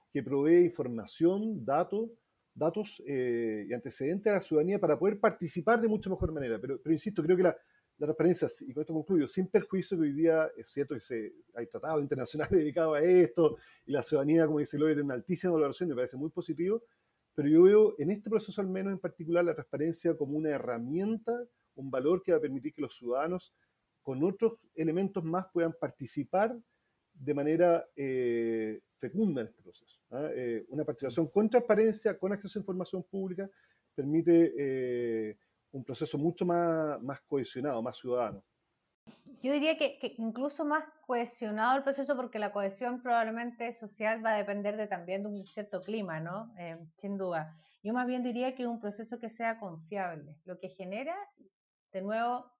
que 0.09 0.23
provee 0.23 0.63
información, 0.63 1.65
datos, 1.65 2.11
datos 2.53 3.03
eh, 3.05 3.65
y 3.67 3.73
antecedentes 3.73 4.31
a 4.31 4.35
la 4.35 4.41
ciudadanía 4.41 4.79
para 4.79 4.97
poder 4.97 5.19
participar 5.19 5.81
de 5.81 5.89
mucha 5.89 6.09
mejor 6.09 6.31
manera. 6.31 6.59
Pero, 6.61 6.79
pero 6.81 6.93
insisto, 6.93 7.21
creo 7.21 7.35
que 7.35 7.43
la, 7.43 7.57
la, 7.97 8.07
transparencia, 8.07 8.47
y 8.61 8.73
con 8.73 8.81
esto 8.81 8.93
concluyo, 8.93 9.27
sin 9.27 9.47
perjuicio 9.47 9.97
que 9.97 10.03
hoy 10.03 10.13
día 10.13 10.49
es 10.55 10.69
cierto 10.69 10.95
que 10.95 11.01
se, 11.01 11.33
hay 11.55 11.67
tratados 11.67 12.01
internacionales 12.03 12.57
dedicados 12.57 12.97
a 12.97 13.03
esto, 13.03 13.57
y 13.85 13.91
la 13.91 14.01
ciudadanía, 14.01 14.45
como 14.45 14.59
dice 14.59 14.77
Gloria, 14.77 14.95
tiene 14.95 15.05
una 15.05 15.15
altísima 15.15 15.51
valoración, 15.51 15.89
me 15.89 15.95
parece 15.95 16.15
muy 16.15 16.29
positivo, 16.29 16.83
pero 17.39 17.51
yo 17.51 17.63
veo 17.63 17.95
en 17.97 18.11
este 18.11 18.29
proceso 18.29 18.59
al 18.59 18.67
menos 18.67 18.91
en 18.91 18.99
particular 18.99 19.45
la 19.45 19.53
transparencia 19.53 20.13
como 20.17 20.37
una 20.37 20.49
herramienta, 20.49 21.31
un 21.75 21.89
valor 21.89 22.21
que 22.21 22.33
va 22.33 22.37
a 22.37 22.41
permitir 22.41 22.73
que 22.73 22.81
los 22.81 22.97
ciudadanos 22.97 23.55
con 24.01 24.21
otros 24.25 24.59
elementos 24.75 25.23
más 25.23 25.45
puedan 25.53 25.71
participar 25.71 26.53
de 27.13 27.33
manera 27.33 27.87
eh, 27.95 28.81
fecunda 28.97 29.39
en 29.39 29.47
este 29.47 29.61
proceso. 29.61 30.01
¿ah? 30.11 30.27
Eh, 30.33 30.65
una 30.67 30.83
participación 30.83 31.27
con 31.27 31.49
transparencia, 31.49 32.19
con 32.19 32.33
acceso 32.33 32.59
a 32.59 32.61
información 32.61 33.03
pública, 33.03 33.49
permite 33.95 34.53
eh, 34.57 35.37
un 35.71 35.85
proceso 35.85 36.17
mucho 36.17 36.45
más, 36.45 37.01
más 37.01 37.21
cohesionado, 37.21 37.81
más 37.81 37.97
ciudadano. 37.97 38.43
Yo 39.41 39.53
diría 39.53 39.77
que, 39.77 40.15
incluso 40.17 40.65
más 40.65 40.83
cohesionado 41.05 41.77
el 41.77 41.83
proceso 41.83 42.15
porque 42.15 42.39
la 42.39 42.51
cohesión 42.51 43.01
probablemente 43.01 43.73
social 43.73 44.23
va 44.23 44.31
a 44.31 44.37
depender 44.37 44.77
de, 44.77 44.87
también 44.87 45.23
de 45.23 45.29
un 45.29 45.45
cierto 45.45 45.81
clima, 45.81 46.19
¿no? 46.19 46.53
sin 46.97 47.17
duda. 47.17 47.55
Yo 47.83 47.93
más 47.93 48.05
bien 48.05 48.23
diría 48.23 48.55
que 48.55 48.67
un 48.67 48.79
proceso 48.79 49.19
que 49.19 49.29
sea 49.29 49.59
confiable, 49.59 50.35
lo 50.45 50.59
que 50.59 50.69
genera, 50.69 51.15
de 51.91 52.01
nuevo, 52.01 52.51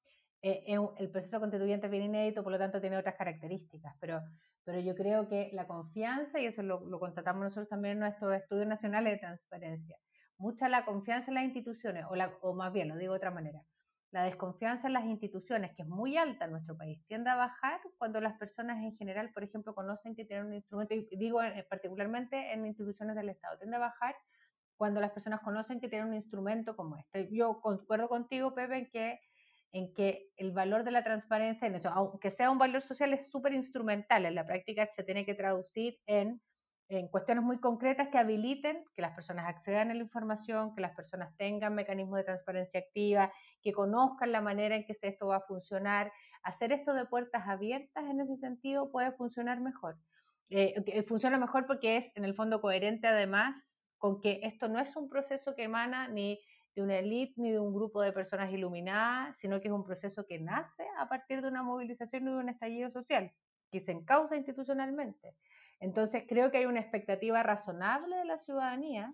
el 0.41 1.09
proceso 1.11 1.39
constituyente 1.39 1.87
es 1.87 1.91
bien 1.91 2.03
inédito, 2.03 2.43
por 2.43 2.53
lo 2.53 2.57
tanto 2.57 2.79
tiene 2.79 2.97
otras 2.97 3.15
características, 3.15 3.95
pero 3.99 4.21
pero 4.69 4.81
yo 4.81 4.93
creo 4.93 5.27
que 5.27 5.49
la 5.51 5.65
confianza, 5.65 6.39
y 6.39 6.45
eso 6.45 6.61
lo, 6.61 6.81
lo 6.81 6.99
constatamos 6.99 7.43
nosotros 7.43 7.69
también 7.69 7.93
en 7.93 8.01
nuestros 8.01 8.35
estudios 8.35 8.67
nacionales 8.67 9.13
de 9.13 9.17
transparencia, 9.17 9.97
mucha 10.37 10.69
la 10.69 10.85
confianza 10.85 11.31
en 11.31 11.35
las 11.35 11.45
instituciones, 11.45 12.05
o, 12.07 12.15
la, 12.15 12.37
o 12.41 12.53
más 12.53 12.71
bien, 12.71 12.87
lo 12.87 12.95
digo 12.95 13.13
de 13.13 13.17
otra 13.17 13.31
manera, 13.31 13.63
la 14.11 14.23
desconfianza 14.23 14.87
en 14.87 14.93
las 14.93 15.05
instituciones, 15.05 15.75
que 15.75 15.83
es 15.83 15.87
muy 15.87 16.17
alta 16.17 16.45
en 16.45 16.51
nuestro 16.51 16.75
país, 16.75 17.05
tiende 17.07 17.29
a 17.29 17.35
bajar 17.35 17.79
cuando 17.97 18.19
las 18.19 18.37
personas 18.37 18.83
en 18.83 18.95
general, 18.97 19.31
por 19.33 19.43
ejemplo, 19.43 19.75
conocen 19.75 20.15
que 20.15 20.25
tienen 20.25 20.47
un 20.47 20.53
instrumento, 20.55 20.95
y 20.95 21.07
digo 21.17 21.39
particularmente 21.69 22.53
en 22.53 22.65
instituciones 22.65 23.15
del 23.15 23.29
Estado, 23.29 23.57
tiende 23.59 23.77
a 23.77 23.79
bajar 23.79 24.15
cuando 24.77 25.01
las 25.01 25.11
personas 25.11 25.41
conocen 25.41 25.79
que 25.79 25.89
tienen 25.89 26.07
un 26.07 26.15
instrumento 26.15 26.75
como 26.75 26.97
este. 26.97 27.29
Yo 27.31 27.61
concuerdo 27.61 28.07
contigo, 28.07 28.55
Pepe, 28.55 28.77
en 28.77 28.89
que 28.89 29.19
en 29.71 29.93
que 29.93 30.31
el 30.37 30.51
valor 30.51 30.83
de 30.83 30.91
la 30.91 31.03
transparencia, 31.03 31.67
en 31.67 31.75
eso, 31.75 31.89
aunque 31.89 32.31
sea 32.31 32.49
un 32.49 32.57
valor 32.57 32.81
social, 32.81 33.13
es 33.13 33.29
súper 33.29 33.53
instrumental. 33.53 34.25
En 34.25 34.35
la 34.35 34.45
práctica 34.45 34.87
se 34.87 35.03
tiene 35.03 35.25
que 35.25 35.35
traducir 35.35 35.99
en, 36.07 36.41
en, 36.89 37.07
cuestiones 37.07 37.43
muy 37.43 37.59
concretas 37.59 38.09
que 38.09 38.17
habiliten 38.17 38.83
que 38.95 39.01
las 39.01 39.13
personas 39.13 39.47
accedan 39.47 39.91
a 39.91 39.93
la 39.93 40.01
información, 40.01 40.73
que 40.75 40.81
las 40.81 40.95
personas 40.95 41.35
tengan 41.37 41.75
mecanismos 41.75 42.17
de 42.17 42.23
transparencia 42.23 42.79
activa, 42.79 43.31
que 43.61 43.71
conozcan 43.71 44.31
la 44.31 44.41
manera 44.41 44.75
en 44.75 44.85
que 44.85 44.97
esto 45.01 45.27
va 45.27 45.37
a 45.37 45.41
funcionar. 45.41 46.11
Hacer 46.43 46.71
esto 46.71 46.93
de 46.93 47.05
puertas 47.05 47.47
abiertas 47.47 48.03
en 48.09 48.19
ese 48.19 48.37
sentido 48.37 48.91
puede 48.91 49.11
funcionar 49.11 49.61
mejor. 49.61 49.97
Eh, 50.49 51.05
funciona 51.07 51.37
mejor 51.37 51.67
porque 51.67 51.97
es 51.97 52.11
en 52.15 52.25
el 52.25 52.33
fondo 52.33 52.59
coherente 52.59 53.07
además 53.07 53.79
con 53.99 54.19
que 54.19 54.39
esto 54.41 54.67
no 54.67 54.79
es 54.79 54.95
un 54.95 55.07
proceso 55.07 55.55
que 55.55 55.63
emana 55.63 56.07
ni 56.07 56.39
de 56.75 56.81
una 56.81 56.97
élite 56.97 57.33
ni 57.37 57.51
de 57.51 57.59
un 57.59 57.73
grupo 57.73 58.01
de 58.01 58.13
personas 58.13 58.51
iluminadas, 58.51 59.37
sino 59.37 59.61
que 59.61 59.67
es 59.67 59.73
un 59.73 59.83
proceso 59.83 60.25
que 60.25 60.39
nace 60.39 60.87
a 60.97 61.07
partir 61.07 61.41
de 61.41 61.49
una 61.49 61.61
movilización 61.61 62.23
y 62.23 62.31
de 62.31 62.37
un 62.37 62.49
estallido 62.49 62.89
social, 62.89 63.31
que 63.71 63.81
se 63.81 63.91
encausa 63.91 64.37
institucionalmente. 64.37 65.35
Entonces, 65.79 66.23
creo 66.27 66.51
que 66.51 66.57
hay 66.57 66.65
una 66.65 66.81
expectativa 66.81 67.41
razonable 67.43 68.15
de 68.17 68.25
la 68.25 68.37
ciudadanía 68.37 69.13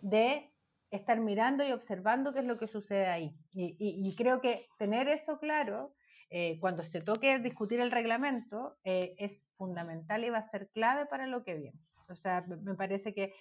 de 0.00 0.52
estar 0.90 1.18
mirando 1.20 1.64
y 1.64 1.72
observando 1.72 2.32
qué 2.32 2.40
es 2.40 2.44
lo 2.44 2.58
que 2.58 2.68
sucede 2.68 3.06
ahí. 3.06 3.36
Y, 3.52 4.14
creo 4.16 4.40
que 4.40 4.68
tener 4.78 5.08
eso 5.08 5.38
claro 5.38 5.94
eh, 6.30 6.58
cuando 6.60 6.82
se 6.82 7.00
toque 7.00 7.38
discutir 7.38 7.80
el 7.80 7.90
reglamento 7.90 8.76
eh, 8.84 9.14
es 9.18 9.46
fundamental 9.56 10.24
y 10.24 10.30
va 10.30 10.38
a 10.38 10.42
ser 10.42 10.70
clave 10.70 11.06
para 11.06 11.26
lo 11.26 11.42
que 11.42 11.54
viene. 11.56 11.80
O 12.08 12.14
sea, 12.14 12.44
me 12.46 12.74
parece 12.74 13.12
que, 13.12 13.34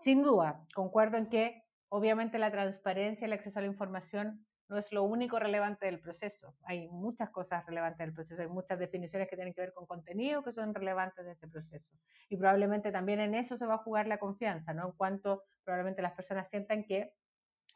sin 0.00 0.22
duda, 0.22 0.66
concuerdo 0.74 1.16
en 1.16 1.28
que 1.28 1.62
Obviamente 1.92 2.38
la 2.38 2.52
transparencia, 2.52 3.26
el 3.26 3.32
acceso 3.32 3.58
a 3.58 3.62
la 3.62 3.68
información 3.68 4.46
no 4.70 4.78
es 4.78 4.92
lo 4.92 5.02
único 5.02 5.38
relevante 5.38 5.86
del 5.86 6.00
proceso. 6.00 6.54
Hay 6.62 6.88
muchas 6.88 7.30
cosas 7.30 7.66
relevantes 7.66 7.98
del 7.98 8.14
proceso, 8.14 8.40
hay 8.40 8.48
muchas 8.48 8.78
definiciones 8.78 9.28
que 9.28 9.36
tienen 9.36 9.52
que 9.52 9.60
ver 9.60 9.72
con 9.74 9.84
contenido 9.84 10.44
que 10.44 10.52
son 10.52 10.72
relevantes 10.72 11.24
de 11.24 11.32
ese 11.32 11.48
proceso. 11.48 11.92
Y 12.28 12.36
probablemente 12.36 12.92
también 12.92 13.20
en 13.20 13.34
eso 13.34 13.56
se 13.56 13.66
va 13.66 13.74
a 13.74 13.78
jugar 13.78 14.06
la 14.06 14.18
confianza, 14.18 14.72
¿no? 14.72 14.86
En 14.86 14.92
cuanto 14.92 15.42
probablemente 15.64 16.02
las 16.02 16.12
personas 16.12 16.48
sientan 16.48 16.84
que 16.84 17.12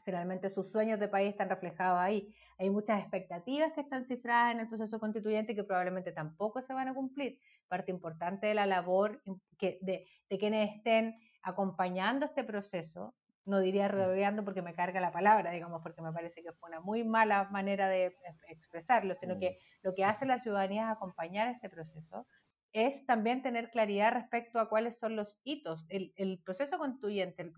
finalmente 0.04 0.50
sus 0.50 0.70
sueños 0.70 1.00
de 1.00 1.08
país 1.08 1.30
están 1.30 1.48
reflejados 1.48 1.98
ahí. 1.98 2.32
Hay 2.58 2.70
muchas 2.70 3.00
expectativas 3.00 3.72
que 3.72 3.80
están 3.80 4.06
cifradas 4.06 4.54
en 4.54 4.60
el 4.60 4.68
proceso 4.68 5.00
constituyente 5.00 5.54
que 5.54 5.64
probablemente 5.64 6.12
tampoco 6.12 6.62
se 6.62 6.74
van 6.74 6.88
a 6.88 6.94
cumplir. 6.94 7.40
Parte 7.66 7.90
importante 7.90 8.46
de 8.46 8.54
la 8.54 8.66
labor 8.66 9.20
que, 9.58 9.78
de, 9.80 10.06
de 10.30 10.38
quienes 10.38 10.76
estén 10.76 11.16
acompañando 11.42 12.26
este 12.26 12.44
proceso 12.44 13.14
no 13.44 13.60
diría 13.60 13.88
rodeando 13.88 14.44
porque 14.44 14.62
me 14.62 14.74
carga 14.74 15.00
la 15.00 15.12
palabra, 15.12 15.50
digamos, 15.50 15.82
porque 15.82 16.02
me 16.02 16.12
parece 16.12 16.42
que 16.42 16.52
fue 16.52 16.70
una 16.70 16.80
muy 16.80 17.04
mala 17.04 17.44
manera 17.50 17.88
de 17.88 18.14
expresarlo, 18.48 19.14
sino 19.14 19.38
que 19.38 19.50
mm. 19.50 19.86
lo 19.86 19.94
que 19.94 20.04
hace 20.04 20.26
la 20.26 20.38
ciudadanía 20.38 20.84
es 20.84 20.96
acompañar 20.96 21.48
este 21.48 21.68
proceso, 21.68 22.26
es 22.72 23.06
también 23.06 23.42
tener 23.42 23.70
claridad 23.70 24.12
respecto 24.12 24.58
a 24.58 24.68
cuáles 24.68 24.98
son 24.98 25.14
los 25.14 25.38
hitos. 25.44 25.86
El, 25.88 26.42
proceso 26.44 26.76
constituyente, 26.76 27.52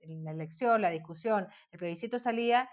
la 0.00 0.30
elección, 0.30 0.80
la 0.80 0.90
discusión, 0.90 1.46
el 1.72 1.78
plebiscito 1.78 2.18
salida, 2.18 2.70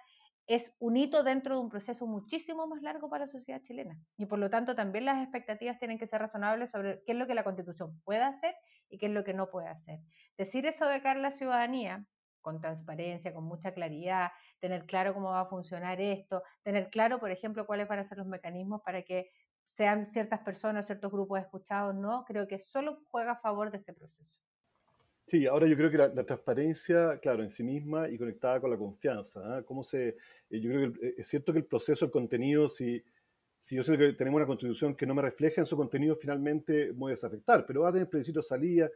es 0.48 0.74
un 0.80 0.98
hito 0.98 1.24
dentro 1.24 1.56
de 1.56 1.62
un 1.62 1.70
proceso 1.70 2.08
muchísimo 2.08 2.66
más 2.68 2.82
largo 2.82 3.10
para 3.10 3.26
la 3.26 3.32
sociedad 3.32 3.62
chilena. 3.62 4.00
Y 4.18 4.26
por 4.26 4.40
lo 4.40 4.50
tanto 4.50 4.76
también 4.76 5.06
las 5.06 5.22
expectativas 5.22 5.78
tienen 5.78 6.00
que 6.00 6.08
ser 6.08 6.22
razonables 6.22 6.72
sobre 6.72 7.04
qué 7.06 7.12
es 7.12 7.18
lo 7.18 7.28
que 7.28 7.36
la 7.36 7.44
constitución 7.44 8.02
puede 8.04 8.22
hacer 8.22 8.56
y 8.90 8.98
qué 8.98 9.08
es 9.08 9.12
lo 9.12 9.24
que 9.24 9.34
no 9.34 9.52
puede 9.52 9.68
hacer. 9.68 10.00
Decir 10.38 10.66
eso 10.66 10.88
de 10.88 11.02
cara 11.02 11.20
a 11.20 11.22
la 11.22 11.32
ciudadanía, 11.34 12.06
con 12.42 12.60
transparencia, 12.62 13.34
con 13.34 13.44
mucha 13.44 13.74
claridad, 13.74 14.30
tener 14.60 14.86
claro 14.86 15.14
cómo 15.14 15.30
va 15.30 15.42
a 15.42 15.46
funcionar 15.46 16.00
esto, 16.02 16.44
tener 16.64 16.90
claro, 16.90 17.20
por 17.20 17.32
ejemplo, 17.32 17.66
cuáles 17.66 17.88
van 17.88 18.00
a 18.00 18.04
ser 18.04 18.18
los 18.18 18.28
mecanismos 18.28 18.82
para 18.82 19.04
que 19.04 19.32
sean 19.72 20.12
ciertas 20.12 20.42
personas, 20.42 20.86
ciertos 20.86 21.12
grupos 21.12 21.40
escuchados, 21.40 21.96
no, 21.96 22.26
creo 22.26 22.48
que 22.48 22.60
solo 22.60 23.00
juega 23.10 23.34
a 23.34 23.40
favor 23.40 23.72
de 23.72 23.78
este 23.78 23.94
proceso. 23.94 24.40
Sí, 25.30 25.46
ahora 25.46 25.68
yo 25.68 25.78
creo 25.78 25.92
que 25.92 25.98
la, 25.98 26.26
transparencia, 26.26 27.20
claro, 27.20 27.44
en 27.44 27.52
sí 27.52 27.64
misma 27.64 28.10
y 28.10 28.18
conectada 28.18 28.60
con 28.60 28.72
la 28.72 28.78
confianza. 28.78 29.40
¿ah? 29.46 29.64
¿Cómo 29.64 29.84
se, 29.84 30.18
eh, 30.50 30.60
yo 30.60 30.72
creo 30.72 30.94
que 30.94 31.08
eh, 31.08 31.14
es 31.20 31.28
cierto 31.28 31.54
que 31.54 31.60
el 31.60 31.66
proceso, 31.66 32.04
el 32.06 32.10
contenido, 32.10 32.68
si, 32.68 33.04
si 33.60 33.76
yo 33.76 33.84
sé 33.84 33.96
que 33.96 34.14
tenemos 34.14 34.40
una 34.40 34.48
constitución 34.48 34.96
que 34.96 35.06
no 35.06 35.14
me 35.14 35.22
refleja 35.22 35.62
en 35.62 35.68
su 35.68 35.78
contenido, 35.78 36.16
finalmente 36.16 36.92
voy 36.94 37.12
a 37.12 37.14
desafectar, 37.14 37.64
pero 37.64 37.82
va 37.82 37.90
a 37.90 37.94
tener 37.94 38.10
plebiscito 38.10 38.42
salida. 38.42 38.90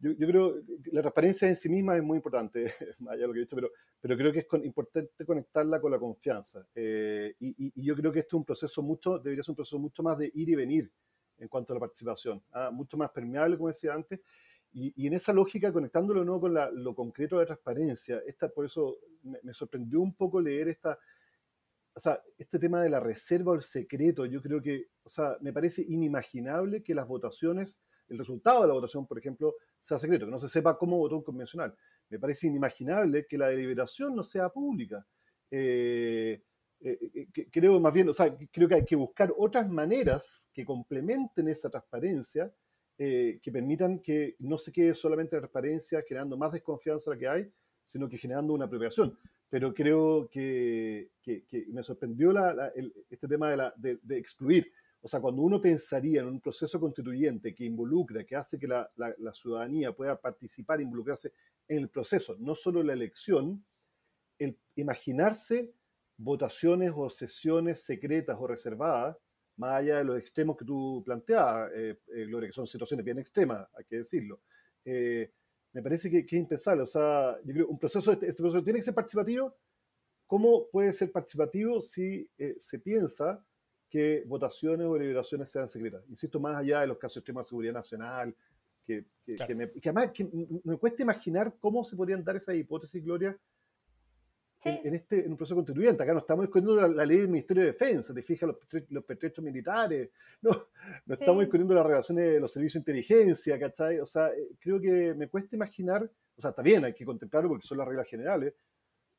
Yo, 0.00 0.12
yo, 0.12 0.26
creo 0.26 0.54
que 0.82 0.90
la 0.92 1.02
transparencia 1.02 1.46
en 1.46 1.56
sí 1.56 1.68
misma 1.68 1.96
es 1.96 2.02
muy 2.02 2.16
importante, 2.16 2.64
más 2.98 3.12
allá 3.14 3.22
de 3.22 3.26
lo 3.26 3.32
que 3.32 3.38
he 3.38 3.42
dicho, 3.42 3.56
pero, 3.56 3.70
pero 4.00 4.16
creo 4.16 4.32
que 4.32 4.38
es 4.40 4.64
importante 4.64 5.24
conectarla 5.24 5.80
con 5.80 5.92
la 5.92 5.98
confianza. 5.98 6.66
Eh, 6.74 7.34
y, 7.38 7.72
y, 7.74 7.84
yo 7.84 7.94
creo 7.94 8.10
que 8.10 8.20
este 8.20 8.28
es 8.28 8.34
un 8.34 8.44
proceso 8.44 8.82
mucho, 8.82 9.18
debería 9.18 9.42
ser 9.42 9.52
un 9.52 9.56
proceso 9.56 9.78
mucho 9.78 10.02
más 10.02 10.18
de 10.18 10.30
ir 10.34 10.48
y 10.48 10.54
venir 10.54 10.90
en 11.38 11.48
cuanto 11.48 11.72
a 11.72 11.76
la 11.76 11.80
participación, 11.80 12.42
¿ah? 12.52 12.70
mucho 12.70 12.96
más 12.96 13.10
permeable, 13.10 13.56
como 13.56 13.68
decía 13.68 13.94
antes, 13.94 14.20
y, 14.72 15.06
en 15.06 15.14
esa 15.14 15.32
lógica, 15.32 15.72
conectándolo 15.72 16.24
nuevo 16.24 16.42
con 16.42 16.54
lo 16.54 16.94
concreto 16.94 17.36
de 17.36 17.42
la 17.42 17.46
transparencia, 17.46 18.22
esta, 18.26 18.48
por 18.48 18.64
eso 18.64 18.98
me, 19.22 19.52
sorprendió 19.52 20.00
un 20.00 20.14
poco 20.14 20.40
leer 20.40 20.68
esta, 20.68 20.96
o 21.92 21.98
sea, 21.98 22.22
este 22.38 22.58
tema 22.58 22.80
de 22.82 22.90
la 22.90 23.00
reserva 23.00 23.52
o 23.52 23.54
el 23.56 23.62
secreto. 23.62 24.26
Yo 24.26 24.40
creo 24.40 24.62
que, 24.62 24.86
o 25.02 25.08
sea, 25.08 25.36
me 25.40 25.52
parece 25.52 25.82
inimaginable 25.82 26.84
que 26.84 26.94
las 26.94 27.08
votaciones, 27.08 27.82
el 28.10 28.18
resultado 28.18 28.62
de 28.62 28.68
la 28.68 28.74
votación, 28.74 29.06
por 29.06 29.18
ejemplo, 29.18 29.54
sea 29.78 29.98
secreto, 29.98 30.26
que 30.26 30.32
no 30.32 30.38
se 30.38 30.48
sepa 30.48 30.76
cómo 30.76 30.98
votó 30.98 31.16
un 31.16 31.22
convencional. 31.22 31.74
Me 32.10 32.18
parece 32.18 32.48
inimaginable 32.48 33.26
que 33.26 33.38
la 33.38 33.48
deliberación 33.48 34.14
no 34.14 34.22
sea 34.22 34.50
pública. 34.50 35.06
Eh, 35.50 36.42
eh, 36.82 36.98
eh, 37.14 37.46
creo 37.50 37.78
más 37.78 37.92
bien, 37.92 38.08
o 38.08 38.12
sea, 38.12 38.34
creo 38.50 38.66
que 38.66 38.74
hay 38.74 38.84
que 38.84 38.96
buscar 38.96 39.32
otras 39.36 39.68
maneras 39.68 40.48
que 40.52 40.64
complementen 40.64 41.48
esa 41.48 41.68
transparencia 41.68 42.52
eh, 42.96 43.38
que 43.42 43.52
permitan 43.52 44.00
que 44.00 44.36
no 44.40 44.58
se 44.58 44.72
quede 44.72 44.94
solamente 44.94 45.36
la 45.36 45.40
transparencia 45.40 46.02
generando 46.06 46.36
más 46.36 46.52
desconfianza 46.52 47.10
la 47.10 47.18
que 47.18 47.28
hay, 47.28 47.50
sino 47.84 48.08
que 48.08 48.16
generando 48.16 48.54
una 48.54 48.64
apropiación. 48.64 49.18
Pero 49.48 49.74
creo 49.74 50.28
que, 50.30 51.10
que, 51.22 51.44
me 51.68 51.82
sorprendió 51.82 52.32
la, 52.32 52.72
este 53.08 53.26
tema 53.26 53.50
de, 53.50 53.56
la, 53.56 53.74
de, 53.76 54.18
excluir. 54.18 54.70
O 55.02 55.08
sea, 55.08 55.20
cuando 55.20 55.42
uno 55.42 55.60
pensaría 55.60 56.20
en 56.20 56.28
un 56.28 56.40
proceso 56.40 56.78
constituyente 56.78 57.54
que 57.54 57.64
involucra, 57.64 58.24
que 58.24 58.36
hace 58.36 58.58
que 58.58 58.66
la, 58.66 58.90
la 58.96 59.34
ciudadanía 59.34 59.92
pueda 59.92 60.20
participar, 60.20 60.80
involucrarse 60.80 61.32
en 61.68 61.78
el 61.78 61.88
proceso, 61.88 62.36
no 62.38 62.54
solo 62.54 62.80
en 62.80 62.88
la 62.88 62.92
elección, 62.92 63.64
el 64.38 64.58
imaginarse 64.76 65.72
votaciones 66.16 66.92
o 66.94 67.08
sesiones 67.08 67.82
secretas 67.82 68.36
o 68.38 68.46
reservadas 68.46 69.16
más 69.60 69.72
allá 69.72 69.98
de 69.98 70.04
los 70.04 70.16
extremos 70.16 70.56
que 70.56 70.64
tú 70.64 71.02
planteabas, 71.04 71.70
eh, 71.74 71.98
eh, 72.14 72.24
Gloria, 72.24 72.48
que 72.48 72.52
son 72.52 72.66
situaciones 72.66 73.04
bien 73.04 73.18
extremas, 73.18 73.68
hay 73.74 73.84
que 73.84 73.96
decirlo. 73.96 74.40
Eh, 74.82 75.30
me 75.72 75.82
parece 75.82 76.10
que, 76.10 76.24
que, 76.24 76.36
es 76.36 76.40
impensable. 76.40 76.82
O 76.82 76.86
sea, 76.86 77.38
yo 77.44 77.52
creo 77.52 77.66
un 77.68 77.78
proceso, 77.78 78.10
este, 78.10 78.26
este, 78.28 78.42
proceso 78.42 78.64
tiene 78.64 78.78
que 78.78 78.86
ser 78.86 78.94
participativo. 78.94 79.54
¿Cómo 80.26 80.66
puede 80.70 80.94
ser 80.94 81.12
participativo 81.12 81.80
si 81.80 82.28
se 82.56 82.78
piensa 82.78 83.44
que 83.90 84.24
votaciones 84.26 84.86
o 84.86 84.94
deliberaciones 84.94 85.50
sean 85.50 85.68
secretas? 85.68 86.02
Insisto, 86.08 86.40
más 86.40 86.56
allá 86.56 86.80
de 86.80 86.86
los 86.86 86.96
casos 86.96 87.18
extremos 87.18 87.44
de 87.44 87.48
seguridad 87.50 87.74
nacional, 87.74 88.34
que, 88.86 89.04
que, 89.46 89.54
me, 89.54 89.70
que 89.70 89.88
además 89.88 90.10
me 90.64 90.76
cuesta 90.78 91.02
imaginar 91.02 91.54
cómo 91.60 91.84
se 91.84 91.96
podrían 91.96 92.24
dar 92.24 92.36
esas 92.36 92.54
hipótesis, 92.54 93.04
Gloria, 93.04 93.36
en, 94.64 94.94
este, 94.94 95.24
en 95.24 95.30
un 95.30 95.36
proceso 95.36 95.54
constituyente. 95.54 96.02
Acá 96.02 96.12
no 96.12 96.18
estamos 96.20 96.44
discutiendo 96.44 96.76
la, 96.86 97.04
ley 97.04 97.18
del 97.18 97.28
Ministerio 97.28 97.62
de 97.62 97.68
Defensa, 97.68 98.12
te 98.12 98.22
fijas 98.22 98.48
los, 98.48 98.56
los 98.90 99.04
pertrechos 99.04 99.44
militares, 99.44 100.10
no, 100.42 100.50
no 101.06 101.14
estamos 101.14 101.40
discutiendo 101.40 101.74
las 101.74 101.86
relaciones 101.86 102.34
de 102.34 102.40
los 102.40 102.52
servicios 102.52 102.84
de 102.84 102.92
inteligencia, 102.92 103.58
¿cachai? 103.58 104.00
O 104.00 104.06
sea, 104.06 104.28
eh, 104.28 104.50
creo 104.58 104.80
que 104.80 105.14
me 105.14 105.28
cuesta 105.28 105.56
imaginar, 105.56 106.10
o 106.36 106.40
sea, 106.40 106.50
está 106.50 106.62
bien, 106.62 106.84
hay 106.84 106.94
que 106.94 107.04
contemplarlo 107.04 107.48
porque 107.48 107.66
son 107.66 107.78
las 107.78 107.88
reglas 107.88 108.08
generales, 108.08 108.54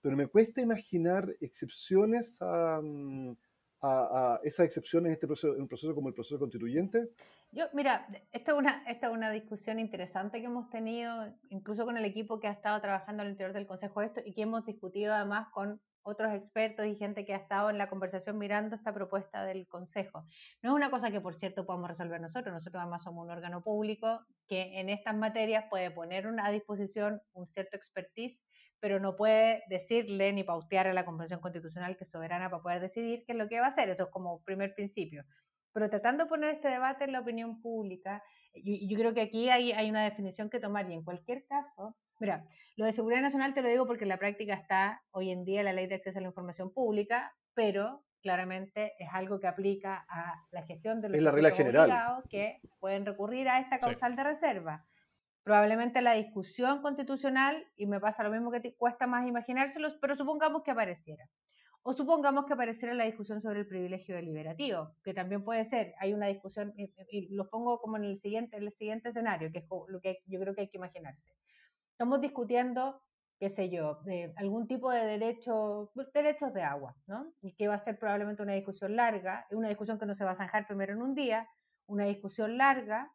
pero 0.01 0.15
me 0.15 0.27
cuesta 0.27 0.61
imaginar 0.61 1.35
excepciones 1.39 2.37
a, 2.41 2.79
mm, 2.81 3.35
a, 3.81 4.39
esas 4.43 4.65
excepciones 4.65 5.07
en, 5.07 5.13
este 5.13 5.27
proceso, 5.27 5.55
en 5.55 5.61
un 5.61 5.67
proceso 5.67 5.95
como 5.95 6.09
el 6.09 6.13
proceso 6.13 6.39
constituyente? 6.39 7.09
Yo, 7.51 7.65
mira, 7.73 8.07
esta 8.31 8.51
es, 8.51 8.57
una, 8.57 8.83
esta 8.87 9.07
es 9.07 9.13
una 9.13 9.31
discusión 9.31 9.79
interesante 9.79 10.39
que 10.39 10.45
hemos 10.45 10.69
tenido, 10.69 11.33
incluso 11.49 11.85
con 11.85 11.97
el 11.97 12.05
equipo 12.05 12.39
que 12.39 12.47
ha 12.47 12.51
estado 12.51 12.79
trabajando 12.79 13.23
al 13.23 13.29
interior 13.29 13.53
del 13.53 13.67
Consejo 13.67 13.99
de 13.99 14.07
esto 14.07 14.21
y 14.23 14.33
que 14.33 14.43
hemos 14.43 14.65
discutido 14.65 15.13
además 15.13 15.47
con 15.51 15.81
otros 16.03 16.33
expertos 16.33 16.85
y 16.87 16.95
gente 16.95 17.25
que 17.25 17.33
ha 17.33 17.37
estado 17.37 17.69
en 17.69 17.77
la 17.77 17.89
conversación 17.89 18.37
mirando 18.37 18.75
esta 18.75 18.93
propuesta 18.93 19.45
del 19.45 19.67
Consejo. 19.67 20.25
No 20.61 20.71
es 20.71 20.75
una 20.75 20.89
cosa 20.89 21.11
que, 21.11 21.21
por 21.21 21.35
cierto, 21.35 21.65
podamos 21.65 21.89
resolver 21.89 22.19
nosotros. 22.21 22.53
Nosotros 22.53 22.81
además 22.81 23.03
somos 23.03 23.25
un 23.25 23.31
órgano 23.31 23.61
público 23.61 24.25
que 24.47 24.79
en 24.79 24.89
estas 24.89 25.15
materias 25.15 25.65
puede 25.69 25.91
poner 25.91 26.27
a 26.39 26.51
disposición 26.51 27.21
un 27.33 27.47
cierto 27.47 27.77
expertise 27.77 28.43
pero 28.81 28.99
no 28.99 29.15
puede 29.15 29.63
decirle 29.69 30.33
ni 30.33 30.43
pautear 30.43 30.87
a 30.87 30.93
la 30.93 31.05
Convención 31.05 31.39
Constitucional 31.39 31.95
que 31.95 32.03
es 32.03 32.09
soberana 32.09 32.49
para 32.49 32.63
poder 32.63 32.81
decidir 32.81 33.23
qué 33.25 33.33
es 33.33 33.37
lo 33.37 33.47
que 33.47 33.59
va 33.59 33.67
a 33.67 33.69
hacer. 33.69 33.89
Eso 33.89 34.03
es 34.03 34.09
como 34.09 34.41
primer 34.43 34.73
principio. 34.73 35.23
Pero 35.71 35.89
tratando 35.89 36.23
de 36.23 36.29
poner 36.29 36.55
este 36.55 36.67
debate 36.67 37.05
en 37.05 37.13
la 37.13 37.19
opinión 37.19 37.61
pública, 37.61 38.23
yo, 38.55 38.73
yo 38.81 38.97
creo 38.97 39.13
que 39.13 39.21
aquí 39.21 39.49
hay, 39.49 39.71
hay, 39.71 39.89
una 39.89 40.03
definición 40.03 40.49
que 40.49 40.59
tomar 40.59 40.89
y 40.89 40.93
en 40.93 41.03
cualquier 41.03 41.45
caso, 41.45 41.95
mira, 42.19 42.43
lo 42.75 42.85
de 42.85 42.91
seguridad 42.91 43.21
nacional 43.21 43.53
te 43.53 43.61
lo 43.61 43.69
digo 43.69 43.85
porque 43.85 44.03
en 44.03 44.09
la 44.09 44.17
práctica 44.17 44.55
está 44.55 45.03
hoy 45.11 45.29
en 45.29 45.45
día 45.45 45.63
la 45.63 45.73
ley 45.73 45.85
de 45.85 45.95
acceso 45.95 46.17
a 46.17 46.21
la 46.21 46.27
información 46.27 46.73
pública, 46.73 47.33
pero 47.53 48.03
claramente 48.21 48.93
es 48.97 49.09
algo 49.13 49.39
que 49.39 49.47
aplica 49.47 50.05
a 50.09 50.43
la 50.51 50.63
gestión 50.63 50.99
de 50.99 51.09
los 51.09 51.17
es 51.17 51.23
la 51.23 51.31
regla 51.31 51.51
general. 51.51 52.23
que 52.29 52.59
pueden 52.79 53.05
recurrir 53.05 53.47
a 53.47 53.59
esta 53.59 53.77
causal 53.77 54.15
de 54.15 54.23
reserva 54.23 54.85
probablemente 55.43 56.01
la 56.01 56.13
discusión 56.13 56.81
constitucional, 56.81 57.65
y 57.75 57.87
me 57.87 57.99
pasa 57.99 58.23
lo 58.23 58.31
mismo 58.31 58.51
que 58.51 58.59
te 58.59 58.75
cuesta 58.75 59.07
más 59.07 59.27
imaginárselos, 59.27 59.97
pero 59.99 60.15
supongamos 60.15 60.63
que 60.63 60.71
apareciera. 60.71 61.27
O 61.83 61.93
supongamos 61.93 62.45
que 62.45 62.53
apareciera 62.53 62.93
la 62.93 63.05
discusión 63.05 63.41
sobre 63.41 63.61
el 63.61 63.67
privilegio 63.67 64.15
deliberativo, 64.15 64.95
que 65.03 65.15
también 65.15 65.43
puede 65.43 65.65
ser, 65.65 65.95
hay 65.99 66.13
una 66.13 66.27
discusión, 66.27 66.73
y, 66.77 67.33
lo 67.33 67.49
pongo 67.49 67.79
como 67.79 67.97
en 67.97 68.03
el 68.03 68.17
siguiente, 68.17 68.57
el 68.57 68.71
siguiente 68.73 69.09
escenario, 69.09 69.51
que 69.51 69.59
es 69.59 69.65
lo 69.87 69.99
que 69.99 70.19
yo 70.27 70.39
creo 70.39 70.53
que 70.53 70.61
hay 70.61 70.69
que 70.69 70.77
imaginarse. 70.77 71.33
Estamos 71.91 72.21
discutiendo, 72.21 73.01
qué 73.39 73.49
sé 73.49 73.69
yo, 73.69 73.99
de 74.05 74.31
algún 74.35 74.67
tipo 74.67 74.91
de 74.91 75.05
derecho, 75.05 75.91
derechos 76.13 76.53
de 76.53 76.61
agua, 76.61 76.95
¿no? 77.07 77.33
Y 77.41 77.55
que 77.55 77.67
va 77.67 77.75
a 77.75 77.79
ser 77.79 77.97
probablemente 77.97 78.43
una 78.43 78.53
discusión 78.53 78.95
larga, 78.95 79.47
una 79.49 79.69
discusión 79.69 79.97
que 79.97 80.05
no 80.05 80.13
se 80.13 80.23
va 80.23 80.31
a 80.31 80.35
zanjar 80.35 80.67
primero 80.67 80.93
en 80.93 81.01
un 81.01 81.15
día, 81.15 81.49
una 81.87 82.05
discusión 82.05 82.57
larga, 82.57 83.11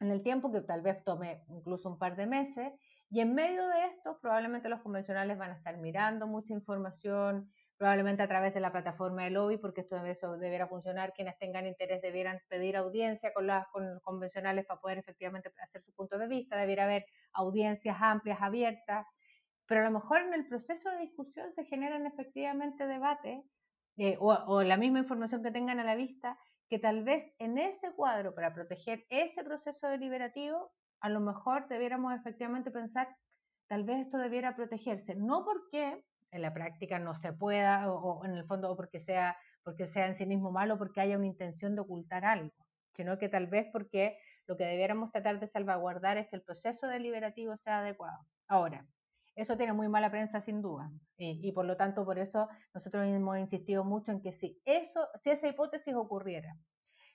en 0.00 0.10
el 0.10 0.22
tiempo 0.22 0.52
que 0.52 0.60
tal 0.60 0.82
vez 0.82 1.02
tome 1.04 1.44
incluso 1.48 1.88
un 1.88 1.98
par 1.98 2.16
de 2.16 2.26
meses. 2.26 2.72
Y 3.08 3.20
en 3.20 3.34
medio 3.34 3.66
de 3.68 3.86
esto, 3.86 4.18
probablemente 4.20 4.68
los 4.68 4.80
convencionales 4.80 5.38
van 5.38 5.52
a 5.52 5.54
estar 5.54 5.78
mirando 5.78 6.26
mucha 6.26 6.52
información, 6.52 7.50
probablemente 7.76 8.22
a 8.22 8.28
través 8.28 8.52
de 8.52 8.60
la 8.60 8.72
plataforma 8.72 9.24
de 9.24 9.30
lobby, 9.30 9.58
porque 9.58 9.82
esto 9.82 10.04
eso 10.04 10.36
deberá 10.36 10.66
funcionar. 10.66 11.12
Quienes 11.14 11.38
tengan 11.38 11.66
interés 11.66 12.02
debieran 12.02 12.40
pedir 12.48 12.76
audiencia 12.76 13.32
con, 13.32 13.46
las, 13.46 13.66
con 13.68 13.94
los 13.94 14.02
convencionales 14.02 14.66
para 14.66 14.80
poder 14.80 14.98
efectivamente 14.98 15.52
hacer 15.62 15.82
su 15.82 15.92
punto 15.92 16.18
de 16.18 16.26
vista. 16.28 16.56
Debiera 16.56 16.84
haber 16.84 17.06
audiencias 17.32 17.96
amplias, 18.00 18.38
abiertas. 18.40 19.06
Pero 19.66 19.80
a 19.80 19.84
lo 19.84 19.90
mejor 19.92 20.22
en 20.22 20.34
el 20.34 20.46
proceso 20.46 20.90
de 20.90 20.98
discusión 20.98 21.52
se 21.52 21.64
generan 21.64 22.06
efectivamente 22.06 22.86
debates 22.86 23.44
eh, 23.96 24.16
o 24.20 24.62
la 24.62 24.76
misma 24.76 24.98
información 24.98 25.42
que 25.42 25.50
tengan 25.50 25.80
a 25.80 25.84
la 25.84 25.94
vista 25.94 26.38
que 26.68 26.78
tal 26.78 27.04
vez 27.04 27.24
en 27.38 27.58
ese 27.58 27.92
cuadro, 27.92 28.34
para 28.34 28.52
proteger 28.52 29.04
ese 29.08 29.44
proceso 29.44 29.88
deliberativo, 29.88 30.72
a 31.00 31.08
lo 31.08 31.20
mejor 31.20 31.68
debiéramos 31.68 32.14
efectivamente 32.14 32.70
pensar, 32.70 33.08
tal 33.68 33.84
vez 33.84 34.06
esto 34.06 34.18
debiera 34.18 34.56
protegerse, 34.56 35.14
no 35.14 35.44
porque 35.44 36.02
en 36.32 36.42
la 36.42 36.52
práctica 36.52 36.98
no 36.98 37.14
se 37.14 37.32
pueda, 37.32 37.90
o, 37.90 38.24
en 38.24 38.32
el 38.32 38.44
fondo 38.44 38.70
o 38.70 38.76
porque 38.76 39.00
sea, 39.00 39.36
porque 39.62 39.86
sea 39.86 40.06
en 40.06 40.16
sí 40.16 40.26
mismo 40.26 40.50
malo, 40.50 40.78
porque 40.78 41.00
haya 41.00 41.16
una 41.16 41.26
intención 41.26 41.74
de 41.74 41.82
ocultar 41.82 42.24
algo, 42.24 42.52
sino 42.92 43.18
que 43.18 43.28
tal 43.28 43.46
vez 43.46 43.66
porque 43.72 44.18
lo 44.46 44.56
que 44.56 44.64
debiéramos 44.64 45.10
tratar 45.12 45.40
de 45.40 45.46
salvaguardar 45.46 46.18
es 46.18 46.28
que 46.28 46.36
el 46.36 46.42
proceso 46.42 46.86
deliberativo 46.86 47.56
sea 47.56 47.78
adecuado. 47.80 48.18
Ahora, 48.48 48.86
eso 49.36 49.56
tiene 49.56 49.72
muy 49.72 49.88
mala 49.88 50.10
prensa 50.10 50.40
sin 50.40 50.60
duda. 50.60 50.90
Y, 51.16 51.52
por 51.52 51.64
lo 51.64 51.76
tanto, 51.76 52.04
por 52.04 52.18
eso 52.18 52.48
nosotros 52.74 53.06
hemos 53.06 53.38
insistido 53.38 53.84
mucho 53.84 54.10
en 54.10 54.20
que 54.20 54.32
si, 54.32 54.60
eso, 54.64 55.06
si 55.20 55.30
esa 55.30 55.48
hipótesis 55.48 55.94
ocurriera, 55.94 56.56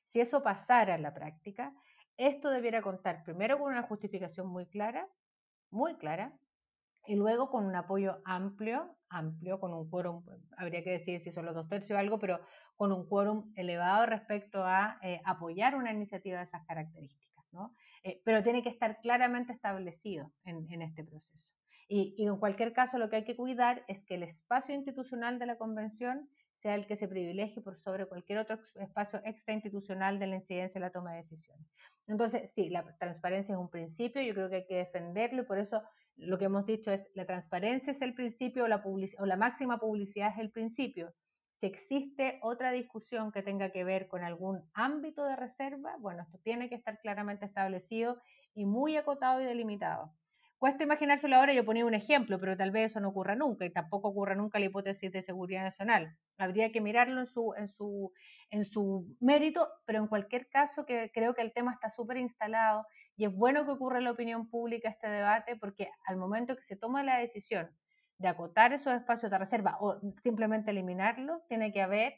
si 0.08 0.22
eso 0.22 0.42
pasara 0.42 0.96
en 0.96 1.02
la 1.02 1.14
práctica, 1.14 1.74
esto 2.18 2.50
debiera 2.50 2.82
contar 2.82 3.24
primero 3.24 3.60
con 3.60 3.72
una 3.72 3.84
justificación 3.84 4.48
muy 4.48 4.68
clara, 4.68 5.08
muy 5.72 5.96
clara, 5.98 6.34
y 7.06 7.16
luego 7.16 7.50
con 7.50 7.66
un 7.66 7.76
apoyo 7.76 8.22
amplio, 8.26 8.96
amplio, 9.10 9.60
con 9.60 9.74
un 9.74 9.90
quórum, 9.90 10.24
habría 10.58 10.84
que 10.84 10.92
decir 10.92 11.20
si 11.20 11.32
son 11.32 11.46
los 11.46 11.56
dos 11.56 11.68
tercios 11.68 11.98
o 11.98 12.00
algo, 12.00 12.20
pero 12.20 12.40
con 12.76 12.92
un 12.92 13.08
quórum 13.08 13.52
elevado 13.56 14.06
respecto 14.06 14.64
a 14.64 15.00
eh, 15.02 15.22
apoyar 15.26 15.76
una 15.76 15.92
iniciativa 15.92 16.38
de 16.38 16.46
esas 16.46 16.66
características, 16.66 17.46
¿no? 17.52 17.74
Eh, 18.04 18.22
pero 18.24 18.44
tiene 18.44 18.64
que 18.64 18.70
estar 18.70 19.00
claramente 19.02 19.54
establecido 19.54 20.32
en, 20.44 20.82
este 20.82 21.04
proceso. 21.04 21.51
Y, 21.94 22.16
en 22.26 22.38
cualquier 22.38 22.72
caso 22.72 22.98
lo 22.98 23.10
que 23.10 23.18
hay 23.18 23.26
que 23.26 23.36
cuidar 23.36 23.84
es 23.90 24.02
que 24.02 24.16
el 24.16 24.24
espacio 24.24 24.74
institucional 24.74 25.40
de 25.40 25.46
la 25.46 25.58
convención 25.58 26.30
sea 26.56 26.76
el 26.76 26.88
que 26.88 26.96
se 26.96 27.10
privilegie 27.10 27.62
por 27.62 27.76
sobre 27.76 28.06
cualquier 28.06 28.40
otro 28.40 28.60
espacio 28.76 29.20
extrainstitucional 29.26 30.18
de 30.18 30.28
la 30.28 30.36
incidencia 30.38 30.80
de 30.80 30.86
la 30.86 30.92
toma 30.92 31.12
de 31.12 31.24
decisiones. 31.24 31.68
Entonces, 32.08 32.50
sí, 32.54 32.70
la 32.70 32.86
transparencia 32.98 33.56
es 33.56 33.60
un 33.60 33.70
principio, 33.70 34.22
yo 34.22 34.34
creo 34.34 34.50
que 34.50 34.56
hay 34.56 34.66
que 34.68 34.78
defenderlo 34.78 35.42
y 35.42 35.46
por 35.46 35.58
eso 35.58 35.84
lo 36.16 36.38
que 36.38 36.46
hemos 36.46 36.66
dicho 36.66 36.92
es 36.92 37.12
la 37.14 37.26
transparencia 37.26 37.92
es 37.92 38.02
el 38.02 38.14
principio 38.14 38.70
la, 38.70 38.82
o 38.86 39.26
la 39.26 39.36
máxima 39.36 39.78
publicidad 39.78 40.32
es 40.34 40.40
el 40.40 40.50
principio. 40.50 41.14
Si 41.60 41.66
existe 41.66 42.40
otra 42.42 42.72
discusión 42.72 43.34
que 43.34 43.44
tenga 43.44 43.72
que 43.72 43.84
ver 43.84 44.08
con 44.08 44.24
algún 44.24 44.64
ámbito 44.74 45.26
de 45.26 45.36
reserva, 45.36 45.98
bueno, 46.00 46.24
esto 46.24 46.40
tiene 46.42 46.70
que 46.70 46.76
estar 46.76 47.02
claramente 47.02 47.46
establecido 47.46 48.22
y 48.54 48.66
muy 48.66 48.96
acotado 48.96 49.42
y 49.42 49.46
delimitado. 49.46 50.14
Cuesta 50.62 50.84
imaginárselo 50.84 51.38
ahora, 51.38 51.54
yo 51.54 51.66
ponía 51.66 51.88
un 51.88 51.96
ejemplo, 51.96 52.40
pero 52.40 52.56
tal 52.56 52.70
vez 52.70 52.92
eso 52.92 53.00
no 53.00 53.10
ocurra 53.10 53.34
nunca 53.34 53.66
y 53.66 53.72
tampoco 53.72 54.10
ocurra 54.10 54.36
nunca 54.36 54.60
la 54.60 54.66
hipótesis 54.66 55.12
de 55.12 55.24
seguridad 55.24 55.64
nacional. 55.64 56.16
Habría 56.38 56.72
que 56.72 56.82
mirarlo 56.82 57.20
en 57.20 57.26
su, 57.26 57.56
en 57.58 57.68
su, 57.68 58.14
en 58.52 58.66
su 58.66 59.18
mérito, 59.20 59.68
pero 59.88 59.98
en 59.98 60.06
cualquier 60.06 60.50
caso 60.50 60.86
que 60.86 61.10
creo 61.16 61.34
que 61.34 61.42
el 61.42 61.52
tema 61.52 61.74
está 61.74 61.90
súper 61.90 62.18
instalado 62.18 62.86
y 63.16 63.26
es 63.26 63.34
bueno 63.34 63.66
que 63.66 63.72
ocurra 63.72 63.98
en 63.98 64.04
la 64.04 64.12
opinión 64.12 64.52
pública 64.52 64.90
este 64.90 65.10
debate 65.10 65.56
porque 65.56 65.90
al 66.06 66.18
momento 66.18 66.56
que 66.56 66.62
se 66.62 66.76
toma 66.76 67.02
la 67.02 67.18
decisión 67.18 67.76
de 68.20 68.28
acotar 68.28 68.72
esos 68.72 68.94
espacios 68.94 69.32
de 69.32 69.40
reserva 69.40 69.80
o 69.80 70.00
simplemente 70.20 70.70
eliminarlos, 70.70 71.42
tiene 71.48 71.74
que 71.74 71.82
haber 71.82 72.14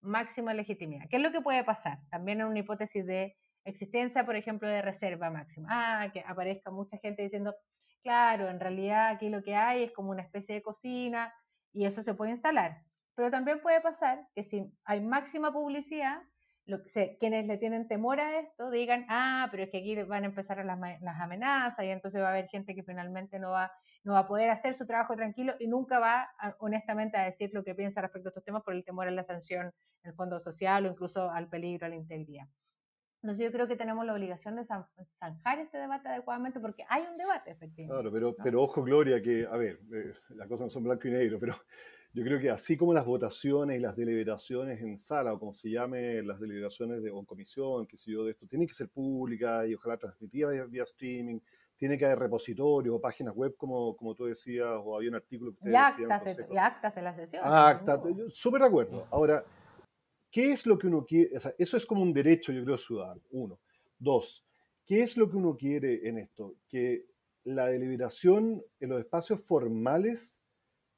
máxima 0.00 0.54
legitimidad. 0.54 1.06
¿Qué 1.10 1.16
es 1.16 1.22
lo 1.22 1.32
que 1.32 1.40
puede 1.40 1.64
pasar? 1.64 1.98
También 2.08 2.40
en 2.40 2.46
una 2.46 2.60
hipótesis 2.60 3.04
de 3.04 3.34
existencia, 3.64 4.24
por 4.24 4.36
ejemplo, 4.36 4.68
de 4.68 4.80
reserva 4.80 5.28
máxima. 5.30 5.68
Ah, 5.70 6.10
que 6.12 6.22
aparezca 6.24 6.70
mucha 6.70 6.96
gente 6.98 7.22
diciendo, 7.22 7.54
claro, 8.02 8.48
en 8.48 8.60
realidad 8.60 9.08
aquí 9.08 9.28
lo 9.28 9.42
que 9.42 9.54
hay 9.54 9.84
es 9.84 9.92
como 9.92 10.10
una 10.10 10.22
especie 10.22 10.54
de 10.54 10.62
cocina 10.62 11.32
y 11.72 11.84
eso 11.86 12.02
se 12.02 12.14
puede 12.14 12.32
instalar. 12.32 12.82
Pero 13.14 13.30
también 13.30 13.60
puede 13.60 13.80
pasar 13.80 14.26
que 14.34 14.42
si 14.42 14.72
hay 14.84 15.00
máxima 15.00 15.52
publicidad, 15.52 16.22
lo 16.66 16.82
que 16.82 17.16
quienes 17.18 17.46
le 17.46 17.58
tienen 17.58 17.88
temor 17.88 18.20
a 18.20 18.38
esto 18.38 18.70
digan, 18.70 19.04
ah, 19.08 19.48
pero 19.50 19.64
es 19.64 19.70
que 19.70 19.78
aquí 19.78 19.94
van 20.04 20.22
a 20.22 20.26
empezar 20.26 20.64
las, 20.64 20.78
las, 20.78 21.20
amenazas 21.20 21.84
y 21.84 21.88
entonces 21.88 22.22
va 22.22 22.28
a 22.28 22.30
haber 22.30 22.48
gente 22.48 22.74
que 22.74 22.82
finalmente 22.82 23.38
no 23.38 23.50
va, 23.50 23.72
no 24.04 24.12
va 24.12 24.20
a 24.20 24.28
poder 24.28 24.50
hacer 24.50 24.74
su 24.74 24.86
trabajo 24.86 25.16
tranquilo 25.16 25.54
y 25.58 25.66
nunca 25.66 25.98
va 25.98 26.30
honestamente 26.58 27.16
a 27.16 27.24
decir 27.24 27.50
lo 27.52 27.64
que 27.64 27.74
piensa 27.74 28.00
respecto 28.00 28.28
a 28.28 28.30
estos 28.30 28.44
temas 28.44 28.62
por 28.62 28.74
el 28.74 28.84
temor 28.84 29.08
a 29.08 29.10
la 29.10 29.24
sanción 29.24 29.72
en 30.02 30.10
el 30.10 30.14
fondo 30.14 30.40
social 30.40 30.86
o 30.86 30.90
incluso 30.90 31.30
al 31.30 31.48
peligro 31.48 31.86
a 31.86 31.90
la 31.90 31.96
integridad. 31.96 32.46
Entonces 33.22 33.44
yo 33.44 33.52
creo 33.52 33.68
que 33.68 33.76
tenemos 33.76 34.06
la 34.06 34.14
obligación 34.14 34.56
de 34.56 34.64
zanjar 34.64 35.58
este 35.58 35.76
debate 35.76 36.08
adecuadamente 36.08 36.58
porque 36.58 36.84
hay 36.88 37.02
un 37.02 37.18
debate, 37.18 37.50
efectivamente. 37.50 37.92
Claro, 37.92 38.10
pero, 38.10 38.34
pero 38.42 38.62
ojo, 38.62 38.82
Gloria, 38.82 39.20
que, 39.20 39.46
a 39.46 39.56
ver, 39.58 39.78
eh, 39.92 40.14
las 40.30 40.48
cosas 40.48 40.66
no 40.66 40.70
son 40.70 40.84
blanco 40.84 41.06
y 41.06 41.10
negro, 41.10 41.38
pero 41.38 41.54
yo 42.14 42.24
creo 42.24 42.40
que 42.40 42.48
así 42.48 42.78
como 42.78 42.94
las 42.94 43.04
votaciones 43.04 43.78
y 43.78 43.80
las 43.80 43.94
deliberaciones 43.94 44.80
en 44.80 44.96
sala, 44.96 45.34
o 45.34 45.38
como 45.38 45.52
se 45.52 45.70
llame, 45.70 46.22
las 46.22 46.40
deliberaciones 46.40 47.02
de, 47.02 47.10
o 47.10 47.22
comisión, 47.24 47.86
que 47.86 47.98
sé 47.98 48.10
yo, 48.10 48.24
de 48.24 48.30
esto, 48.30 48.46
tienen 48.46 48.66
que 48.66 48.72
ser 48.72 48.88
públicas 48.88 49.68
y 49.68 49.74
ojalá 49.74 49.98
transmitidas 49.98 50.70
vía, 50.70 50.84
streaming, 50.84 51.40
tiene 51.76 51.98
que 51.98 52.06
haber 52.06 52.20
repositorios 52.20 52.96
o 52.96 53.00
páginas 53.02 53.34
web, 53.34 53.54
como, 53.58 53.96
como 53.96 54.14
tú 54.14 54.24
decías, 54.24 54.66
o 54.82 54.96
había 54.96 55.10
un 55.10 55.16
artículo 55.16 55.52
que 55.52 55.58
ustedes 55.58 55.74
y 55.74 56.04
actas, 56.04 56.36
de, 56.36 56.54
y 56.54 56.56
actas 56.56 56.94
de 56.94 57.02
la 57.02 57.14
sesión. 57.14 57.42
Actas, 57.44 58.00
súper 58.32 58.62
de 58.62 58.66
acuerdo. 58.66 59.06
Ahora, 59.10 59.44
¿Qué 60.30 60.52
es 60.52 60.66
lo 60.66 60.78
que 60.78 60.86
uno 60.86 61.04
quiere? 61.04 61.30
eso 61.58 61.76
es 61.76 61.86
como 61.86 62.02
un 62.02 62.12
derecho, 62.12 62.52
yo 62.52 62.64
creo, 62.64 62.78
ciudadano. 62.78 63.20
Uno. 63.30 63.58
Dos, 63.98 64.44
¿qué 64.86 65.02
es 65.02 65.16
lo 65.16 65.28
que 65.28 65.36
uno 65.36 65.56
quiere 65.56 66.08
en 66.08 66.18
esto? 66.18 66.56
Que 66.68 67.06
la 67.44 67.66
deliberación 67.66 68.62
en 68.78 68.88
los 68.88 69.00
espacios 69.00 69.42
formales 69.42 70.42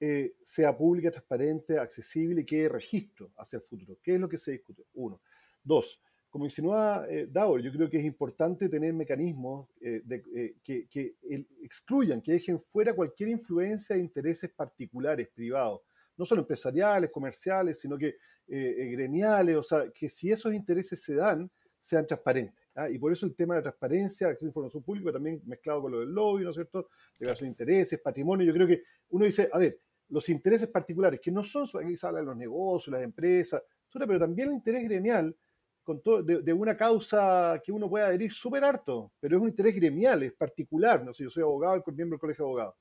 eh, 0.00 0.34
sea 0.42 0.76
pública, 0.76 1.10
transparente, 1.10 1.78
accesible 1.78 2.42
y 2.42 2.44
quede 2.44 2.68
registro 2.68 3.30
hacia 3.36 3.58
el 3.58 3.62
futuro. 3.62 3.98
¿Qué 4.02 4.14
es 4.14 4.20
lo 4.20 4.28
que 4.28 4.38
se 4.38 4.52
discute? 4.52 4.84
Uno. 4.94 5.20
Dos, 5.64 6.00
como 6.32 6.46
insinúa 6.46 7.06
eh, 7.10 7.28
yo 7.30 7.72
creo 7.72 7.90
que 7.90 7.98
es 7.98 8.04
importante 8.06 8.70
tener 8.70 8.94
mecanismos 8.94 9.68
eh, 9.82 10.02
eh, 10.34 10.54
que, 10.64 10.88
que 10.88 11.16
excluyan, 11.62 12.22
que 12.22 12.32
dejen 12.32 12.58
fuera 12.58 12.94
cualquier 12.94 13.28
influencia 13.28 13.94
de 13.96 14.00
intereses 14.00 14.50
particulares, 14.50 15.28
privados 15.28 15.82
no 16.16 16.24
solo 16.24 16.42
empresariales, 16.42 17.10
comerciales, 17.10 17.80
sino 17.80 17.96
que 17.96 18.08
eh, 18.08 18.16
eh, 18.48 18.90
gremiales, 18.90 19.56
o 19.56 19.62
sea, 19.62 19.90
que 19.90 20.08
si 20.08 20.30
esos 20.30 20.52
intereses 20.52 21.02
se 21.02 21.14
dan, 21.14 21.50
sean 21.78 22.06
transparentes. 22.06 22.64
¿ah? 22.74 22.88
Y 22.88 22.98
por 22.98 23.12
eso 23.12 23.26
el 23.26 23.34
tema 23.34 23.56
de 23.56 23.62
transparencia, 23.62 24.28
acceso 24.28 24.46
a 24.46 24.48
información 24.48 24.82
pública, 24.82 25.12
también 25.12 25.40
mezclado 25.44 25.82
con 25.82 25.92
lo 25.92 26.00
del 26.00 26.10
lobby, 26.10 26.44
¿no 26.44 26.50
es 26.50 26.56
cierto? 26.56 26.88
Declaración 27.18 27.48
de 27.48 27.52
intereses, 27.52 28.00
patrimonio, 28.00 28.46
yo 28.46 28.52
creo 28.52 28.66
que 28.66 28.82
uno 29.10 29.24
dice, 29.24 29.48
a 29.52 29.58
ver, 29.58 29.80
los 30.08 30.28
intereses 30.28 30.68
particulares, 30.68 31.20
que 31.20 31.30
no 31.30 31.42
son, 31.42 31.66
aquí 31.82 31.96
se 31.96 32.06
habla 32.06 32.20
de 32.20 32.26
los 32.26 32.36
negocios, 32.36 32.92
las 32.92 33.02
empresas, 33.02 33.62
pero 33.90 34.18
también 34.18 34.48
el 34.48 34.54
interés 34.54 34.84
gremial, 34.84 35.34
con 35.82 36.00
todo, 36.00 36.22
de, 36.22 36.52
una 36.52 36.76
causa 36.76 37.60
que 37.64 37.72
uno 37.72 37.88
puede 37.88 38.04
adherir 38.04 38.30
súper 38.30 38.62
harto, 38.64 39.12
pero 39.18 39.36
es 39.36 39.42
un 39.42 39.48
interés 39.48 39.74
gremial, 39.74 40.22
es 40.22 40.32
particular, 40.32 41.04
no 41.04 41.12
sé, 41.12 41.24
yo 41.24 41.30
soy 41.30 41.42
abogado, 41.42 41.74
el 41.74 41.94
miembro 41.94 42.16
del 42.16 42.20
colegio 42.20 42.44
de 42.44 42.48
abogados 42.50 42.74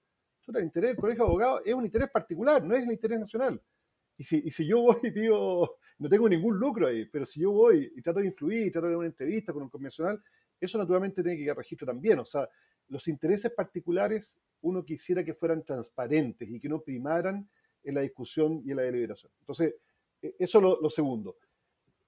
el 0.48 0.64
interés 0.64 0.92
del 0.92 0.98
colegio 0.98 1.24
de 1.24 1.30
abogados 1.30 1.62
es 1.66 1.74
un 1.74 1.86
interés 1.86 2.10
particular, 2.10 2.64
no 2.64 2.76
es 2.76 2.86
el 2.86 2.92
interés 2.92 3.20
nacional. 3.20 3.62
Y 4.18 4.24
si, 4.24 4.42
y 4.46 4.52
si 4.52 4.68
yo 4.68 4.82
voy 4.82 4.98
y 5.04 5.12
pido, 5.12 5.78
no 5.98 6.10
tengo 6.10 6.28
ningún 6.28 6.58
lucro 6.58 6.88
ahí, 6.88 7.06
pero 7.06 7.26
si 7.26 7.42
yo 7.42 7.52
voy 7.52 7.92
y 7.96 8.02
trato 8.02 8.20
de 8.20 8.26
influir, 8.26 8.72
trato 8.72 8.88
de 8.88 8.96
una 8.96 9.08
entrevista 9.08 9.54
con 9.54 9.64
un 9.64 9.70
convencional, 9.70 10.22
eso 10.60 10.78
naturalmente 10.78 11.24
tiene 11.24 11.38
que 11.38 11.44
ir 11.44 11.52
a 11.52 11.56
registro 11.56 11.88
también. 11.88 12.20
O 12.20 12.26
sea, 12.26 12.48
los 12.88 13.08
intereses 13.08 13.52
particulares 13.52 14.40
uno 14.62 14.86
quisiera 14.86 15.24
que 15.24 15.34
fueran 15.34 15.64
transparentes 15.64 16.48
y 16.50 16.60
que 16.60 16.70
no 16.70 16.82
primaran 16.82 17.50
en 17.84 17.96
la 17.96 18.02
discusión 18.02 18.62
y 18.64 18.72
en 18.72 18.78
la 18.78 18.84
deliberación. 18.84 19.32
Entonces, 19.40 19.76
e, 20.22 20.36
eso 20.38 20.58
es 20.60 20.82
lo, 20.82 20.90
segundo. 20.90 21.38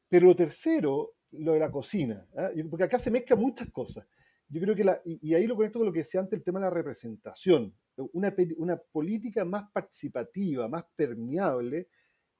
Pero 0.08 0.28
lo 0.28 0.36
tercero, 0.36 1.14
lo 1.32 1.54
de 1.54 1.60
la 1.60 1.72
cocina, 1.72 2.28
¿ah? 2.38 2.52
porque 2.70 2.84
acá 2.84 3.00
se 3.00 3.10
mezclan 3.10 3.40
muchas 3.40 3.72
cosas. 3.72 4.08
Yo 4.50 4.62
creo 4.62 4.76
que, 4.76 4.84
la, 4.84 5.02
y, 5.04 5.34
ahí 5.34 5.48
lo 5.48 5.56
conecto 5.56 5.80
con 5.80 5.88
lo 5.88 5.94
que 5.94 6.00
decía 6.00 6.20
antes, 6.20 6.38
el 6.38 6.44
tema 6.44 6.60
de 6.60 6.66
la 6.66 6.70
representación 6.70 7.74
una, 7.98 8.34
una 8.58 8.78
política 8.78 9.46
más 9.46 9.72
participativa, 9.72 10.68
más 10.68 10.86
permeable, 10.96 11.88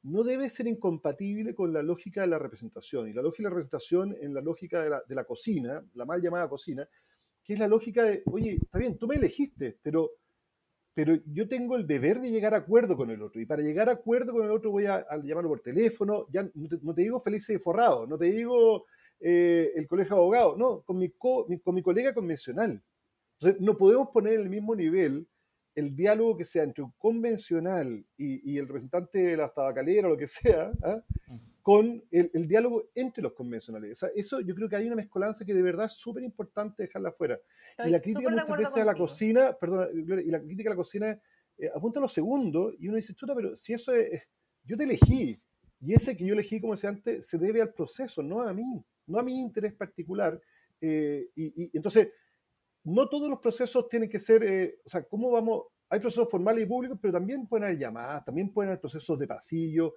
no 0.04 0.24
debe 0.24 0.49
ser 0.49 0.68
incompatible 0.68 1.56
con 1.56 1.72
la 1.72 1.82
lógica 1.82 2.22
de 2.22 2.28
la 2.28 2.39
representación. 2.39 3.08
Y 3.08 3.14
la 3.14 3.22
lógica 3.22 3.43
de 3.43 3.49
la 3.49 3.56
representación 3.56 4.16
en 4.20 4.34
la 4.34 4.41
lógica 4.41 4.84
de 4.84 4.89
la, 4.89 5.04
de 5.08 5.16
la, 5.16 5.24
cocina, 5.24 5.84
la 5.93 6.06
mal 6.06 6.22
llamada 6.22 6.49
cocina, 6.49 6.88
que 7.43 7.54
es 7.54 7.60
la 7.60 7.68
lógica 7.68 8.04
de, 8.04 8.22
oye, 8.26 8.58
está 8.62 8.80
bien, 8.80 8.97
tú 8.97 9.08
me 9.08 9.16
elegiste, 9.16 9.78
pero, 9.82 10.12
pero 10.93 11.16
yo 11.26 11.47
tengo 11.47 11.78
el 11.78 11.88
deber 11.88 12.20
de 12.20 12.32
llegar 12.32 12.54
a 12.54 12.58
acuerdo 12.58 12.97
con 12.97 13.12
el 13.12 13.22
otro. 13.22 13.41
Y 13.41 13.45
para 13.45 13.62
llegar 13.62 13.88
a 13.88 13.93
acuerdo 13.93 14.34
con 14.34 14.43
el 14.43 14.51
otro 14.51 14.72
voy 14.72 14.86
a, 14.88 15.06
llamarlo 15.24 15.49
por 15.49 15.62
teléfono, 15.62 16.28
ya 16.32 16.49
no 16.54 16.93
te, 16.93 17.01
digo 17.01 17.20
feliz 17.20 17.49
y 17.49 17.58
forrado, 17.58 18.06
no 18.06 18.18
te 18.18 18.26
digo 18.26 18.86
eh, 19.22 19.72
el 19.76 19.88
colegio 19.88 20.16
de 20.16 20.22
abogados, 20.22 20.58
no, 20.58 20.82
con 20.82 20.97
mi, 20.97 21.12
con 21.12 21.76
mi 21.76 21.82
colega 21.82 22.14
convencional. 22.14 22.84
Entonces, 23.39 23.62
no 23.62 23.78
podemos 23.78 24.10
poner 24.10 24.34
en 24.34 24.41
el 24.41 24.49
mismo 24.49 24.76
nivel 24.76 25.28
el 25.76 25.95
diálogo 25.95 26.38
que 26.38 26.45
sea 26.45 26.63
entre 26.63 26.84
un 26.84 26.91
convencional 26.97 28.05
y, 28.17 28.57
el 28.57 28.67
representante 28.67 29.19
de 29.19 29.38
la 29.38 29.49
tabacalera 29.49 30.07
o 30.07 30.11
lo 30.11 30.17
que 30.17 30.28
sea, 30.28 30.71
¿ah? 30.84 31.03
con 31.61 32.03
el, 32.11 32.47
diálogo 32.47 32.89
entre 32.93 33.24
los 33.24 33.34
convencionales. 33.34 33.91
O 33.93 33.95
sea, 33.95 34.09
eso 34.15 34.41
yo 34.41 34.53
creo 34.53 34.67
que 34.67 34.76
hay 34.76 34.86
una 34.86 34.95
mezcolanza 34.95 35.45
que 35.45 35.53
de 35.53 35.61
verdad 35.61 35.86
es 35.86 35.93
súper 35.93 36.24
importante 36.24 36.84
dejarla 36.84 37.11
fuera. 37.11 37.39
y 37.86 37.89
la 37.89 38.01
crítica 38.01 38.30
muchas 38.30 38.57
veces 38.57 38.78
a 38.78 38.86
la 38.86 38.95
cocina, 38.95 39.57
perdón, 39.59 39.89
y 39.93 40.30
la 40.30 40.41
crítica 40.41 40.69
a 40.69 40.74
la 40.74 40.78
cocina 40.78 41.21
eh, 41.57 41.69
apunta 41.74 41.99
a 41.99 42.01
lo 42.01 42.07
segundo 42.07 42.74
y 42.78 42.88
uno 42.88 42.97
dice, 42.97 43.13
chuta, 43.13 43.34
pero 43.34 43.55
si 43.55 43.74
eso 43.74 43.93
es, 43.93 44.28
yo 44.63 44.76
te 44.76 44.84
elegí 44.84 45.41
y 45.80 45.93
ese 45.93 46.15
que 46.15 46.26
yo 46.26 46.34
elegí, 46.34 46.59
como 46.59 46.74
decía 46.74 46.89
antes, 46.89 47.28
se 47.28 47.38
debe 47.38 47.61
al 47.61 47.74
proceso, 47.74 48.21
no 48.21 48.41
a 48.41 48.53
mí, 48.53 48.84
no 49.07 49.19
a 49.19 49.24
mi 49.24 49.39
interés 49.39 49.74
particular. 49.74 50.39
Eh, 50.80 51.30
y, 51.36 51.63
y 51.63 51.69
entonces 51.74 52.09
no 52.84 53.08
todos 53.08 53.30
los 53.30 53.40
procesos 53.40 53.88
tienen 53.88 54.10
que 54.10 54.20
ser, 54.20 54.44
eh, 54.44 54.80
o 54.86 54.90
sea, 54.90 55.04
¿cómo 55.04 55.32
vamos? 55.32 55.64
Hay 55.90 56.00
procesos 56.00 56.30
formales 56.30 56.64
y 56.64 56.68
públicos, 56.68 56.98
pero 57.02 57.14
también 57.14 57.48
pueden 57.48 57.66
haber 57.66 57.78
llamadas, 57.78 58.26
también 58.26 58.52
pueden 58.52 58.70
haber 58.70 58.82
procesos 58.82 59.18
de 59.20 59.28
pasillo. 59.28 59.96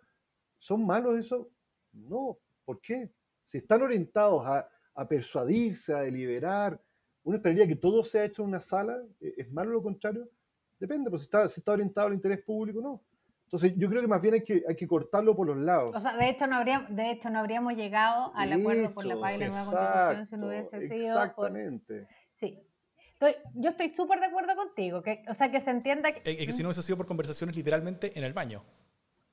¿Son 0.58 0.84
malos 0.86 1.18
eso? 1.18 1.50
No. 1.92 2.38
¿Por 2.64 2.80
qué? 2.80 3.10
Si 3.42 3.58
están 3.58 3.82
orientados 3.82 4.42
a, 4.46 4.68
persuadirse, 5.08 5.94
a 5.94 6.00
deliberar, 6.00 6.80
uno 7.22 7.36
esperaría 7.36 7.66
que 7.66 7.76
todo 7.76 8.02
sea 8.04 8.24
hecho 8.24 8.42
en 8.42 8.48
una 8.48 8.60
sala. 8.60 9.02
¿e-, 9.20 9.34
¿Es 9.38 9.50
malo 9.50 9.70
lo 9.70 9.82
contrario? 9.82 10.28
Depende, 10.78 11.10
pues 11.10 11.22
si 11.22 11.26
está, 11.26 11.48
si 11.48 11.60
está 11.60 11.72
orientado 11.72 12.08
al 12.08 12.14
interés 12.14 12.42
público, 12.42 12.80
no. 12.80 13.02
Entonces, 13.44 13.74
yo 13.76 13.88
creo 13.88 14.02
que 14.02 14.08
más 14.08 14.20
bien 14.20 14.34
hay 14.34 14.42
que, 14.42 14.64
hay 14.68 14.74
que 14.74 14.88
cortarlo 14.88 15.36
por 15.36 15.46
los 15.46 15.56
lados. 15.56 15.94
O 15.94 16.00
sea, 16.00 16.16
de 16.16 16.28
hecho, 16.28 16.48
no, 16.48 16.56
habría, 16.56 16.84
de 16.90 17.12
hecho, 17.12 17.30
no 17.30 17.38
habríamos 17.38 17.74
llegado 17.74 18.32
al 18.34 18.52
acuerdo 18.52 18.92
por 18.92 19.04
la 19.06 19.14
y 19.14 19.38
la 19.38 19.48
nueva 19.48 19.64
constitución 19.64 20.26
si 20.28 20.36
no 20.36 20.48
hubiese 20.48 20.80
sido. 20.80 21.22
Exactamente. 21.22 22.08
Sí, 22.34 22.65
yo 23.54 23.70
estoy 23.70 23.94
súper 23.94 24.20
de 24.20 24.26
acuerdo 24.26 24.54
contigo, 24.56 25.02
que, 25.02 25.22
o 25.28 25.34
sea, 25.34 25.50
que 25.50 25.60
se 25.60 25.70
entienda 25.70 26.12
que... 26.12 26.30
Es 26.30 26.46
que 26.46 26.52
si 26.52 26.62
no 26.62 26.68
hubiese 26.68 26.82
sido 26.82 26.96
por 26.96 27.06
conversaciones 27.06 27.56
literalmente 27.56 28.16
en 28.18 28.24
el 28.24 28.32
baño. 28.32 28.62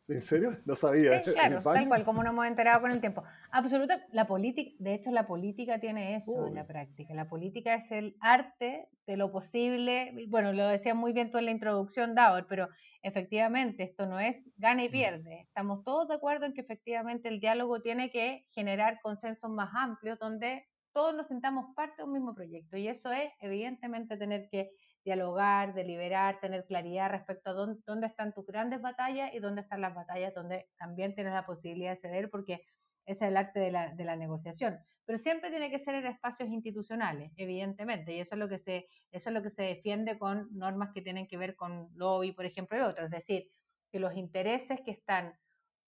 ¿En 0.08 0.22
serio? 0.22 0.58
No 0.66 0.76
sabía. 0.76 1.24
Sí, 1.24 1.32
claro, 1.32 1.62
tal 1.64 1.88
cual, 1.88 2.04
como 2.04 2.24
nos 2.24 2.34
hemos 2.34 2.46
enterado 2.46 2.82
con 2.82 2.92
el 2.92 3.00
tiempo. 3.00 3.24
Absoluta, 3.52 4.06
la 4.12 4.28
política, 4.28 4.76
de 4.80 4.96
hecho 4.96 5.12
la 5.12 5.26
política 5.26 5.80
tiene 5.80 6.18
eso 6.18 6.46
en 6.46 6.56
la 6.56 6.68
práctica. 6.68 7.14
La 7.14 7.30
política 7.30 7.76
es 7.76 7.90
el 7.92 8.18
arte 8.20 8.90
de 9.08 9.18
lo 9.18 9.32
posible, 9.32 10.14
bueno, 10.28 10.52
lo 10.52 10.68
decía 10.68 10.94
muy 10.94 11.14
bien 11.14 11.32
tú 11.32 11.38
en 11.38 11.46
la 11.46 11.52
introducción, 11.52 12.16
Dauer, 12.16 12.46
pero 12.48 12.68
efectivamente 13.02 13.84
esto 13.84 14.06
no 14.06 14.20
es 14.20 14.42
gana 14.58 14.84
y 14.84 14.90
pierde. 14.90 15.42
Estamos 15.42 15.86
todos 15.86 16.10
de 16.10 16.16
acuerdo 16.16 16.46
en 16.48 16.54
que 16.54 16.62
efectivamente 16.62 17.30
el 17.30 17.40
diálogo 17.40 17.82
tiene 17.82 18.12
que 18.12 18.46
generar 18.52 19.00
consensos 19.02 19.50
más 19.50 19.70
amplios 19.74 20.20
donde 20.20 20.66
todos 20.94 21.16
nos 21.16 21.28
sintamos 21.28 21.76
parte 21.76 21.98
de 21.98 22.04
un 22.04 22.14
mismo 22.14 22.34
proyecto. 22.34 22.78
Y 22.78 22.88
eso 22.88 23.12
es, 23.12 23.32
evidentemente, 23.40 24.18
tener 24.18 24.48
que 24.50 24.72
dialogar, 25.04 25.74
deliberar, 25.74 26.40
tener 26.40 26.66
claridad 26.66 27.10
respecto 27.10 27.50
a 27.50 27.54
dónde, 27.54 28.08
están 28.08 28.34
tus 28.34 28.46
grandes 28.46 28.82
batallas 28.82 29.34
y 29.34 29.40
dónde 29.40 29.62
están 29.62 29.82
las 29.82 29.94
batallas 29.94 30.34
donde 30.34 30.70
también 30.78 31.14
tienes 31.14 31.34
la 31.34 31.46
posibilidad 31.46 31.92
de 31.92 32.00
ceder, 32.00 32.30
porque 32.30 32.64
ese 33.06 33.26
es 33.26 33.32
el 33.32 33.38
arte 33.38 33.60
de 33.60 33.72
la, 33.72 33.94
de 33.94 34.04
la 34.06 34.16
negociación. 34.16 34.80
Pero 35.06 35.18
siempre 35.18 35.50
tiene 35.50 35.70
que 35.70 35.80
ser 35.80 35.96
en 35.96 36.06
espacios 36.06 36.50
institucionales, 36.50 37.34
evidentemente, 37.36 38.16
y 38.16 38.20
eso 38.20 38.36
es 38.36 38.40
lo 38.40 38.48
que 38.48 38.58
se, 38.58 38.88
eso 39.12 39.30
es 39.30 39.34
lo 39.34 39.44
que 39.44 39.50
se 39.50 39.64
defiende 39.64 40.18
con 40.18 40.48
normas 40.52 40.92
que 40.94 41.02
tienen 41.02 41.28
que 41.28 41.38
ver 41.38 41.56
con 41.56 41.90
lobby, 41.96 42.32
por 42.32 42.46
ejemplo, 42.46 42.78
y 42.78 42.82
otros. 42.82 43.06
Es 43.06 43.12
decir, 43.12 43.50
que 43.92 44.00
los 44.00 44.16
intereses 44.16 44.80
que 44.82 44.92
están, 44.92 45.38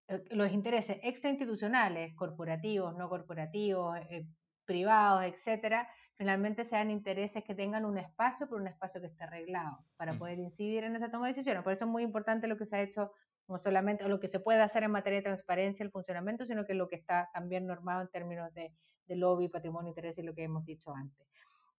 eh, 0.08 0.22
los 0.30 0.52
intereses 0.52 0.98
extrainstitucionales, 1.02 2.14
corporativos, 2.14 2.94
no 2.96 3.08
corporativos, 3.08 3.96
eh, 4.10 4.26
privados, 4.66 5.24
etcétera, 5.24 5.88
finalmente 6.16 6.64
sean 6.64 6.90
intereses 6.90 7.44
que 7.44 7.54
tengan 7.54 7.84
un 7.84 7.98
espacio, 7.98 8.46
pero 8.46 8.60
un 8.60 8.66
espacio 8.66 9.00
que 9.00 9.06
esté 9.06 9.24
arreglado 9.24 9.84
para 9.96 10.14
mm. 10.14 10.18
poder 10.18 10.38
incidir 10.38 10.84
en 10.84 10.96
esa 10.96 11.10
toma 11.10 11.26
de 11.26 11.32
decisiones. 11.32 11.62
Por 11.62 11.72
eso 11.72 11.84
es 11.84 11.90
muy 11.90 12.02
importante 12.02 12.46
lo 12.46 12.56
que 12.56 12.66
se 12.66 12.76
ha 12.76 12.82
hecho, 12.82 13.12
no 13.48 13.58
solamente 13.58 14.06
lo 14.08 14.20
que 14.20 14.28
se 14.28 14.40
puede 14.40 14.60
hacer 14.60 14.82
en 14.82 14.90
materia 14.90 15.18
de 15.18 15.24
transparencia, 15.24 15.84
el 15.84 15.90
funcionamiento, 15.90 16.44
sino 16.44 16.66
que 16.66 16.74
lo 16.74 16.88
que 16.88 16.96
está 16.96 17.30
también 17.32 17.66
normado 17.66 18.02
en 18.02 18.08
términos 18.08 18.52
de, 18.52 18.72
de 19.06 19.16
lobby, 19.16 19.48
patrimonio, 19.48 19.88
interés 19.88 20.18
y 20.18 20.22
lo 20.22 20.34
que 20.34 20.42
hemos 20.42 20.64
dicho 20.64 20.92
antes. 20.92 21.26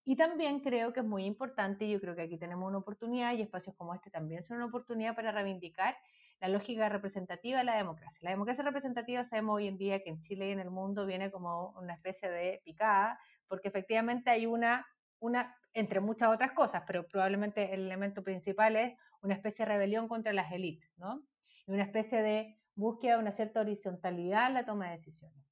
Y 0.05 0.15
también 0.15 0.61
creo 0.61 0.93
que 0.93 1.01
es 1.01 1.05
muy 1.05 1.25
importante, 1.25 1.83
y 1.83 1.91
yo 1.91 1.99
creo 1.99 2.15
que 2.15 2.21
aquí 2.21 2.37
tenemos 2.37 2.69
una 2.69 2.77
oportunidad, 2.77 3.33
y 3.33 3.41
espacios 3.41 3.75
como 3.75 3.93
este 3.93 4.09
también 4.09 4.41
son 4.45 4.57
una 4.57 4.67
oportunidad 4.67 5.13
para 5.13 5.33
reivindicar 5.33 5.97
la 6.39 6.47
lógica 6.49 6.89
representativa 6.89 7.59
de 7.59 7.63
la 7.63 7.77
democracia. 7.77 8.19
La 8.21 8.31
democracia 8.31 8.63
representativa 8.63 9.23
sabemos 9.23 9.55
hoy 9.55 9.67
en 9.67 9.77
día 9.77 10.01
que 10.03 10.09
en 10.09 10.21
Chile 10.21 10.49
y 10.49 10.51
en 10.51 10.59
el 10.59 10.69
mundo 10.69 11.05
viene 11.05 11.31
como 11.31 11.71
una 11.71 11.93
especie 11.93 12.29
de 12.29 12.61
picada, 12.63 13.19
porque 13.47 13.69
efectivamente 13.69 14.29
hay 14.29 14.45
una, 14.45 14.85
una, 15.19 15.55
entre 15.73 15.99
muchas 15.99 16.29
otras 16.29 16.51
cosas, 16.51 16.83
pero 16.85 17.07
probablemente 17.07 17.73
el 17.73 17.85
elemento 17.85 18.23
principal 18.23 18.75
es 18.75 18.97
una 19.21 19.33
especie 19.33 19.65
de 19.65 19.71
rebelión 19.71 20.07
contra 20.07 20.33
las 20.33 20.51
élites, 20.51 20.89
¿no? 20.97 21.23
Y 21.65 21.71
una 21.71 21.83
especie 21.83 22.21
de 22.21 22.59
búsqueda 22.75 23.13
de 23.13 23.21
una 23.21 23.31
cierta 23.31 23.61
horizontalidad 23.61 24.47
en 24.47 24.53
la 24.53 24.65
toma 24.65 24.89
de 24.89 24.97
decisiones. 24.97 25.46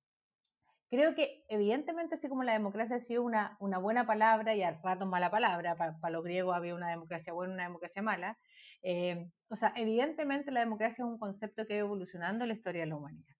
Creo 0.89 1.15
que 1.15 1.43
evidentemente, 1.49 2.15
así 2.15 2.29
como 2.29 2.43
la 2.43 2.53
democracia 2.53 2.97
ha 2.97 2.99
sido 2.99 3.23
una, 3.23 3.57
una 3.59 3.79
buena 3.79 4.05
palabra 4.05 4.55
y 4.55 4.61
al 4.61 4.79
rato 4.83 5.05
mala 5.05 5.31
palabra, 5.31 5.75
para, 5.75 5.97
para 5.99 6.13
los 6.13 6.23
griegos 6.23 6.55
había 6.55 6.75
una 6.75 6.89
democracia 6.89 7.33
buena 7.33 7.53
y 7.53 7.55
una 7.55 7.63
democracia 7.63 8.01
mala, 8.01 8.37
eh, 8.83 9.31
o 9.49 9.55
sea, 9.55 9.73
evidentemente 9.75 10.51
la 10.51 10.59
democracia 10.59 11.03
es 11.03 11.09
un 11.09 11.17
concepto 11.17 11.65
que 11.65 11.73
ha 11.73 11.77
ido 11.77 11.87
evolucionando 11.87 12.43
en 12.43 12.49
la 12.49 12.53
historia 12.53 12.81
de 12.81 12.87
la 12.87 12.95
humanidad. 12.95 13.35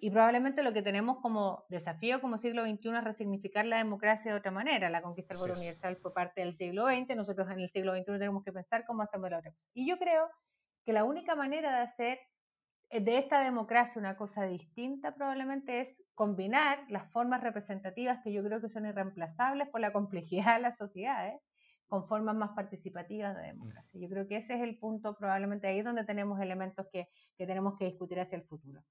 Y 0.00 0.10
probablemente 0.10 0.62
lo 0.62 0.72
que 0.72 0.82
tenemos 0.82 1.18
como 1.22 1.64
desafío 1.68 2.20
como 2.20 2.36
siglo 2.36 2.64
XXI 2.64 2.88
es 2.96 3.04
resignificar 3.04 3.64
la 3.64 3.78
democracia 3.78 4.32
de 4.32 4.38
otra 4.38 4.50
manera. 4.50 4.90
La 4.90 5.00
conquista 5.00 5.32
del 5.32 5.42
voto 5.42 5.60
universal 5.60 5.96
fue 5.96 6.12
parte 6.12 6.40
del 6.40 6.54
siglo 6.54 6.88
XX, 6.88 7.16
nosotros 7.16 7.48
en 7.50 7.60
el 7.60 7.70
siglo 7.70 7.94
XXI 7.94 8.18
tenemos 8.18 8.44
que 8.44 8.52
pensar 8.52 8.84
cómo 8.84 9.02
hacemos 9.02 9.30
la 9.30 9.38
otra 9.38 9.52
cosa. 9.52 9.70
Y 9.74 9.88
yo 9.88 9.98
creo 9.98 10.28
que 10.84 10.92
la 10.92 11.04
única 11.04 11.36
manera 11.36 11.70
de 11.70 11.82
hacer 11.82 12.18
de 13.00 13.18
esta 13.18 13.42
democracia 13.42 13.98
una 13.98 14.16
cosa 14.16 14.44
distinta 14.44 15.14
probablemente 15.14 15.80
es 15.80 15.96
combinar 16.14 16.84
las 16.88 17.10
formas 17.10 17.42
representativas 17.42 18.20
que 18.22 18.32
yo 18.32 18.44
creo 18.44 18.60
que 18.60 18.68
son 18.68 18.86
irreemplazables 18.86 19.68
por 19.68 19.80
la 19.80 19.92
complejidad 19.92 20.56
de 20.56 20.62
las 20.62 20.76
sociedades 20.76 21.40
con 21.88 22.06
formas 22.06 22.34
más 22.34 22.50
participativas 22.50 23.36
de 23.36 23.42
democracia. 23.42 24.00
Yo 24.00 24.08
creo 24.08 24.26
que 24.26 24.36
ese 24.36 24.54
es 24.54 24.62
el 24.62 24.78
punto, 24.78 25.14
probablemente 25.14 25.66
ahí 25.66 25.82
donde 25.82 26.04
tenemos 26.04 26.40
elementos 26.40 26.86
que, 26.90 27.08
que 27.36 27.46
tenemos 27.46 27.76
que 27.78 27.84
discutir 27.84 28.18
hacia 28.18 28.36
el 28.36 28.44
futuro. 28.44 28.82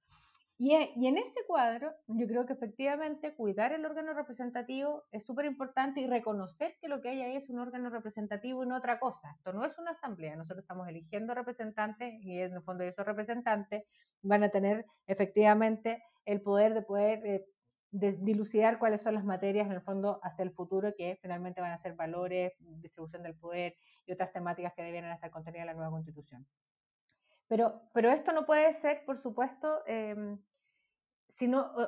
Y, 0.64 0.76
e, 0.76 0.94
y, 0.96 1.08
en 1.08 1.18
ese 1.18 1.44
cuadro, 1.48 1.92
yo 2.06 2.28
creo 2.28 2.46
que 2.46 2.54
efectivamente 2.54 3.34
cuidar 3.34 3.74
el 3.74 3.84
órgano 3.84 4.14
representativo 4.14 5.06
es 5.12 5.24
súper 5.24 5.46
importante 5.46 6.02
y 6.02 6.06
reconocer 6.06 6.78
que 6.80 6.88
lo 6.88 7.02
que 7.02 7.10
hay 7.10 7.22
ahí 7.22 7.36
es 7.36 7.50
un 7.50 7.58
órgano 7.58 7.90
representativo 7.90 8.64
y 8.64 8.68
no 8.68 8.78
otra 8.78 9.00
cosa. 9.00 9.32
Esto 9.36 9.54
no 9.54 9.66
es 9.66 9.76
una 9.80 9.90
asamblea, 9.90 10.36
nosotros 10.36 10.60
estamos 10.60 10.88
eligiendo 10.88 11.34
representantes 11.34 12.14
y 12.24 12.38
en 12.42 12.54
el 12.54 12.62
fondo 12.62 12.84
esos 12.84 13.04
representantes 13.04 13.86
van 14.22 14.44
a 14.44 14.50
tener 14.50 14.86
efectivamente 15.08 16.04
el 16.26 16.42
poder 16.42 16.76
de 16.76 16.84
poder 16.84 17.26
eh, 17.26 17.46
de 17.90 18.12
dilucidar 18.22 18.78
cuáles 18.78 19.02
son 19.02 19.16
las 19.16 19.26
materias 19.26 19.66
en 19.66 19.74
el 19.74 19.82
fondo 19.82 20.20
hacia 20.22 20.44
el 20.44 20.52
futuro 20.52 20.94
que 20.96 21.18
finalmente 21.24 21.60
van 21.60 21.72
a 21.72 21.80
ser 21.80 21.96
valores, 21.96 22.54
distribución 22.60 23.24
del 23.24 23.34
poder 23.34 23.76
y 24.06 24.12
otras 24.12 24.32
temáticas 24.32 24.74
que 24.76 24.84
debieran 24.84 25.12
estar 25.12 25.32
contenidas 25.32 25.64
en 25.64 25.68
la 25.70 25.74
nueva 25.74 25.90
constitución. 25.90 26.46
Pero, 27.48 27.82
pero 27.94 28.12
esto 28.12 28.32
no 28.32 28.46
puede 28.46 28.72
ser, 28.74 29.04
por 29.06 29.18
supuesto, 29.18 29.82
eh, 29.88 30.38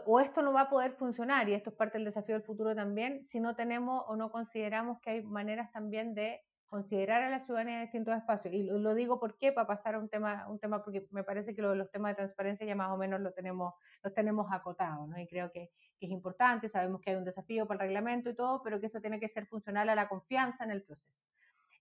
o 0.06 0.20
esto 0.20 0.42
no 0.42 0.54
va 0.54 0.62
a 0.62 0.70
poder 0.70 0.94
funcionar, 0.94 1.50
y 1.50 1.54
esto 1.54 1.70
es 1.70 1.76
parte 1.76 1.98
del 1.98 2.06
desafío 2.06 2.36
del 2.36 2.44
futuro 2.44 2.76
también, 2.76 3.26
si 3.30 3.40
no 3.40 3.56
tenemos 3.56 4.04
o 4.08 4.16
no 4.16 4.32
consideramos 4.32 5.00
que 5.00 5.12
hay 5.12 5.24
maneras 5.24 5.72
también 5.72 6.14
de 6.14 6.42
considerar 6.74 7.22
a 7.22 7.30
la 7.30 7.40
ciudadanía 7.40 7.76
en 7.76 7.82
distintos 7.84 8.18
espacios. 8.18 8.52
Y 8.52 8.64
lo, 8.64 8.96
digo 8.96 9.20
porque 9.20 9.52
para 9.52 9.68
pasar 9.68 9.94
a 9.94 10.00
un 10.00 10.10
tema, 10.10 10.48
un 10.50 10.58
tema 10.58 10.84
porque 10.84 11.06
me 11.12 11.24
parece 11.24 11.54
que 11.54 11.62
los 11.62 11.92
temas 11.92 12.14
de 12.14 12.16
transparencia 12.16 12.66
ya 12.66 12.74
más 12.74 12.90
o 12.90 12.98
menos 12.98 13.22
lo 13.22 13.32
tenemos, 13.32 13.76
los 14.02 14.12
tenemos 14.12 14.48
acotados, 14.52 15.08
¿no? 15.08 15.20
Y 15.20 15.28
creo 15.28 15.52
que, 15.52 15.70
es 16.00 16.10
importante, 16.10 16.68
sabemos 16.68 17.00
que 17.00 17.12
hay 17.12 17.16
un 17.16 17.24
desafío 17.24 17.68
para 17.68 17.84
el 17.84 17.90
reglamento 17.90 18.30
y 18.30 18.36
todo, 18.36 18.64
pero 18.64 18.80
que 18.80 18.88
esto 18.88 19.00
tiene 19.00 19.20
que 19.20 19.30
ser 19.30 19.46
funcional 19.46 19.88
a 19.88 19.96
la 19.96 20.10
confianza 20.10 20.64
en 20.64 20.72
el 20.72 20.84
proceso. 20.84 21.14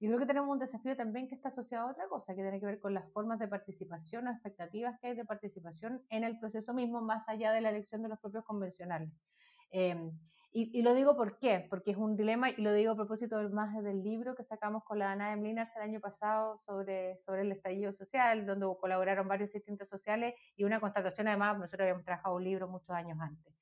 Y 0.02 0.08
creo 0.08 0.18
que 0.18 0.26
tenemos 0.26 0.50
un 0.50 0.58
desafío 0.58 0.96
también 0.96 1.28
que 1.28 1.36
está 1.36 1.50
asociado 1.50 1.86
a 1.86 1.92
otra 1.92 2.08
cosa, 2.08 2.34
que 2.34 2.42
tiene 2.42 2.58
que 2.58 2.66
ver 2.66 2.80
con 2.80 2.92
las 2.92 3.08
formas 3.12 3.38
de 3.38 3.46
participación 3.46 4.26
o 4.26 4.32
expectativas 4.32 4.98
que 4.98 5.06
hay 5.06 5.14
de 5.14 5.24
participación 5.24 6.02
en 6.10 6.24
el 6.24 6.40
proceso 6.40 6.74
mismo, 6.74 7.00
más 7.00 7.22
allá 7.28 7.52
de 7.52 7.60
la 7.60 7.70
elección 7.70 8.02
de 8.02 8.08
los 8.08 8.18
propios 8.18 8.44
convencionales. 8.44 9.10
Eh, 9.70 10.10
y, 10.50 10.82
lo 10.82 10.94
digo 10.94 11.16
por 11.16 11.38
qué, 11.38 11.64
porque 11.70 11.92
es 11.92 11.96
un 11.96 12.16
dilema, 12.16 12.50
y 12.50 12.56
lo 12.56 12.72
digo 12.72 12.90
a 12.90 12.96
propósito 12.96 13.38
del, 13.38 13.50
más 13.50 13.80
del 13.80 14.02
libro 14.02 14.34
que 14.34 14.42
sacamos 14.42 14.82
con 14.82 14.98
la 14.98 15.12
Ana 15.12 15.30
de 15.30 15.36
Mlinars 15.36 15.70
el 15.76 15.82
año 15.82 16.00
pasado 16.00 16.58
sobre, 16.66 17.18
sobre 17.18 17.42
el 17.42 17.52
estallido 17.52 17.92
social, 17.92 18.44
donde 18.44 18.66
colaboraron 18.80 19.28
varios 19.28 19.50
asistentes 19.50 19.88
sociales 19.88 20.34
y 20.56 20.64
una 20.64 20.80
constatación 20.80 21.28
además, 21.28 21.56
nosotros 21.58 21.82
habíamos 21.82 22.04
trabajado 22.04 22.34
un 22.34 22.42
libro 22.42 22.66
muchos 22.66 22.90
años 22.90 23.20
antes. 23.20 23.61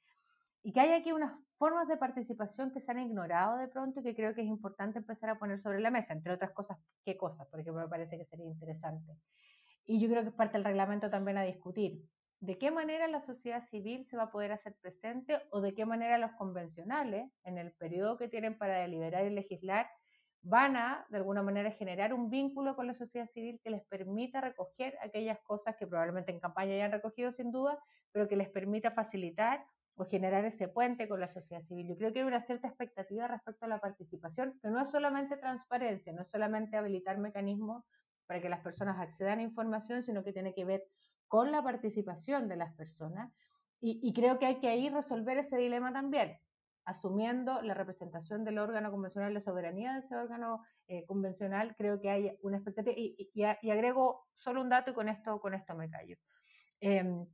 Y 0.62 0.72
que 0.72 0.80
hay 0.80 0.92
aquí 0.92 1.12
unas 1.12 1.32
formas 1.56 1.88
de 1.88 1.96
participación 1.96 2.70
que 2.70 2.80
se 2.80 2.90
han 2.90 3.00
ignorado 3.00 3.56
de 3.58 3.68
pronto 3.68 4.00
y 4.00 4.02
que 4.02 4.14
creo 4.14 4.34
que 4.34 4.42
es 4.42 4.48
importante 4.48 4.98
empezar 4.98 5.30
a 5.30 5.38
poner 5.38 5.58
sobre 5.58 5.80
la 5.80 5.90
mesa, 5.90 6.12
entre 6.12 6.32
otras 6.32 6.52
cosas, 6.52 6.78
¿qué 7.04 7.16
cosas? 7.16 7.46
Por 7.48 7.60
ejemplo, 7.60 7.82
me 7.82 7.88
parece 7.88 8.18
que 8.18 8.24
sería 8.24 8.46
interesante. 8.46 9.16
Y 9.86 10.00
yo 10.00 10.08
creo 10.08 10.22
que 10.22 10.28
es 10.28 10.34
parte 10.34 10.58
del 10.58 10.64
reglamento 10.64 11.10
también 11.10 11.38
a 11.38 11.42
discutir 11.42 12.02
de 12.40 12.56
qué 12.56 12.70
manera 12.70 13.06
la 13.06 13.20
sociedad 13.20 13.62
civil 13.68 14.06
se 14.06 14.16
va 14.16 14.24
a 14.24 14.30
poder 14.30 14.52
hacer 14.52 14.74
presente 14.80 15.38
o 15.50 15.60
de 15.60 15.74
qué 15.74 15.84
manera 15.84 16.16
los 16.16 16.32
convencionales, 16.32 17.30
en 17.44 17.58
el 17.58 17.72
periodo 17.72 18.16
que 18.16 18.28
tienen 18.28 18.56
para 18.56 18.78
deliberar 18.78 19.26
y 19.26 19.30
legislar, 19.30 19.90
van 20.42 20.76
a, 20.76 21.06
de 21.10 21.18
alguna 21.18 21.42
manera, 21.42 21.70
generar 21.70 22.14
un 22.14 22.30
vínculo 22.30 22.74
con 22.76 22.86
la 22.86 22.94
sociedad 22.94 23.26
civil 23.26 23.60
que 23.62 23.68
les 23.68 23.84
permita 23.84 24.40
recoger 24.40 24.96
aquellas 25.02 25.38
cosas 25.40 25.76
que 25.76 25.86
probablemente 25.86 26.32
en 26.32 26.40
campaña 26.40 26.78
ya 26.78 26.86
han 26.86 26.92
recogido 26.92 27.30
sin 27.30 27.52
duda, 27.52 27.78
pero 28.10 28.26
que 28.26 28.36
les 28.36 28.48
permita 28.48 28.90
facilitar 28.90 29.66
o 30.00 30.06
generar 30.06 30.46
ese 30.46 30.66
puente 30.66 31.06
con 31.06 31.20
la 31.20 31.28
sociedad 31.28 31.62
civil. 31.64 31.86
Yo 31.86 31.96
creo 31.98 32.10
que 32.10 32.20
hay 32.20 32.24
una 32.24 32.40
cierta 32.40 32.68
expectativa 32.68 33.28
respecto 33.28 33.66
a 33.66 33.68
la 33.68 33.80
participación, 33.80 34.58
que 34.62 34.68
no 34.68 34.80
es 34.80 34.88
solamente 34.88 35.36
transparencia, 35.36 36.10
no 36.14 36.22
es 36.22 36.30
solamente 36.30 36.78
habilitar 36.78 37.18
mecanismos 37.18 37.84
para 38.26 38.40
que 38.40 38.48
las 38.48 38.60
personas 38.60 38.98
accedan 38.98 39.40
a 39.40 39.42
información, 39.42 40.02
sino 40.02 40.24
que 40.24 40.32
tiene 40.32 40.54
que 40.54 40.64
ver 40.64 40.84
con 41.28 41.52
la 41.52 41.62
participación 41.62 42.48
de 42.48 42.56
las 42.56 42.72
personas. 42.76 43.30
Y, 43.82 44.12
creo 44.14 44.38
que 44.38 44.46
hay 44.46 44.58
que 44.58 44.68
ahí 44.68 44.88
resolver 44.88 45.36
ese 45.36 45.58
dilema 45.58 45.92
también, 45.92 46.38
asumiendo 46.86 47.60
la 47.60 47.74
representación 47.74 48.42
del 48.42 48.58
órgano 48.58 48.90
convencional, 48.90 49.34
la 49.34 49.40
soberanía 49.40 49.92
de 49.92 50.00
ese 50.00 50.16
órgano 50.16 50.62
eh, 50.88 51.04
convencional, 51.04 51.74
creo 51.76 52.00
que 52.00 52.08
hay 52.08 52.38
una 52.40 52.56
expectativa. 52.56 52.94
Y, 52.96 53.30
y, 53.34 53.70
agrego 53.70 54.28
solo 54.36 54.62
un 54.62 54.70
dato 54.70 54.92
y 54.92 54.94
con 54.94 55.10
esto, 55.10 55.40
con 55.40 55.52
esto 55.52 55.74
me 55.74 55.90
callo. 55.90 56.16
Em, 56.80 57.26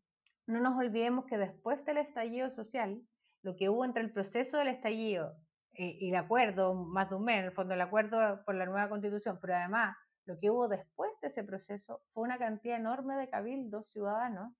no 0.46 0.60
nos 0.60 0.76
olvidemos 0.78 1.26
que 1.26 1.38
después 1.38 1.84
del 1.84 1.98
estallido 1.98 2.50
social, 2.50 3.02
lo 3.42 3.56
que 3.56 3.68
hubo 3.68 3.84
entre 3.84 4.02
el 4.02 4.12
proceso 4.12 4.58
del 4.58 4.68
estallido 4.68 5.36
y, 5.72 6.08
el 6.08 6.16
acuerdo, 6.16 6.74
más 6.74 7.10
de 7.10 7.16
un 7.16 7.24
mes, 7.24 7.38
en 7.38 7.44
el 7.46 7.52
fondo 7.52 7.74
el 7.74 7.80
acuerdo 7.80 8.42
por 8.44 8.54
la 8.54 8.66
nueva 8.66 8.88
constitución, 8.88 9.38
pero 9.40 9.54
además 9.54 9.96
lo 10.24 10.38
que 10.38 10.50
hubo 10.50 10.68
después 10.68 11.12
de 11.20 11.28
ese 11.28 11.44
proceso 11.44 12.02
fue 12.12 12.24
una 12.24 12.38
cantidad 12.38 12.76
enorme 12.76 13.14
de 13.16 13.28
cabildos 13.28 13.88
ciudadanos, 13.88 14.52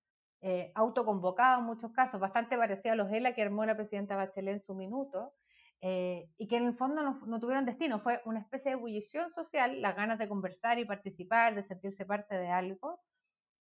eh, 0.43 0.71
autoconvocados 0.75 1.61
en 1.61 1.67
muchos 1.67 1.93
casos, 1.93 2.21
bastante 2.21 2.57
parecido 2.57 2.93
a 2.93 2.97
los 2.97 3.11
ELA 3.11 3.35
que 3.35 3.43
armó 3.43 3.65
la 3.65 3.77
presidenta 3.77 4.15
Bachelet 4.15 4.55
en 4.55 4.61
su 4.61 4.75
minuto, 4.75 5.33
eh, 5.81 6.31
y 6.39 6.47
que 6.47 6.57
en 6.57 6.67
el 6.67 6.75
fondo 6.75 7.03
no, 7.03 7.41
tuvieron 7.41 7.65
destino, 7.65 7.99
fue 7.99 8.21
una 8.25 8.41
especie 8.41 8.71
de 8.71 8.77
ebullición 8.77 9.31
social, 9.31 9.83
las 9.83 9.97
ganas 9.97 10.19
de 10.19 10.29
conversar 10.29 10.79
y 10.79 10.85
participar, 10.85 11.55
de 11.55 11.63
sentirse 11.63 12.07
parte 12.07 12.37
de 12.37 12.49
algo, 12.49 13.01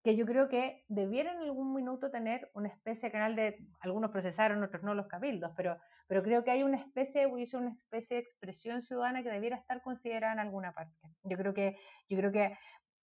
que 0.05 0.15
yo 0.15 0.27
creo 0.27 0.47
que 0.47 0.85
debiera 0.87 1.31
en 1.31 1.39
algún 1.39 1.73
minuto 1.73 2.11
tener 2.11 2.51
una 2.53 2.67
especie 2.67 3.09
de 3.09 3.11
canal 3.11 3.35
de, 3.35 3.57
algunos 3.79 4.11
procesaron, 4.11 4.61
otros 4.61 4.83
no 4.83 4.93
los 4.93 5.07
cabildos, 5.07 5.51
pero, 5.57 5.79
pero 6.05 6.21
creo 6.21 6.43
que 6.43 6.51
hay 6.51 6.61
una 6.61 6.77
especie 6.77 7.23
ebullición, 7.23 7.63
una 7.63 7.71
especie 7.73 8.17
de 8.17 8.21
expresión 8.21 8.83
ciudadana 8.83 9.23
que 9.23 9.31
debiera 9.31 9.57
estar 9.57 9.81
considerada 9.81 10.33
en 10.33 10.39
alguna 10.39 10.73
parte. 10.73 10.93
Yo 11.23 11.35
creo 11.37 11.55
que, 11.55 11.79
yo 12.07 12.17
creo 12.19 12.31
que 12.31 12.55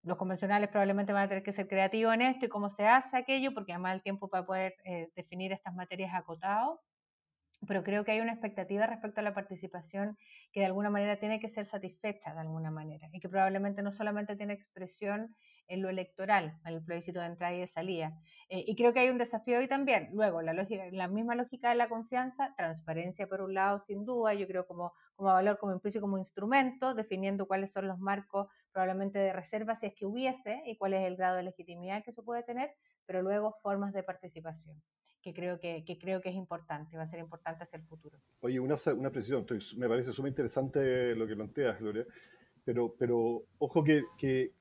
los 0.05 0.17
convencionales 0.17 0.69
probablemente 0.69 1.13
van 1.13 1.25
a 1.25 1.29
tener 1.29 1.43
que 1.43 1.53
ser 1.53 1.67
creativos 1.67 2.15
en 2.15 2.23
esto 2.23 2.47
y 2.47 2.49
cómo 2.49 2.69
se 2.69 2.87
hace 2.87 3.17
aquello, 3.17 3.53
porque 3.53 3.73
además 3.73 3.95
el 3.95 4.03
tiempo 4.03 4.29
para 4.29 4.47
poder 4.47 4.77
eh, 4.85 5.09
definir 5.17 5.51
estas 5.51 5.75
materias 5.75 6.15
acotado, 6.15 6.81
pero 7.67 7.85
creo 7.85 8.05
que 8.05 8.13
hay 8.13 8.21
una 8.21 8.33
expectativa 8.33 8.87
respecto 8.87 9.21
a 9.21 9.25
la 9.25 9.35
participación 9.35 10.19
que 10.53 10.61
de 10.61 10.67
alguna 10.67 10.91
manera 10.91 11.19
tiene 11.19 11.41
que 11.41 11.49
ser 11.49 11.65
satisfecha 11.65 12.35
de 12.35 12.41
alguna 12.41 12.71
manera 12.71 13.09
y 13.13 13.21
que 13.21 13.29
probablemente 13.29 13.83
no 13.83 13.93
solamente 13.93 14.37
tiene 14.37 14.53
expresión 14.53 15.35
en 15.69 15.81
lo 15.81 15.89
electoral, 15.89 16.59
en 16.67 16.75
el 16.75 16.85
plebiscito 16.85 17.21
de 17.21 17.27
entrada 17.27 17.55
y 17.55 17.61
de 17.61 17.67
salida. 17.67 18.19
Eh, 18.49 18.65
y 18.67 18.75
creo 18.75 18.93
que 18.93 19.01
hay 19.01 19.09
un 19.09 19.19
desafío 19.19 19.59
hoy 19.59 19.69
también. 19.69 20.11
Luego, 20.13 20.43
la, 20.43 20.53
lógica, 20.53 20.85
la 20.91 21.09
misma 21.09 21.35
lógica 21.35 21.71
de 21.71 21.77
la 21.77 21.89
confianza, 21.89 22.53
transparencia 22.57 23.27
por 23.27 23.41
un 23.41 23.55
lado, 23.55 23.79
sin 23.79 24.05
duda, 24.05 24.35
yo 24.35 24.47
creo 24.47 24.67
como, 24.67 24.93
como 25.15 25.31
valor, 25.33 25.59
como 25.59 25.73
impulso 25.73 26.01
como 26.01 26.19
instrumento, 26.19 26.95
definiendo 26.95 27.47
cuáles 27.47 27.73
son 27.73 27.87
los 27.87 27.99
marcos 27.99 28.49
probablemente 28.73 29.19
de 29.19 29.33
reserva 29.33 29.77
si 29.77 29.87
es 29.87 29.95
que 29.95 30.05
hubiese 30.05 30.63
y 30.67 30.77
cuál 30.77 30.95
es 30.95 31.07
el 31.07 31.17
grado 31.17 31.37
de 31.37 31.45
legitimidad 31.45 32.03
que 32.03 32.11
eso 32.11 32.25
puede 32.25 32.43
tener, 32.43 32.75
pero 33.07 33.23
luego 33.23 33.55
formas 33.63 33.93
de 33.93 34.03
participación 34.03 34.83
que 35.23 35.33
creo 35.33 35.59
que, 35.59 35.85
que, 35.85 35.99
creo 35.99 36.21
que 36.21 36.29
es 36.29 36.35
importante, 36.35 36.97
va 36.97 37.05
a 37.05 37.11
ser 37.11 37.21
importante 37.21 37.65
hacia 37.65 37.79
el 37.79 37.85
futuro. 37.85 38.19
Oye, 38.41 38.59
una, 38.59 38.77
una 38.97 39.11
precisión, 39.11 39.47
me 39.77 39.89
parece 39.89 40.13
súper 40.13 40.31
interesante 40.31 41.15
lo 41.15 41.27
que 41.27 41.37
planteas, 41.37 41.79
Gloria, 41.79 42.05
pero, 42.65 42.95
pero 42.99 43.45
ojo 43.59 43.83
que, 43.85 44.03
que, 44.19 44.53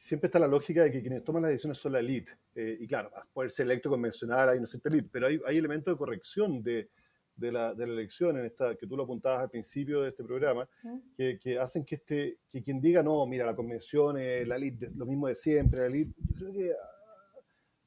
siempre 0.00 0.28
está 0.28 0.38
la 0.38 0.48
lógica 0.48 0.82
de 0.82 0.90
que 0.90 1.02
quienes 1.02 1.22
toman 1.22 1.42
las 1.42 1.50
decisiones 1.50 1.76
son 1.76 1.92
la 1.92 2.00
elite, 2.00 2.32
eh, 2.54 2.78
y 2.80 2.86
claro, 2.86 3.10
puede 3.34 3.50
ser 3.50 3.66
electo 3.66 3.90
convencional, 3.90 4.48
hay 4.48 4.56
una 4.56 4.66
cierta 4.66 4.88
elite, 4.88 5.10
pero 5.12 5.26
hay, 5.26 5.38
hay 5.46 5.58
elementos 5.58 5.92
de 5.92 5.98
corrección 5.98 6.62
de, 6.62 6.88
de 7.36 7.52
la, 7.52 7.74
de 7.74 7.86
la, 7.86 7.92
elección, 7.92 8.38
en 8.38 8.46
esta, 8.46 8.74
que 8.76 8.86
tú 8.86 8.96
lo 8.96 9.02
apuntabas 9.02 9.42
al 9.42 9.50
principio 9.50 10.00
de 10.00 10.08
este 10.08 10.24
programa, 10.24 10.66
que, 11.14 11.38
que, 11.38 11.58
hacen 11.58 11.84
que, 11.84 11.96
este, 11.96 12.38
que 12.48 12.62
quien 12.62 12.80
diga, 12.80 13.02
no, 13.02 13.26
mira, 13.26 13.44
la 13.44 13.54
convención, 13.54 14.18
es 14.18 14.48
la 14.48 14.56
elite, 14.56 14.86
lo 14.96 15.04
mismo 15.04 15.28
de 15.28 15.34
siempre, 15.34 15.80
la 15.80 15.86
elite, 15.86 16.14
yo 16.16 16.34
creo 16.34 16.52
que 16.52 16.72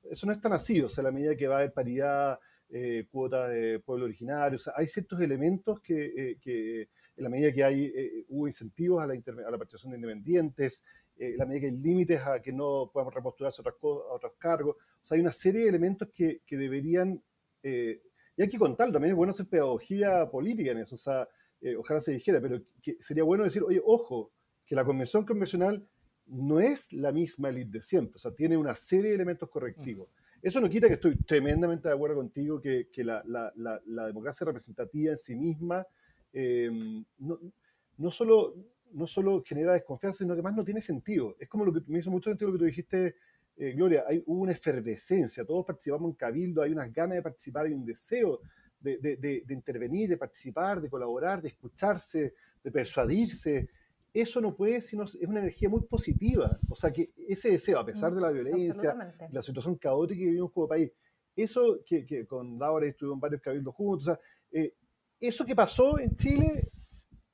eso 0.10 0.28
no 0.28 0.34
es 0.34 0.42
tan 0.42 0.54
así, 0.54 0.82
o 0.82 0.90
sea, 0.90 1.04
la 1.04 1.12
medida 1.12 1.36
que 1.36 1.48
va 1.48 1.56
a 1.56 1.60
haber 1.60 1.74
paridad, 1.74 2.40
eh, 2.70 3.06
cuota 3.12 3.48
de 3.48 3.80
pueblo 3.80 4.06
originario, 4.06 4.56
o 4.56 4.60
sea, 4.60 4.74
hay 4.76 4.88
ciertos 4.88 5.22
elementos 5.22 5.80
que, 5.82 6.38
eh, 6.46 6.88
en 7.16 7.24
la 7.24 7.30
medida 7.30 7.52
que 7.52 7.64
hay, 7.64 7.86
eh, 7.86 8.26
hubo 8.30 8.48
incentivos 8.48 9.04
a 9.04 9.06
la, 9.06 9.14
a 9.14 9.58
participación 9.58 9.92
de 9.92 9.98
independientes, 9.98 10.84
en 11.16 11.38
la 11.38 11.46
medida 11.46 11.62
que 11.62 11.68
hay 11.68 11.78
límites 11.78 12.22
a 12.22 12.42
que 12.42 12.52
no 12.52 12.90
podamos 12.92 13.14
repostularse 13.14 13.62
a 13.62 13.70
otros, 13.70 14.04
a 14.10 14.16
otros 14.16 14.34
cargos, 14.40 14.76
o 14.78 15.06
sea, 15.06 15.16
hay 15.16 15.22
una 15.22 15.32
serie 15.32 15.62
de 15.62 15.70
elementos 15.70 16.10
que, 16.12 16.42
deberían, 16.50 17.24
y 17.62 18.42
hay 18.42 18.48
que 18.50 18.58
contar, 18.58 18.92
también 18.92 19.12
es 19.12 19.18
bueno 19.18 19.30
hacer 19.30 19.48
pedagogía 19.48 20.28
política 20.32 20.72
en 20.72 20.80
eso, 20.80 20.96
o 20.96 20.98
sea, 20.98 21.28
ojalá 21.78 22.00
se 22.00 22.14
dijera, 22.14 22.42
pero 22.42 22.60
sería 23.00 23.24
bueno 23.24 23.44
decir, 23.44 23.62
oye, 23.62 23.82
ojo, 23.86 24.32
que 24.66 24.74
la 24.74 24.84
convención 24.84 25.26
convencional 25.26 25.88
no 26.28 26.60
es 26.60 26.92
la 26.94 27.12
misma 27.12 27.50
elite 27.50 27.72
de 27.72 27.82
siempre, 27.82 28.16
o 28.16 28.20
sea, 28.20 28.32
tiene 28.32 28.58
una 28.58 28.76
serie 28.76 29.10
de 29.10 29.16
elementos 29.16 29.50
correctivos. 29.50 30.10
Eso 30.42 30.60
no 30.60 30.70
quita 30.70 30.88
que 30.88 30.96
estoy 30.96 31.16
tremendamente 31.18 31.88
de 31.88 31.94
acuerdo 31.94 32.18
contigo 32.18 32.60
que, 32.60 32.90
que 32.92 33.04
la, 33.04 33.24
la, 33.26 33.52
la, 33.86 34.08
democracia 34.08 34.46
representativa 34.46 35.12
en 35.12 35.18
sí 35.18 35.36
misma 35.36 35.88
em, 36.34 37.04
no, 37.20 37.40
no, 37.98 38.12
solo, 38.12 38.54
no 38.92 39.08
solo 39.08 39.42
genera 39.42 39.74
desconfianza, 39.74 40.20
sino 40.20 40.36
que 40.36 40.42
más 40.42 40.54
no 40.54 40.66
tiene 40.66 40.82
sentido. 40.82 41.38
Es 41.40 41.48
como 41.48 41.64
lo 41.64 41.72
que 41.72 41.82
me 41.88 42.00
hizo 42.00 42.12
mucho 42.12 42.30
sentido 42.30 42.50
lo 42.50 42.58
que 42.58 42.60
tú 42.60 42.66
dijiste, 42.66 43.16
eh, 43.56 43.72
Gloria, 43.72 44.04
hay, 44.06 44.22
hubo 44.26 44.42
una 44.42 44.52
efervescencia, 44.52 45.46
todos 45.46 45.66
participamos 45.66 46.10
en 46.10 46.16
Cabildo, 46.16 46.62
hay 46.62 46.72
unas 46.74 46.92
ganas 46.92 47.16
de 47.16 47.22
participar, 47.22 47.68
hay 47.68 47.74
un 47.74 47.86
deseo 47.86 48.42
de, 48.82 48.98
de, 48.98 49.16
de, 49.16 49.44
de 49.46 49.54
intervenir, 49.54 50.10
de 50.10 50.18
participar, 50.18 50.82
de 50.82 50.90
colaborar, 50.90 51.42
de 51.42 51.50
escucharse, 51.50 52.34
de 52.62 52.72
persuadirse 52.72 53.70
eso 54.14 54.40
no 54.40 54.56
puede 54.56 54.82
sino 54.82 55.04
es 55.04 55.16
una 55.28 55.40
energía 55.40 55.70
muy 55.70 55.82
positiva. 55.82 56.60
O 56.70 56.76
sea, 56.76 56.92
que 56.92 57.12
ese 57.28 57.52
deseo, 57.52 57.80
a 57.80 57.86
pesar 57.86 58.14
de 58.14 58.22
la 58.22 58.32
violencia, 58.32 58.96
la 59.32 59.42
situación 59.42 59.76
caótica 59.78 60.20
que 60.20 60.26
vivimos 60.28 60.52
como 60.52 60.68
país, 60.68 60.92
eso 61.36 61.80
que, 61.86 62.06
que 62.06 62.28
con 62.28 62.60
Laura 62.60 62.86
estuvimos 62.86 63.20
varios 63.20 63.42
cabildos 63.42 63.74
juntos, 63.74 64.08
o 64.08 64.12
sea, 64.12 64.20
eh, 64.52 64.76
eso 65.20 65.46
que 65.46 65.56
pasó 65.56 65.98
en 66.00 66.16
Chile 66.16 66.72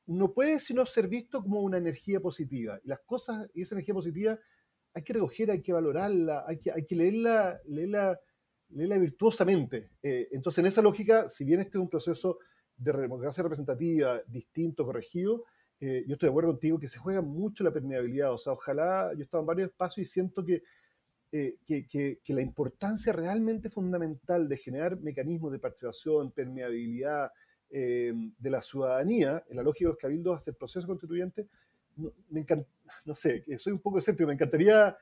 no 0.05 0.33
puede 0.33 0.57
sino 0.59 0.85
ser 0.85 1.07
visto 1.07 1.41
como 1.41 1.61
una 1.61 1.77
energía 1.77 2.19
positiva. 2.19 2.79
Y 2.83 2.87
las 2.87 2.99
cosas, 3.01 3.49
y 3.53 3.61
esa 3.61 3.75
energía 3.75 3.93
positiva, 3.93 4.39
hay 4.93 5.03
que 5.03 5.13
recoger, 5.13 5.51
hay 5.51 5.61
que 5.61 5.73
valorarla, 5.73 6.45
hay 6.47 6.57
que, 6.57 6.71
hay 6.71 6.85
que 6.85 6.95
leerla, 6.95 7.59
leerla, 7.65 8.19
leerla 8.69 8.97
virtuosamente. 8.97 9.91
Eh, 10.01 10.29
entonces, 10.31 10.59
en 10.59 10.67
esa 10.67 10.81
lógica, 10.81 11.27
si 11.29 11.43
bien 11.45 11.59
este 11.59 11.77
es 11.77 11.81
un 11.81 11.89
proceso 11.89 12.39
de 12.75 12.93
democracia 12.93 13.43
representativa 13.43 14.21
distinto, 14.27 14.85
corregido, 14.85 15.43
eh, 15.81 16.03
yo 16.05 16.13
estoy 16.13 16.27
de 16.27 16.31
acuerdo 16.31 16.51
contigo 16.51 16.77
que 16.77 16.89
se 16.89 16.99
juega 16.99 17.21
mucho 17.21 17.63
la 17.63 17.71
permeabilidad. 17.71 18.33
O 18.33 18.37
sea, 18.37 18.53
ojalá, 18.53 19.11
yo 19.13 19.19
he 19.19 19.23
estado 19.23 19.41
en 19.41 19.47
varios 19.47 19.69
espacios 19.69 20.07
y 20.07 20.11
siento 20.11 20.43
que, 20.43 20.61
eh, 21.31 21.57
que, 21.65 21.85
que, 21.87 22.33
la 22.33 22.41
importancia 22.41 23.13
realmente 23.13 23.69
fundamental 23.69 24.49
de 24.49 24.57
generar 24.57 24.99
mecanismos 24.99 25.51
de 25.51 25.59
participación, 25.59 26.31
permeabilidad 26.31 27.31
eh, 27.69 28.13
de 28.37 28.49
la 28.49 28.61
ciudadanía, 28.61 29.43
en 29.47 29.57
la 29.57 29.63
lógica 29.63 29.85
de 29.85 29.93
los 29.93 29.97
cabildos 29.97 30.37
hacia 30.37 30.51
el 30.51 30.57
proceso 30.57 30.87
constituyente, 30.87 31.47
no, 31.95 32.11
me 32.29 32.45
no 33.05 33.15
sé, 33.15 33.45
soy 33.57 33.73
un 33.73 33.79
poco 33.79 33.99
escéptico, 33.99 34.27
me 34.27 34.33
encantaría 34.33 34.97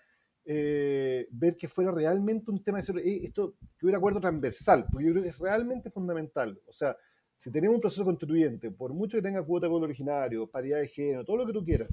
ver 0.45 1.57
que 1.57 1.67
fuera 1.67 1.91
realmente 1.91 2.49
un 2.49 2.63
tema 2.63 2.80
de 2.80 3.03
esto, 3.25 3.55
que 3.78 3.86
hubiera 3.86 3.97
acuerdo 3.97 4.21
transversal, 4.21 4.86
porque 4.89 5.07
yo 5.07 5.11
creo 5.11 5.23
que 5.23 5.30
es 5.30 5.38
realmente 5.38 5.89
fundamental. 5.89 6.59
O 6.65 6.71
sea, 6.71 6.95
si 7.38 7.52
tenemos 7.52 7.76
un 7.76 7.82
proceso 7.82 8.04
constituyente, 8.04 8.72
por 8.72 8.92
mucho 8.94 9.16
que 9.16 9.22
tenga 9.22 9.44
cuota 9.44 9.68
de 9.68 9.70
pueblo 9.70 9.86
originario, 9.86 10.48
paridad 10.48 10.80
de 10.80 10.88
género, 10.88 11.24
todo 11.24 11.38
lo 11.38 11.46
que 11.46 11.54
tú 11.54 11.64
quieras, 11.64 11.88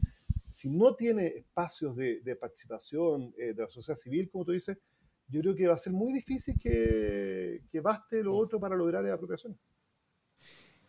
si 0.49 0.71
no 0.71 0.97
tiene 0.97 1.27
espacios 1.27 1.95
de, 1.95 2.37
participación 2.41 3.35
eh, 3.37 3.53
de 3.53 3.63
la 3.63 3.69
sociedad 3.69 3.95
civil, 3.95 4.31
como 4.31 4.47
tú 4.47 4.53
dices, 4.53 4.79
yo 5.29 5.43
creo 5.43 5.55
que 5.55 5.67
va 5.67 5.75
a 5.75 5.79
ser 5.79 5.93
muy 5.93 6.15
difícil 6.15 6.59
que, 6.59 7.61
que 7.71 7.81
baste 7.81 8.23
lo 8.23 8.35
otro 8.35 8.59
para 8.59 8.75
lograr 8.75 9.05
la 9.05 9.13
apropiación. 9.13 9.59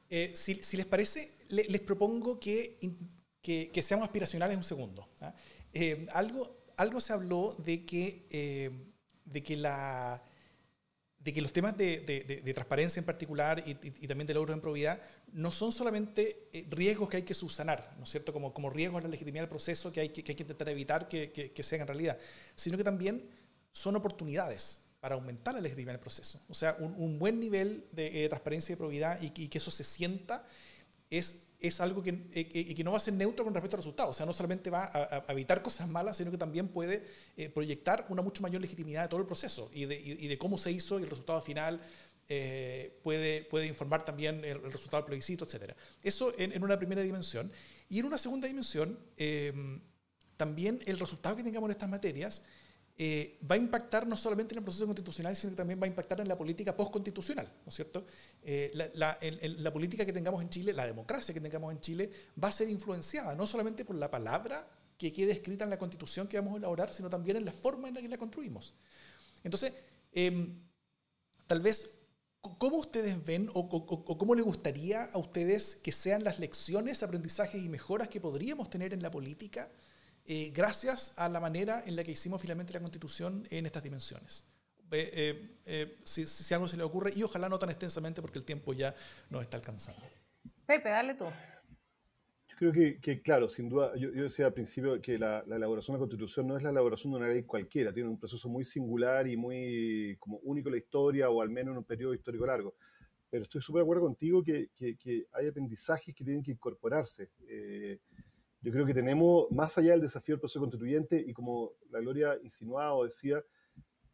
Eh, 0.10 0.32
si, 0.34 0.56
si, 0.56 0.78
les 0.78 0.86
parece, 0.86 1.38
les 1.50 1.82
propongo 1.82 2.40
que, 2.40 2.80
que, 3.42 3.72
que, 3.74 3.82
seamos 3.82 4.06
aspiracionales 4.06 4.56
un 4.56 4.64
segundo. 4.64 5.10
¿ah? 5.20 5.36
Eh, 5.74 6.08
algo, 6.14 6.64
algo 6.78 7.02
se 7.02 7.12
habló 7.12 7.56
de 7.56 7.86
que, 7.86 8.72
de 9.26 9.44
que 9.44 9.58
la 9.58 10.24
de 11.26 11.34
que 11.34 11.42
los 11.42 11.52
temas 11.52 11.76
de, 11.76 12.52
transparencia 12.54 13.00
en 13.00 13.06
particular 13.06 13.64
y, 13.66 13.74
también 14.08 14.28
de 14.28 14.36
logros 14.36 14.54
en 14.54 14.62
probidad 14.62 15.02
no 15.34 15.52
son 15.52 15.72
solamente 15.72 16.50
eh, 16.54 16.68
riesgos 16.70 17.10
que 17.10 17.18
hay 17.18 17.24
que 17.24 17.34
subsanar, 17.34 17.96
¿no 17.98 18.04
es 18.04 18.12
cierto? 18.12 18.32
Como, 18.32 18.54
como 18.54 18.70
riesgos 18.70 19.00
a 19.00 19.04
la 19.06 19.10
legitimidad 19.10 19.42
del 19.42 19.50
proceso 19.50 19.92
que 19.92 20.02
hay 20.02 20.10
que, 20.10 20.24
que 20.24 20.44
intentar 20.44 20.70
evitar 20.70 21.08
que, 21.08 21.32
que, 21.32 21.64
sean 21.64 21.82
en 21.82 21.88
realidad, 21.88 22.20
sino 22.54 22.78
que 22.78 22.84
también 22.84 23.28
son 23.72 23.96
oportunidades 23.96 24.82
para 25.00 25.16
aumentar 25.16 25.56
la 25.56 25.62
legitimidad 25.62 25.94
del 25.94 26.00
proceso. 26.00 26.40
O 26.48 26.54
sea, 26.54 26.78
un, 26.80 27.18
buen 27.18 27.40
nivel 27.40 27.88
de 27.92 28.24
eh, 28.24 28.30
transparencia 28.30 28.74
y 28.74 28.76
probidad 28.76 29.20
y, 29.20 29.32
que 29.32 29.58
eso 29.58 29.72
se 29.72 29.84
sienta 29.84 30.46
es 31.10 31.45
es 31.60 31.82
algo 31.82 32.04
que, 32.04 32.28
eh, 32.34 32.76
que, 32.76 32.84
no 32.84 32.92
va 32.92 32.98
a 32.98 33.00
ser 33.00 33.14
neutro 33.14 33.44
con 33.44 33.54
respecto 33.54 33.76
al 33.76 33.80
resultado. 33.80 34.10
O 34.10 34.14
sea, 34.14 34.26
no 34.26 34.34
solamente 34.34 34.70
va 34.70 34.90
a, 34.94 35.26
evitar 35.32 35.62
cosas 35.62 35.88
malas, 35.88 36.18
sino 36.18 36.32
que 36.32 36.38
también 36.38 36.68
puede 36.68 37.06
eh, 37.38 37.50
proyectar 37.50 38.06
una 38.10 38.22
mucho 38.22 38.42
mayor 38.42 38.62
legitimidad 38.62 39.04
de 39.04 39.08
todo 39.10 39.20
el 39.20 39.26
proceso 39.26 39.70
y 39.74 39.86
de, 39.86 40.38
cómo 40.38 40.58
se 40.58 40.72
hizo 40.72 41.00
y 41.00 41.04
el 41.04 41.10
resultado 41.10 41.42
final 41.42 41.82
eh, 42.28 43.00
puede, 43.04 43.44
puede 43.44 43.68
informar 43.68 44.04
también 44.04 44.44
el, 44.44 44.62
resultado 44.72 45.04
del 45.04 45.08
plebiscito, 45.08 45.46
etc. 45.46 45.74
Eso 46.02 46.34
en, 46.38 46.64
una 46.64 46.78
primera 46.78 47.02
dimensión. 47.02 47.52
Y 47.90 48.00
en 48.00 48.06
una 48.06 48.18
segunda 48.18 48.48
dimensión, 48.48 49.00
también 50.38 50.82
el 50.86 51.00
resultado 51.00 51.36
que 51.36 51.44
tengamos 51.44 51.68
en 51.68 51.72
estas 51.72 51.90
materias 51.90 52.42
eh, 52.98 53.40
va 53.50 53.56
a 53.56 53.58
impactar 53.58 54.08
no 54.08 54.16
solamente 54.16 54.54
en 54.54 54.60
el 54.60 54.64
proceso 54.64 54.86
constitucional, 54.86 55.36
sino 55.36 55.52
que 55.52 55.58
también 55.58 55.80
va 55.82 55.84
a 55.84 55.88
impactar 55.88 56.22
en 56.22 56.30
la 56.30 56.38
política 56.38 56.76
postconstitucional, 56.78 57.46
¿no 57.46 57.70
es 57.70 57.76
cierto? 57.76 58.06
Eh, 58.42 58.72
la, 58.74 59.18
la, 59.22 59.74
política 59.74 60.06
que 60.06 60.14
tengamos 60.14 60.42
en 60.42 60.50
Chile, 60.50 60.72
la 60.72 60.86
democracia 60.86 61.34
que 61.34 61.42
tengamos 61.42 61.74
en 61.74 61.82
Chile, 61.82 62.10
va 62.42 62.48
a 62.48 62.52
ser 62.54 62.70
influenciada 62.70 63.36
no 63.36 63.46
solamente 63.46 63.84
por 63.84 63.98
la 63.98 64.10
palabra 64.10 64.66
que 64.98 65.12
quede 65.12 65.34
escrita 65.34 65.66
en 65.66 65.72
la 65.72 65.78
constitución 65.78 66.28
que 66.28 66.40
vamos 66.40 66.54
a 66.54 66.58
elaborar, 66.58 66.94
sino 66.94 67.10
también 67.10 67.36
en 67.36 67.44
la 67.44 67.52
forma 67.52 67.90
en 67.90 67.96
la 67.96 68.02
que 68.02 68.08
la 68.08 68.18
construimos. 68.18 68.76
Entonces, 69.44 69.74
em, 70.14 70.58
tal 71.48 71.60
vez, 71.60 72.00
¿cómo 72.40 72.78
ustedes 72.78 73.26
ven 73.26 73.50
o, 73.54 73.60
o, 73.60 74.18
cómo 74.18 74.36
les 74.36 74.46
gustaría 74.46 75.04
a 75.04 75.18
ustedes 75.18 75.76
que 75.76 75.92
sean 75.92 76.24
las 76.24 76.40
lecciones, 76.40 77.04
aprendizajes 77.04 77.62
y 77.62 77.68
mejoras 77.68 78.08
que 78.08 78.22
podríamos 78.22 78.70
tener 78.70 78.94
en 78.94 79.02
la 79.02 79.12
política? 79.12 79.70
Eh, 80.28 80.52
gracias 80.56 81.14
a 81.18 81.30
la 81.30 81.40
manera 81.40 81.84
en 81.86 81.96
la 81.96 82.04
que 82.04 82.12
hicimos 82.12 82.42
finalmente 82.42 82.74
la 82.74 82.80
constitución 82.80 83.44
en 83.52 83.66
estas 83.68 83.84
dimensiones. 83.84 84.46
Eh, 84.92 85.58
eh, 85.66 85.98
si, 86.04 86.54
algo 86.54 86.68
se 86.68 86.78
le 86.78 86.84
ocurre, 86.84 87.12
y 87.16 87.22
ojalá 87.22 87.48
no 87.50 87.60
tan 87.60 87.70
extensamente 87.70 88.22
porque 88.22 88.40
el 88.40 88.46
tiempo 88.46 88.74
ya 88.74 88.96
nos 89.30 89.44
está 89.44 89.58
alcanzando. 89.58 90.02
Pepe, 90.66 90.90
dale 90.90 91.14
tú. 91.14 91.26
Yo 92.48 92.58
creo 92.58 92.72
que, 92.72 93.00
que 93.00 93.22
claro, 93.22 93.50
sin 93.50 93.70
duda, 93.70 93.96
yo, 93.98 94.10
decía 94.12 94.48
al 94.48 94.54
principio 94.54 95.00
que 95.02 95.20
la, 95.20 95.44
elaboración 95.48 95.94
de 95.94 96.00
la 96.00 96.08
Constitución 96.08 96.48
no 96.48 96.58
es 96.58 96.64
la 96.64 96.70
elaboración 96.70 97.12
de 97.12 97.18
una 97.18 97.28
ley 97.28 97.44
cualquiera, 97.44 97.94
tiene 97.94 98.10
un 98.10 98.18
proceso 98.18 98.48
muy 98.50 98.64
singular 98.64 99.28
y 99.28 99.36
muy 99.36 100.16
como 100.20 100.38
único 100.38 100.70
en 100.70 100.74
la 100.74 100.80
historia 100.80 101.30
o 101.30 101.42
al 101.42 101.50
menos 101.50 101.74
en 101.74 101.80
un 101.80 101.84
periodo 101.84 102.14
histórico 102.14 102.46
largo. 102.46 102.76
Pero 103.30 103.44
estoy 103.44 103.62
súper 103.62 103.82
de 103.82 103.84
acuerdo 103.84 104.04
contigo 104.04 104.42
que, 104.42 104.70
que, 104.74 104.96
que, 104.96 105.28
hay 105.34 105.48
aprendizajes 105.48 106.16
que 106.16 106.24
tienen 106.24 106.42
que 106.42 106.52
incorporarse. 106.52 107.30
Eh, 107.48 108.00
yo 108.66 108.72
creo 108.72 108.84
que 108.84 108.96
tenemos, 108.96 109.46
más 109.52 109.78
allá 109.78 109.92
del 109.92 110.02
desafío 110.02 110.34
del 110.34 110.40
proceso 110.40 110.60
constituyente, 110.60 111.24
y 111.24 111.34
como 111.34 111.74
la 111.92 112.00
Gloria 112.00 112.36
insinuaba 112.44 112.96
o 112.96 113.04
decía, 113.04 113.44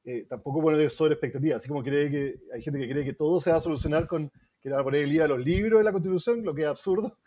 eh, 0.03 0.25
tampoco 0.27 0.61
poner 0.61 0.91
sobre 0.91 1.13
expectativas, 1.13 1.59
así 1.59 1.69
como 1.69 1.81
cree 1.81 2.11
que 2.11 2.35
hay 2.53 2.61
gente 2.61 2.77
que 2.77 2.89
cree 2.89 3.05
que 3.05 3.13
todo 3.13 3.39
se 3.39 3.49
va 3.49 3.57
a 3.57 3.61
solucionar 3.61 4.07
con 4.07 4.29
que 4.59 4.67
le 4.67 4.75
va 4.75 4.81
a 4.81 4.83
poner 4.83 5.05
el 5.05 5.13
IVA 5.13 5.23
a 5.23 5.27
los 5.29 5.45
libros 5.45 5.79
de 5.79 5.85
la 5.85 5.93
Constitución, 5.93 6.43
lo 6.43 6.53
que 6.53 6.63
es 6.63 6.67
absurdo. 6.67 7.17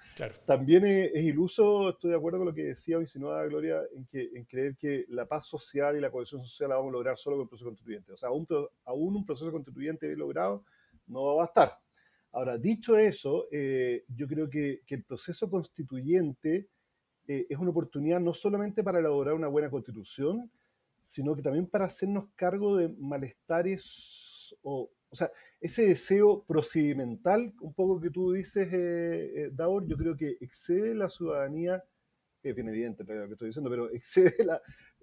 También 0.44 0.84
es, 0.84 1.24
iluso, 1.24 1.88
estoy 1.88 2.10
de 2.10 2.16
acuerdo 2.16 2.38
con 2.38 2.48
lo 2.48 2.54
que 2.54 2.64
decía 2.64 2.98
o 2.98 3.00
insinuaba 3.00 3.46
Gloria, 3.46 3.80
en, 3.96 4.04
que, 4.04 4.30
en 4.34 4.44
creer 4.44 4.76
que 4.76 5.06
la 5.08 5.24
paz 5.24 5.48
social 5.48 5.96
y 5.96 6.00
la 6.00 6.10
cohesión 6.10 6.44
social 6.44 6.68
la 6.68 6.76
vamos 6.76 6.90
a 6.90 6.92
lograr 6.92 7.16
solo 7.16 7.36
con 7.36 7.44
el 7.44 7.48
proceso 7.48 7.70
constituyente. 7.70 8.12
O 8.12 8.16
sea, 8.18 8.28
aún, 8.28 8.46
aún 8.84 9.16
un 9.16 9.24
proceso 9.24 9.50
constituyente 9.50 10.06
bien 10.06 10.18
logrado 10.18 10.62
no 11.06 11.24
va 11.24 11.32
a 11.32 11.36
bastar. 11.36 11.72
Ahora, 12.32 12.58
dicho 12.58 12.98
eso, 12.98 13.48
eh, 13.50 14.04
yo 14.08 14.28
creo 14.28 14.50
que, 14.50 14.82
que, 14.86 14.96
el 14.96 15.04
proceso 15.04 15.48
constituyente 15.48 16.68
eh, 17.28 17.46
es 17.48 17.58
una 17.58 17.70
oportunidad 17.70 18.20
no 18.20 18.34
solamente 18.34 18.82
para 18.82 18.98
elaborar 18.98 19.34
una 19.34 19.48
buena 19.48 19.70
constitución, 19.70 20.50
sino 21.00 21.34
que 21.34 21.42
también 21.42 21.66
para 21.66 21.86
hacernos 21.86 22.26
cargo 22.34 22.76
de 22.76 22.88
malestares 22.88 24.56
o, 24.62 24.90
o 25.14 25.16
sea, 25.16 25.30
ese 25.60 25.86
deseo 25.86 26.44
procedimental, 26.44 27.54
un 27.60 27.72
poco 27.72 28.00
que 28.00 28.10
tú 28.10 28.32
dices, 28.32 28.68
eh, 28.72 29.44
eh 29.46 29.52
yo 29.86 29.96
creo 29.96 30.16
que 30.16 30.36
excede 30.40 30.92
la 30.92 31.08
ciudadanía, 31.08 31.84
es 32.42 32.54
bien 32.54 32.68
evidente 32.68 33.04
lo 33.04 33.26
que 33.26 33.32
estoy 33.34 33.48
diciendo, 33.48 33.70
pero 33.70 33.88
excede 33.92 34.34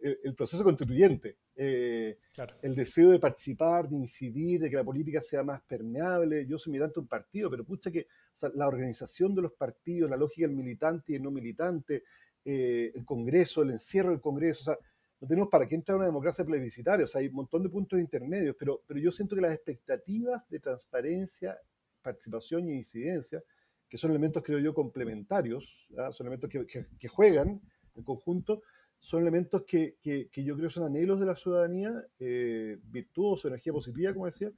el, 0.02 0.36
proceso 0.36 0.66
constituyente. 0.66 1.38
Eh, 1.56 2.18
el 2.62 2.76
deseo 2.76 3.12
de 3.12 3.20
participar, 3.20 3.88
de 3.88 3.96
incidir, 3.96 4.60
de 4.60 4.70
que 4.70 4.76
la 4.76 4.84
política 4.84 5.22
sea 5.22 5.44
más 5.44 5.62
permeable. 5.62 6.46
Yo 6.46 6.58
soy 6.58 6.72
militante 6.72 6.96
de 6.96 7.02
un 7.02 7.08
partido, 7.08 7.50
pero 7.50 7.64
pucha 7.64 7.90
que 7.90 8.08
la 8.54 8.68
organización 8.68 9.36
de 9.36 9.42
los 9.42 9.54
partidos, 9.54 10.10
la 10.10 10.18
lógica 10.18 10.48
del 10.48 10.56
militante 10.56 11.14
y 11.14 11.16
el 11.16 11.24
no 11.24 11.32
militante, 11.32 12.04
eh, 12.44 12.92
el 12.96 13.06
Congreso, 13.06 13.62
el 13.62 13.72
encierro 13.72 14.12
del 14.12 14.22
Congreso, 14.22 14.62
o 14.62 14.76
sea, 14.76 14.86
no 15.20 15.28
tenemos 15.28 15.50
para 15.50 15.68
qué 15.68 15.76
entrar 15.76 15.96
a 15.96 15.98
una 15.98 16.08
democracia 16.08 16.44
plebiscitaria, 16.44 17.06
o 17.06 17.08
sea, 17.08 17.22
hay 17.22 17.28
un 17.28 17.36
montón 17.36 17.62
de 17.62 17.70
puntos 17.70 18.00
intermedios, 18.00 18.56
pero, 18.58 18.82
pero 18.88 19.00
yo 19.00 19.12
siento 19.12 19.36
que 19.36 19.42
las 19.42 19.54
expectativas 19.54 20.50
de 20.50 20.60
transparencia, 20.60 21.60
participación 22.02 22.68
y 22.68 22.74
incidencia, 22.74 23.44
que 23.88 23.98
son 23.98 24.10
elementos, 24.10 24.42
creo 24.44 24.58
yo, 24.58 24.74
complementarios, 24.74 25.88
¿ah? 25.98 26.12
son 26.12 26.26
elementos 26.28 26.50
que, 26.50 26.66
que, 26.66 27.08
juegan 27.08 27.62
en 27.94 28.04
conjunto, 28.04 28.64
son 29.00 29.22
elementos 29.22 29.64
que, 29.68 29.98
que, 30.02 30.44
yo 30.44 30.56
creo 30.56 30.70
son 30.70 30.86
anhelos 30.86 31.20
de 31.20 31.26
la 31.26 31.36
ciudadanía, 31.36 31.94
eh, 32.18 32.80
virtuosos, 32.84 33.46
energía 33.46 33.74
positiva, 33.74 34.14
como 34.14 34.28
decía, 34.28 34.52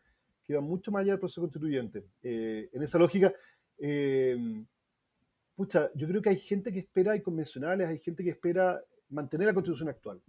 que 0.44 0.56
van 0.56 0.64
mucho 0.64 0.92
más 0.92 1.02
allá 1.02 1.14
del 1.14 1.20
proceso 1.20 1.42
constituyente. 1.42 2.06
Eh, 2.22 2.70
en 2.72 2.84
esa 2.84 3.00
lógica, 3.00 3.34
eh, 3.78 4.38
pucha, 5.56 5.92
yo 5.96 6.08
creo 6.08 6.22
que 6.22 6.30
hay 6.30 6.38
gente 6.38 6.72
que 6.72 6.80
espera, 6.80 7.14
hay 7.14 7.22
convencionales, 7.22 7.88
hay 7.88 7.98
gente 7.98 8.24
que 8.24 8.32
espera 8.32 8.82
mantener 9.10 9.48
la 9.48 9.54
constitución 9.54 9.90
actual. 9.90 10.22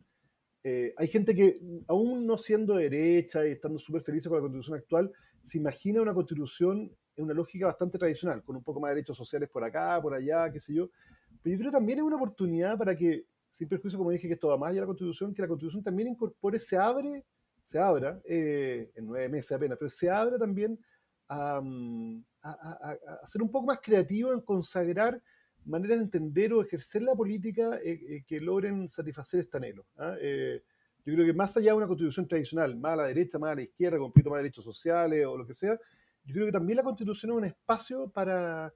Eh, 0.62 0.94
hay 0.96 1.08
gente 1.08 1.34
que, 1.34 1.60
aún 1.88 2.26
no 2.26 2.38
siendo 2.38 2.76
derecha 2.76 3.46
y 3.46 3.52
estando 3.52 3.78
súper 3.78 4.02
felices 4.02 4.28
con 4.28 4.38
la 4.38 4.42
constitución 4.42 4.78
actual, 4.78 5.12
se 5.40 5.58
imagina 5.58 6.00
una 6.00 6.14
constitución 6.14 6.90
en 7.16 7.24
una 7.24 7.34
lógica 7.34 7.66
bastante 7.66 7.98
tradicional, 7.98 8.42
con 8.42 8.56
un 8.56 8.62
poco 8.62 8.80
más 8.80 8.90
de 8.90 8.96
derechos 8.96 9.16
sociales 9.16 9.48
por 9.50 9.62
acá, 9.62 10.00
por 10.00 10.14
allá, 10.14 10.50
qué 10.50 10.58
sé 10.58 10.74
yo. 10.74 10.90
Pero 11.42 11.54
yo 11.54 11.60
creo 11.60 11.72
también 11.72 11.98
es 11.98 12.04
una 12.04 12.16
oportunidad 12.16 12.78
para 12.78 12.96
que, 12.96 13.26
sin 13.50 13.68
perjuicio, 13.68 13.98
como 13.98 14.10
dije, 14.10 14.26
que 14.26 14.34
esto 14.34 14.48
va 14.48 14.56
más 14.56 14.70
allá 14.70 14.80
la 14.80 14.86
constitución, 14.86 15.34
que 15.34 15.42
la 15.42 15.48
constitución 15.48 15.82
también 15.82 16.08
incorpore, 16.08 16.58
se 16.58 16.76
abre, 16.76 17.24
se 17.62 17.78
abra, 17.78 18.20
eh, 18.24 18.90
en 18.94 19.06
nueve 19.06 19.28
meses 19.28 19.52
apenas, 19.52 19.78
pero 19.78 19.90
se 19.90 20.10
abra 20.10 20.38
también 20.38 20.78
a, 21.34 22.96
a, 23.22 23.26
ser 23.26 23.42
un 23.42 23.50
poco 23.50 23.66
más 23.66 23.80
creativo 23.80 24.32
en 24.32 24.40
consagrar 24.40 25.20
maneras 25.64 25.98
de 25.98 26.04
entender 26.04 26.52
o 26.52 26.62
ejercer 26.62 27.02
la 27.02 27.14
política 27.14 27.78
eh, 27.82 27.92
eh, 27.92 28.24
que 28.26 28.40
logren 28.40 28.88
satisfacer 28.88 29.40
este 29.40 29.56
anhelo. 29.56 29.86
¿ah? 29.96 30.14
Eh, 30.20 30.62
yo 31.04 31.14
creo 31.14 31.26
que 31.26 31.32
más 31.32 31.56
allá 31.56 31.70
de 31.70 31.76
una 31.76 31.86
constitución 31.86 32.26
tradicional, 32.26 32.76
más 32.76 32.92
a 32.92 32.96
la 32.96 33.06
derecha, 33.06 33.38
más 33.38 33.52
a 33.52 33.54
la 33.54 33.62
izquierda, 33.62 33.98
con 33.98 34.12
más 34.14 34.24
de 34.24 34.36
derechos 34.36 34.64
sociales 34.64 35.26
o 35.26 35.36
lo 35.36 35.46
que 35.46 35.54
sea, 35.54 35.78
yo 36.24 36.34
creo 36.34 36.46
que 36.46 36.52
también 36.52 36.78
la 36.78 36.82
constitución 36.82 37.32
es 37.32 37.38
un 37.38 37.44
espacio 37.44 38.08
para, 38.08 38.72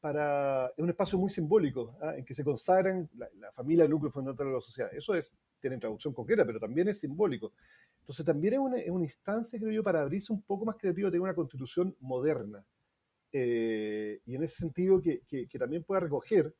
para 0.00 0.68
es 0.68 0.82
un 0.82 0.90
espacio 0.90 1.18
muy 1.18 1.30
simbólico, 1.30 1.96
¿ah? 2.00 2.16
en 2.16 2.24
que 2.24 2.34
se 2.34 2.44
consagran 2.44 3.08
la, 3.14 3.52
familia, 3.52 3.84
el 3.84 3.90
núcleo 3.90 4.10
fundamental 4.10 4.46
de 4.46 4.52
la 4.54 4.60
sociedad. 4.60 4.90
Eso 4.92 5.14
es, 5.14 5.34
tiene 5.60 5.78
traducción 5.78 6.14
concreta, 6.14 6.44
pero 6.44 6.58
también 6.58 6.88
es 6.88 7.00
simbólico. 7.00 7.52
Entonces 8.00 8.24
también 8.24 8.54
es 8.54 8.60
una, 8.60 8.78
es 8.78 8.90
una 8.90 9.04
instancia, 9.04 9.58
creo 9.58 9.72
yo, 9.72 9.82
para 9.82 10.00
abrirse 10.00 10.32
un 10.32 10.42
poco 10.42 10.64
más 10.64 10.76
creativo 10.76 11.08
tener 11.10 11.22
una 11.22 11.34
constitución 11.34 11.94
moderna, 12.00 12.64
eh, 13.32 14.20
y 14.26 14.34
en 14.34 14.42
ese 14.42 14.56
sentido 14.56 15.00
que, 15.00 15.22
que, 15.28 15.58
también 15.58 15.84
pueda 15.84 16.00
recoger 16.00 16.52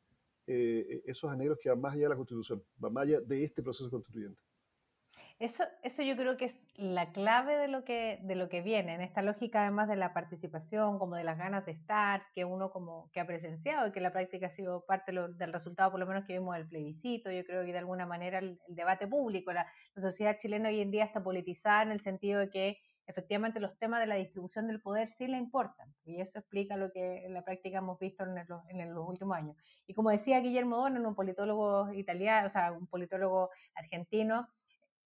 eh, 0.47 1.03
esos 1.05 1.29
anhelos 1.29 1.57
que 1.61 1.69
van 1.69 1.81
más 1.81 1.93
allá 1.93 2.03
de 2.03 2.09
la 2.09 2.15
Constitución, 2.15 2.63
van 2.77 2.93
más 2.93 3.03
allá 3.03 3.19
de 3.21 3.43
este 3.43 3.61
proceso 3.61 3.89
constituyente. 3.89 4.41
Eso, 5.41 5.63
eso 5.81 6.03
yo 6.03 6.15
creo 6.15 6.37
que 6.37 6.45
es 6.45 6.67
la 6.75 7.11
clave 7.11 7.57
de 7.57 7.67
lo, 7.67 7.83
que, 7.83 8.19
de 8.21 8.35
lo 8.35 8.47
que 8.47 8.61
viene, 8.61 8.93
en 8.93 9.01
esta 9.01 9.23
lógica 9.23 9.63
además 9.63 9.89
de 9.89 9.95
la 9.95 10.13
participación, 10.13 10.99
como 10.99 11.15
de 11.15 11.23
las 11.23 11.39
ganas 11.39 11.65
de 11.65 11.71
estar, 11.71 12.21
que 12.35 12.45
uno 12.45 12.69
como 12.69 13.09
que 13.11 13.21
ha 13.21 13.25
presenciado 13.25 13.87
y 13.87 13.91
que 13.91 14.01
la 14.01 14.13
práctica 14.13 14.45
ha 14.45 14.49
sido 14.51 14.85
parte 14.85 15.11
del 15.11 15.51
resultado 15.51 15.89
por 15.89 15.99
lo 15.99 16.05
menos 16.05 16.25
que 16.25 16.33
vimos 16.33 16.53
del 16.53 16.67
plebiscito, 16.67 17.31
yo 17.31 17.43
creo 17.43 17.65
que 17.65 17.71
de 17.71 17.79
alguna 17.79 18.05
manera 18.05 18.37
el, 18.37 18.59
debate 18.67 19.07
público, 19.07 19.51
la, 19.51 19.65
sociedad 19.99 20.37
chilena 20.37 20.69
hoy 20.69 20.79
en 20.79 20.91
día 20.91 21.05
está 21.05 21.23
politizada 21.23 21.81
en 21.81 21.91
el 21.91 22.01
sentido 22.01 22.39
de 22.39 22.51
que 22.51 22.77
efectivamente 23.07 23.59
los 23.59 23.75
temas 23.79 23.99
de 23.99 24.05
la 24.05 24.15
distribución 24.15 24.67
del 24.67 24.79
poder 24.79 25.09
sí 25.09 25.25
le 25.25 25.37
importan. 25.37 25.91
Y 26.05 26.21
eso 26.21 26.37
explica 26.37 26.77
lo 26.77 26.91
que 26.91 27.25
en 27.25 27.33
la 27.33 27.43
práctica 27.43 27.79
hemos 27.79 27.97
visto 27.97 28.23
en, 28.23 28.93
los 28.93 29.09
últimos 29.09 29.35
años. 29.35 29.57
Y 29.87 29.95
como 29.95 30.11
decía 30.11 30.39
Guillermo 30.39 30.77
Donen, 30.77 31.03
un 31.03 31.15
politólogo 31.15 31.91
italiano, 31.93 32.45
o 32.45 32.49
sea, 32.49 32.71
un 32.71 32.85
politólogo 32.85 33.49
argentino, 33.73 34.47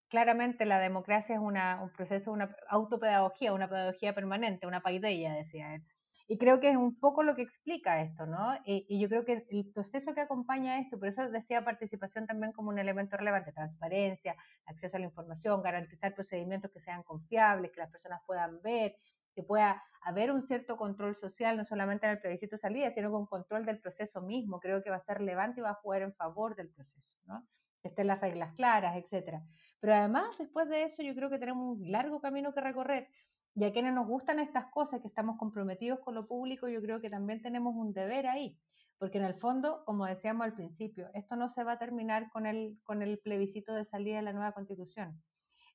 claramente 0.10 0.66
la 0.66 0.80
democracia 0.80 1.36
es 1.36 1.42
un 1.42 1.56
proceso, 1.96 2.32
una 2.32 2.56
autopedagogía, 2.70 3.54
una 3.54 3.70
pedagogía 3.70 4.14
permanente, 4.14 4.68
una 4.68 4.82
paideia, 4.82 5.34
decía 5.34 5.76
él. 5.76 5.84
Y 6.28 6.40
creo 6.40 6.60
que 6.60 6.70
es 6.70 6.76
un 6.76 7.00
poco 7.00 7.22
lo 7.22 7.36
que 7.36 7.44
explica 7.44 8.02
esto, 8.02 8.26
¿no? 8.26 8.58
Y, 8.66 9.00
yo 9.00 9.08
creo 9.10 9.26
que 9.26 9.46
el 9.50 9.72
proceso 9.72 10.16
que 10.16 10.22
acompaña 10.22 10.80
esto, 10.80 10.98
por 10.98 11.08
eso 11.08 11.30
decía 11.30 11.64
participación 11.64 12.26
también 12.26 12.52
como 12.52 12.70
un 12.70 12.80
elemento 12.80 13.16
relevante, 13.16 13.52
transparencia, 13.52 14.36
acceso 14.66 14.98
a 14.98 15.00
la 15.00 15.06
información, 15.06 15.62
garantizar 15.62 16.16
procedimientos 16.16 16.72
que 16.72 16.80
sean 16.80 17.04
confiables, 17.04 17.72
que 17.72 17.80
las 17.80 17.92
personas 17.92 18.22
puedan 18.26 18.60
ver, 18.64 18.96
que 19.36 19.44
pueda 19.44 19.84
haber 20.02 20.32
un 20.32 20.42
cierto 20.42 20.78
control 20.78 21.16
social, 21.16 21.58
no 21.58 21.66
solamente 21.66 22.08
en 22.08 22.14
el 22.14 22.20
plebiscito 22.20 22.58
salida, 22.58 22.90
sino 22.90 23.12
con 23.12 23.28
control 23.28 23.66
del 23.66 23.80
proceso 23.80 24.22
mismo. 24.22 24.60
Creo 24.60 24.82
que 24.82 24.90
va 24.90 24.96
a 24.96 25.00
ser 25.00 25.20
relevante 25.20 25.60
y 25.60 25.64
va 25.64 25.72
a 25.72 25.76
jugar 25.76 26.02
en 26.02 26.14
favor 26.14 26.56
del 26.56 26.70
proceso, 26.70 27.14
¿no? 27.26 27.46
Que 27.86 27.90
estén 27.90 28.08
las 28.08 28.20
reglas 28.20 28.52
claras, 28.56 28.98
etcétera. 28.98 29.44
Pero 29.80 29.94
además, 29.94 30.36
después 30.40 30.68
de 30.68 30.86
eso, 30.86 31.04
yo 31.04 31.14
creo 31.14 31.30
que 31.30 31.38
tenemos 31.38 31.78
un 31.78 31.92
largo 31.92 32.20
camino 32.20 32.52
que 32.52 32.60
recorrer 32.60 33.10
y 33.54 33.64
a 33.64 33.72
quienes 33.72 33.94
nos 33.94 34.08
gustan 34.08 34.40
estas 34.40 34.72
cosas, 34.72 35.02
que 35.02 35.08
estamos 35.08 35.38
comprometidos 35.38 36.00
con 36.00 36.16
lo 36.16 36.26
público, 36.26 36.68
yo 36.68 36.82
creo 36.82 37.00
que 37.00 37.12
también 37.12 37.44
tenemos 37.44 37.76
un 37.76 37.94
deber 37.94 38.26
ahí, 38.26 38.58
porque 38.98 39.20
en 39.20 39.24
el 39.24 39.36
fondo, 39.36 39.84
como 39.86 40.08
decíamos 40.08 40.46
al 40.46 40.56
principio, 40.56 41.12
esto 41.14 41.36
no 41.36 41.48
se 41.48 41.64
va 41.64 41.74
a 41.74 41.78
terminar 41.78 42.32
con 42.32 42.48
el, 42.48 42.80
con 42.82 43.04
el 43.04 43.20
plebiscito 43.20 43.76
de 43.76 43.84
salida 43.84 44.16
de 44.16 44.24
la 44.24 44.34
nueva 44.34 44.54
constitución. 44.54 45.22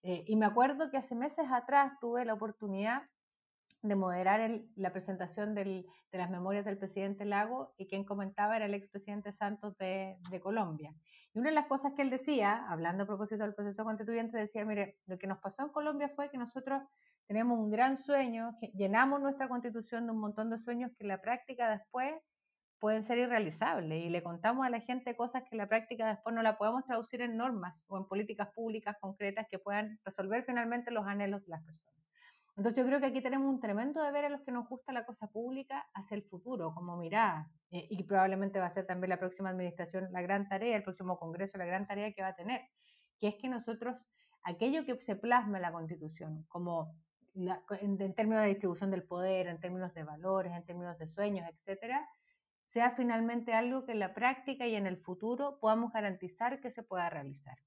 Eh, 0.03 0.25
y 0.27 0.35
me 0.35 0.47
acuerdo 0.47 0.91
que 0.91 0.97
hace 0.97 1.15
meses 1.15 1.47
atrás 1.49 1.93
tuve 2.01 2.25
la 2.25 2.35
oportunidad 2.35 3.05
de 3.83 3.95
moderar 3.95 4.51
la 4.77 4.93
presentación 4.93 5.55
de 5.55 5.87
las 6.13 6.31
memorias 6.31 6.65
del 6.65 6.77
presidente 6.77 7.25
Lago 7.25 7.73
y 7.79 7.87
quien 7.87 8.05
comentaba 8.05 8.57
era 8.57 8.67
el 8.67 8.75
expresidente 8.75 9.33
Santos 9.33 9.77
de, 9.79 10.19
de, 10.31 10.41
Colombia. 10.41 10.95
Y 11.33 11.39
una 11.39 11.49
de 11.49 11.55
las 11.55 11.67
cosas 11.67 11.95
que 11.95 12.03
él 12.03 12.11
decía, 12.11 12.67
hablando 12.69 13.05
a 13.05 13.07
propósito 13.07 13.43
del 13.43 13.55
proceso 13.55 13.85
constituyente, 13.85 14.37
decía, 14.37 14.65
mire, 14.65 14.99
lo 15.07 15.19
que 15.19 15.27
nos 15.27 15.39
pasó 15.39 15.63
en 15.63 15.71
Colombia 15.71 16.11
fue 16.11 16.31
que 16.31 16.37
nosotros 16.37 16.83
tenemos 17.27 17.59
un 17.59 17.71
gran 17.71 17.97
sueño, 17.97 18.59
llenamos 18.75 19.21
nuestra 19.21 19.49
constitución 19.49 20.05
de 20.07 20.13
un 20.13 20.19
montón 20.19 20.51
de 20.51 20.59
sueños 20.59 20.91
que 20.99 21.05
en 21.05 21.09
la 21.09 21.23
práctica 21.23 21.71
después 21.71 22.13
pueden 22.81 23.05
ser 23.05 23.19
irrealizables 23.19 24.05
y 24.05 24.09
le 24.09 24.23
contamos 24.23 24.67
a 24.67 24.71
la 24.71 24.81
gente 24.81 25.15
cosas 25.15 25.45
que 25.45 25.51
en 25.53 25.59
la 25.59 25.69
práctica 25.69 26.09
después 26.09 26.35
no 26.35 26.43
la 26.43 26.59
podemos 26.59 26.85
traducir 26.87 27.21
en 27.21 27.37
normas 27.37 27.85
o 27.89 27.99
en 27.99 28.07
políticas 28.07 28.49
públicas 28.53 28.97
concretas 29.01 29.47
que 29.49 29.59
puedan 29.59 30.01
resolver 30.05 30.45
finalmente 30.45 30.91
los 30.91 31.07
anhelos 31.07 31.43
de 31.45 31.51
las 31.51 31.63
personas. 31.63 32.00
Entonces 32.57 32.77
yo 32.77 32.87
creo 32.87 33.01
que 33.01 33.07
aquí 33.07 33.23
tenemos 33.23 33.49
un 33.49 33.61
tremendo 33.61 34.03
deber 34.03 34.27
a 34.27 34.29
los 34.29 34.43
que 34.43 34.53
nos 34.53 34.69
gusta 34.69 34.93
la 34.93 35.07
cosa 35.07 35.29
pública 35.29 35.89
hacia 35.95 36.17
el 36.17 36.23
futuro, 36.23 36.75
como 36.75 36.97
mirada, 36.97 37.51
eh, 37.71 37.87
y 37.89 38.03
probablemente 38.03 38.59
va 38.59 38.67
a 38.67 38.75
ser 38.75 38.87
también 38.87 39.11
la 39.11 39.19
próxima 39.19 39.51
administración 39.51 40.09
la 40.13 40.21
gran 40.23 40.49
tarea, 40.49 40.77
el 40.77 40.83
próximo 40.83 41.19
Congreso 41.19 41.59
la 41.59 41.65
gran 41.65 41.87
tarea 41.87 42.13
que 42.13 42.23
va 42.23 42.29
a 42.29 42.35
tener, 42.35 42.63
que 43.19 43.29
es 43.29 43.37
que 43.37 43.49
nosotros, 43.49 44.05
aquello 44.43 44.85
que 44.85 44.97
se 44.97 45.17
plasma 45.17 45.59
en 45.59 45.63
la 45.63 45.73
Constitución, 45.73 46.45
como 46.49 46.95
en, 47.35 48.15
términos 48.15 48.43
de 48.43 48.49
distribución 48.49 48.91
del 48.91 49.05
poder, 49.05 49.47
en 49.47 49.61
términos 49.61 49.95
de 49.95 50.05
valores, 50.05 50.53
en 50.53 50.65
términos 50.65 50.99
de 50.99 51.07
sueños, 51.07 51.49
etcétera, 51.49 52.09
sea 52.67 52.91
finalmente 52.91 53.53
algo 53.53 53.85
que 53.85 53.93
en 53.93 53.99
la 54.01 54.15
práctica 54.15 54.67
y 54.67 54.75
en 54.75 54.87
el 54.87 54.97
futuro 54.99 55.59
podamos 55.61 55.93
garantizar 55.93 56.61
que 56.61 56.71
se 56.71 56.83
pueda 56.83 57.09
realizar. 57.11 57.59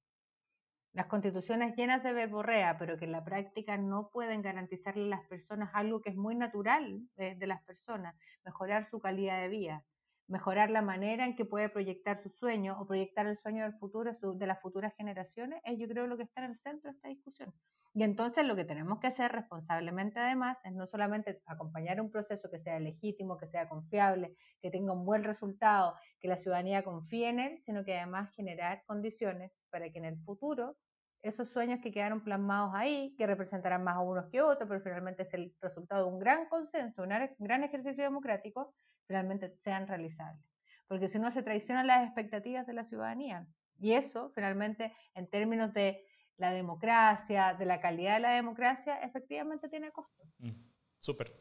Las 0.94 1.08
constituciones 1.08 1.76
llenas 1.76 2.04
de 2.04 2.14
verborrea, 2.14 2.78
pero 2.78 2.98
que 2.98 3.06
en 3.06 3.12
la 3.12 3.24
práctica 3.24 3.78
no 3.78 4.10
pueden 4.10 4.42
garantizarle 4.44 5.06
a 5.06 5.18
las 5.18 5.28
personas 5.28 5.72
algo 5.74 6.02
que 6.02 6.12
es 6.12 6.16
muy 6.16 6.36
natural 6.36 7.02
de, 7.16 7.36
de 7.36 7.48
las 7.48 7.64
personas, 7.64 8.16
mejorar 8.46 8.86
su 8.86 9.00
calidad 9.00 9.42
de 9.42 9.50
vida, 9.50 9.86
mejorar 10.28 10.70
la 10.70 10.82
manera 10.82 11.26
en 11.26 11.36
que 11.36 11.46
puede 11.46 11.70
proyectar 11.70 12.18
su 12.18 12.30
sueño 12.30 12.80
o 12.80 12.88
proyectar 12.88 13.28
el 13.28 13.36
sueño 13.36 13.64
del 13.64 13.74
futuro 13.74 14.12
de 14.14 14.48
las 14.48 14.62
futuras 14.62 14.94
generaciones, 14.96 15.62
es 15.66 15.78
yo 15.78 15.88
creo 15.88 16.08
lo 16.08 16.18
que 16.18 16.24
está 16.24 16.44
en 16.44 16.52
el 16.52 16.58
centro 16.58 16.90
de 16.90 16.96
esta 16.96 17.10
discusión. 17.10 17.54
Y 17.96 18.04
entonces 18.04 18.46
lo 18.46 18.56
que 18.56 18.66
tenemos 18.66 19.00
que 19.00 19.08
hacer 19.08 19.32
responsablemente 19.32 20.20
además 20.20 20.58
es 20.64 20.74
no 20.74 20.88
solamente 20.88 21.42
acompañar 21.46 22.02
un 22.02 22.10
proceso 22.10 22.50
que 22.50 22.60
sea 22.60 22.80
legítimo, 22.80 23.38
que 23.38 23.46
sea 23.48 23.70
confiable, 23.70 24.36
que 24.62 24.72
tenga 24.72 24.94
un 24.94 25.06
buen 25.06 25.24
resultado, 25.24 25.96
que 26.20 26.28
la 26.28 26.38
ciudadanía 26.38 26.84
confíe 26.84 27.30
en 27.30 27.40
él, 27.40 27.60
sino 27.62 27.84
que 27.84 27.96
además 27.96 28.34
generar 28.36 28.84
condiciones 28.88 29.52
para 29.70 29.92
que 29.92 30.00
en 30.00 30.06
el 30.06 30.18
futuro 30.24 30.76
esos 31.22 31.50
sueños 31.50 31.80
que 31.82 31.92
quedaron 31.92 32.24
plasmados 32.24 32.72
ahí, 32.74 33.16
que 33.18 33.28
representarán 33.28 33.84
más 33.84 33.96
a 33.96 34.02
unos 34.02 34.30
que 34.30 34.42
otros, 34.42 34.68
pero 34.68 34.82
finalmente 34.82 35.24
es 35.24 35.34
el 35.34 35.56
resultado 35.62 36.06
de 36.06 36.12
un 36.12 36.20
gran 36.20 36.48
consenso, 36.50 37.04
un 37.04 37.10
gran 37.40 37.64
ejercicio 37.64 38.04
democrático, 38.04 38.74
finalmente 39.08 39.56
sean 39.58 39.88
realizables. 39.88 40.46
Porque 40.88 41.08
si 41.08 41.20
no 41.20 41.32
se 41.32 41.44
traicionan 41.44 41.88
las 41.88 42.06
expectativas 42.06 42.68
de 42.68 42.74
la 42.74 42.84
ciudadanía. 42.84 43.48
Y 43.80 43.94
eso, 43.94 44.32
finalmente, 44.36 44.94
en 45.16 45.28
términos 45.30 45.74
de 45.74 46.06
la 46.38 46.52
democracia, 46.52 47.54
de 47.54 47.66
la 47.66 47.80
calidad 47.80 48.16
de 48.16 48.20
la 48.22 48.34
democracia, 48.34 48.98
efectivamente 49.02 49.70
tiene 49.70 49.92
costo. 49.92 50.24
Mm, 50.40 50.52
súper. 51.00 51.32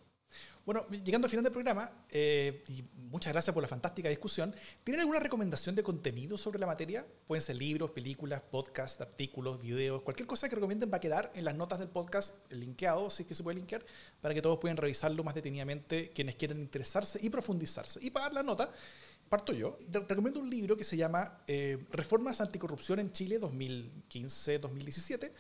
Bueno, 0.64 0.87
llegando 0.91 1.26
al 1.26 1.30
final 1.30 1.43
del 1.43 1.53
programa, 1.53 1.91
eh, 2.09 2.62
y 2.68 2.85
muchas 3.11 3.33
gracias 3.33 3.53
por 3.53 3.62
la 3.62 3.68
fantástica 3.68 4.09
discusión, 4.09 4.55
¿tienen 4.85 5.01
alguna 5.01 5.18
recomendación 5.18 5.74
de 5.74 5.83
contenido 5.83 6.39
sobre 6.39 6.61
la 6.61 6.66
materia? 6.66 7.05
Pueden 7.26 7.43
ser 7.43 7.57
libros, 7.57 7.91
películas, 7.91 8.43
podcasts, 8.43 9.01
artículos, 9.01 9.61
videos, 9.61 10.03
cualquier 10.03 10.28
cosa 10.28 10.49
que 10.49 10.55
recomienden 10.55 10.89
va 10.93 10.99
a 10.99 11.01
quedar 11.01 11.33
en 11.35 11.45
las 11.45 11.57
notas 11.57 11.80
del 11.80 11.89
podcast 11.89 12.35
linkeado, 12.53 13.11
si 13.11 13.24
es 13.24 13.28
que 13.28 13.35
se 13.35 13.43
puede 13.43 13.57
linkear, 13.57 13.85
para 14.20 14.35
que 14.35 14.43
todos 14.43 14.59
puedan 14.59 14.76
revisarlo 14.76 15.24
más 15.24 15.35
detenidamente 15.35 16.12
quienes 16.14 16.37
quieran 16.37 16.61
interesarse 16.61 17.18
y 17.20 17.28
profundizarse. 17.28 17.99
Y 18.01 18.11
para 18.11 18.26
dar 18.26 18.35
la 18.35 18.43
nota, 18.45 18.70
parto 19.28 19.53
yo, 19.53 19.80
recomiendo 19.91 20.39
un 20.39 20.49
libro 20.49 20.76
que 20.76 20.85
se 20.85 20.97
llama 20.97 21.43
eh, 21.49 21.87
Reformas 21.91 22.41
Anticorrupción 22.41 23.01
en 23.01 23.11
Chile 23.11 23.41
2015-2017 23.41 25.33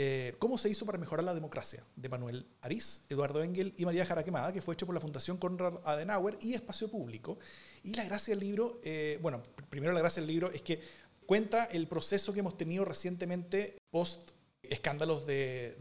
eh, 0.00 0.36
¿Cómo 0.38 0.58
se 0.58 0.70
hizo 0.70 0.86
para 0.86 0.96
mejorar 0.96 1.24
la 1.24 1.34
democracia? 1.34 1.82
de 1.96 2.08
Manuel 2.08 2.46
Ariz, 2.62 3.02
Eduardo 3.08 3.42
Engel 3.42 3.74
y 3.76 3.84
María 3.84 4.06
Jaraquemada, 4.06 4.52
que 4.52 4.62
fue 4.62 4.74
hecho 4.74 4.86
por 4.86 4.94
la 4.94 5.00
Fundación 5.00 5.38
Konrad 5.38 5.80
Adenauer 5.84 6.38
y 6.40 6.54
Espacio 6.54 6.88
Público. 6.88 7.40
Y 7.82 7.94
la 7.94 8.04
gracia 8.04 8.30
del 8.32 8.38
libro, 8.38 8.80
eh, 8.84 9.18
bueno, 9.20 9.42
primero 9.68 9.92
la 9.92 9.98
gracia 9.98 10.20
del 10.22 10.30
libro 10.30 10.52
es 10.52 10.62
que 10.62 10.80
cuenta 11.26 11.64
el 11.64 11.88
proceso 11.88 12.32
que 12.32 12.38
hemos 12.38 12.56
tenido 12.56 12.84
recientemente 12.84 13.76
post 13.90 14.30
escándalos 14.62 15.26
de, 15.26 15.74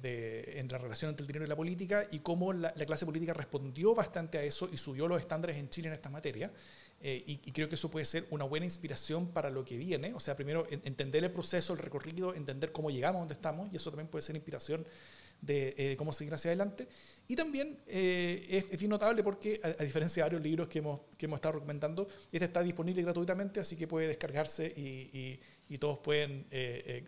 en 0.56 0.68
la 0.68 0.80
relación 0.80 1.10
entre 1.10 1.22
el 1.22 1.28
dinero 1.28 1.46
y 1.46 1.50
la 1.50 1.56
política 1.56 2.08
y 2.10 2.20
cómo 2.20 2.54
la, 2.54 2.74
la, 2.76 2.86
clase 2.88 3.06
política 3.06 3.34
respondió 3.34 3.94
bastante 3.94 4.40
a 4.40 4.44
eso 4.44 4.68
y 4.72 4.78
subió 4.78 5.08
los 5.08 5.20
estándares 5.20 5.58
en 5.58 5.70
Chile 5.70 5.90
en 5.90 5.94
esta 5.94 6.10
materia. 6.10 6.52
Eh, 7.00 7.24
y, 7.28 7.52
creo 7.52 7.70
que 7.70 7.76
eso 7.76 7.92
puede 7.92 8.06
ser 8.06 8.26
una 8.32 8.44
buena 8.44 8.66
inspiración 8.66 9.28
para 9.28 9.50
lo 9.50 9.64
que 9.64 9.78
viene. 9.78 10.14
O 10.14 10.20
sea, 10.20 10.36
primero 10.36 10.68
entender 10.70 11.24
el 11.24 11.32
proceso, 11.32 11.74
el 11.74 11.80
recorrido, 11.80 12.34
entender 12.34 12.72
cómo 12.72 12.90
llegamos 12.90 13.18
a 13.18 13.20
donde 13.20 13.34
estamos, 13.36 13.72
y 13.72 13.76
eso 13.76 13.92
también 13.92 14.08
puede 14.08 14.24
ser 14.24 14.36
inspiración 14.36 14.86
de 15.42 15.76
eh, 15.78 15.96
cómo 15.98 16.12
seguir 16.12 16.34
hacia 16.34 16.50
adelante. 16.50 16.88
Y 17.28 17.36
también 17.36 17.78
eh, 17.88 18.48
es, 18.50 18.72
es, 18.72 18.88
notable 18.88 19.24
porque, 19.24 19.60
a, 19.64 19.84
diferencia 19.84 20.24
de 20.24 20.30
varios 20.30 20.42
libros 20.42 20.68
que 20.68 20.80
hemos, 20.80 21.02
que 21.18 21.28
hemos 21.28 21.38
estado 21.38 21.54
recomendando, 21.54 22.08
este 22.32 22.46
está 22.46 22.64
disponible 22.64 23.02
gratuitamente, 23.04 23.60
así 23.60 23.76
que 23.76 23.88
puede 23.88 24.08
descargarse 24.08 24.66
y, 24.76 25.40
y, 25.70 25.78
todos 25.78 26.00
pueden 26.00 26.48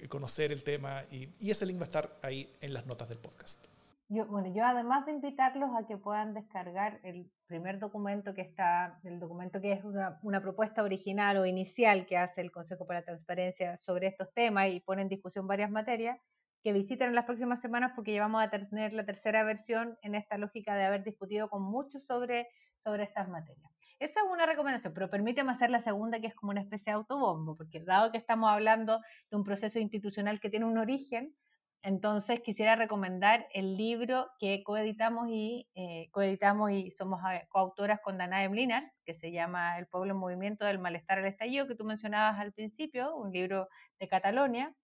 conocer 0.09 0.51
el 0.51 0.63
tema. 0.63 1.03
Y, 1.11 1.29
y 1.39 1.49
ese 1.49 1.65
link 1.65 1.79
va 1.79 1.85
a 1.85 1.87
estar 1.87 2.19
ahí 2.21 2.53
en 2.61 2.73
las 2.73 2.85
notas 2.85 3.09
del 3.09 3.17
podcast. 3.17 3.68
Yo, 4.11 4.25
bueno, 4.25 4.51
yo 4.51 4.65
además 4.65 5.05
de 5.05 5.11
invitarlos 5.11 5.69
a 5.77 5.85
que 5.85 5.95
puedan 5.95 6.33
descargar 6.33 6.99
el 7.03 7.31
primer 7.45 7.77
documento 7.77 8.33
que 8.33 8.41
está, 8.41 8.99
el 9.03 9.19
documento 9.19 9.61
que 9.61 9.71
es 9.73 9.83
una, 9.83 10.19
una, 10.23 10.41
propuesta 10.41 10.81
original 10.81 11.37
o 11.37 11.45
inicial 11.45 12.07
que 12.07 12.17
hace 12.17 12.41
el 12.41 12.51
Consejo 12.51 12.87
para 12.87 13.01
la 13.01 13.05
Transparencia 13.05 13.77
sobre 13.77 14.07
estos 14.07 14.33
temas 14.33 14.69
y 14.69 14.79
pone 14.79 15.03
en 15.03 15.09
discusión 15.09 15.45
varias 15.45 15.69
materias, 15.69 16.19
que 16.63 16.73
visiten 16.73 17.09
en 17.09 17.15
las 17.15 17.25
próximas 17.25 17.61
semanas 17.61 17.91
porque 17.95 18.13
ya 18.13 18.21
vamos 18.21 18.41
a 18.43 18.49
tener 18.49 18.93
la 18.93 19.05
tercera 19.05 19.43
versión 19.43 19.97
en 20.01 20.15
esta 20.15 20.39
lógica 20.39 20.75
de 20.75 20.85
haber 20.85 21.03
discutido 21.03 21.47
con 21.47 21.61
muchos 21.61 22.03
sobre, 22.03 22.47
sobre 22.83 23.03
estas 23.03 23.29
materias. 23.29 23.71
Esa 23.99 24.21
es 24.21 24.25
una 24.31 24.45
recomendación, 24.45 24.93
pero 24.93 25.09
permíteme 25.09 25.51
hacer 25.51 25.69
la 25.69 25.81
segunda, 25.81 26.19
que 26.19 26.27
es 26.27 26.35
como 26.35 26.51
una 26.51 26.61
especie 26.61 26.91
de 26.91 26.95
autobombo, 26.95 27.55
porque 27.57 27.81
dado 27.81 28.11
que 28.11 28.17
estamos 28.17 28.49
hablando 28.49 29.01
de 29.29 29.37
un 29.37 29.43
proceso 29.43 29.77
institucional 29.77 30.39
que 30.39 30.49
tiene 30.49 30.65
un 30.65 30.77
origen, 30.77 31.35
entonces 31.81 32.41
quisiera 32.41 32.75
recomendar 32.75 33.47
el 33.53 33.77
libro 33.77 34.29
que 34.39 34.63
coeditamos 34.63 35.27
y, 35.29 35.67
eh, 35.75 36.09
coeditamos 36.11 36.71
y 36.71 36.91
somos 36.91 37.21
coautoras 37.47 38.01
con 38.01 38.17
Danae 38.17 38.49
Mlinars, 38.49 39.01
que 39.05 39.13
se 39.13 39.31
llama 39.31 39.77
El 39.79 39.87
pueblo 39.87 40.11
en 40.13 40.19
movimiento 40.19 40.65
del 40.65 40.79
malestar 40.79 41.19
al 41.19 41.25
estallido, 41.25 41.67
que 41.67 41.75
tú 41.75 41.85
mencionabas 41.85 42.39
al 42.39 42.51
principio, 42.53 43.15
un 43.15 43.31
libro 43.31 43.69
de 43.99 44.07
Catalonia, 44.09 44.75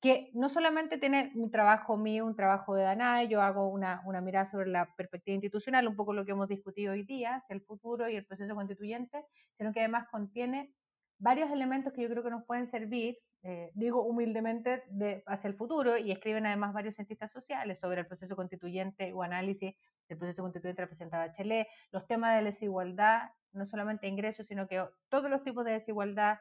que 0.00 0.30
no 0.32 0.48
solamente 0.48 0.96
tiene 0.96 1.30
un 1.34 1.50
trabajo 1.50 1.98
mío, 1.98 2.24
un 2.24 2.34
trabajo 2.34 2.74
de 2.74 2.84
Danae, 2.84 3.28
yo 3.28 3.42
hago 3.42 3.68
una, 3.68 4.00
una 4.06 4.22
mirada 4.22 4.46
sobre 4.46 4.70
la 4.70 4.94
perspectiva 4.96 5.34
institucional, 5.34 5.86
un 5.88 5.96
poco 5.96 6.14
lo 6.14 6.24
que 6.24 6.32
hemos 6.32 6.48
discutido 6.48 6.94
hoy 6.94 7.02
día, 7.02 7.36
hacia 7.36 7.54
el 7.54 7.60
futuro 7.60 8.08
y 8.08 8.16
el 8.16 8.24
proceso 8.24 8.54
constituyente, 8.54 9.26
sino 9.52 9.72
que 9.72 9.80
además 9.80 10.08
contiene 10.10 10.72
varios 11.18 11.50
elementos 11.50 11.92
que 11.92 12.00
yo 12.02 12.08
creo 12.08 12.22
que 12.22 12.30
nos 12.30 12.46
pueden 12.46 12.70
servir 12.70 13.18
eh, 13.42 13.70
digo 13.74 14.02
humildemente, 14.02 14.84
de, 14.88 15.22
hacia 15.26 15.48
el 15.48 15.54
futuro 15.54 15.96
y 15.96 16.12
escriben 16.12 16.44
además 16.44 16.74
varios 16.74 16.96
cientistas 16.96 17.32
sociales 17.32 17.78
sobre 17.78 18.00
el 18.00 18.06
proceso 18.06 18.36
constituyente 18.36 19.12
o 19.14 19.22
análisis 19.22 19.74
del 20.08 20.18
proceso 20.18 20.42
constituyente 20.42 20.82
representado 20.82 21.22
a 21.22 21.32
Chile, 21.32 21.68
los 21.90 22.06
temas 22.06 22.36
de 22.36 22.44
desigualdad, 22.44 23.30
no 23.52 23.66
solamente 23.66 24.08
ingresos, 24.08 24.46
sino 24.46 24.68
que 24.68 24.84
todos 25.08 25.30
los 25.30 25.42
tipos 25.42 25.64
de 25.64 25.72
desigualdad, 25.72 26.38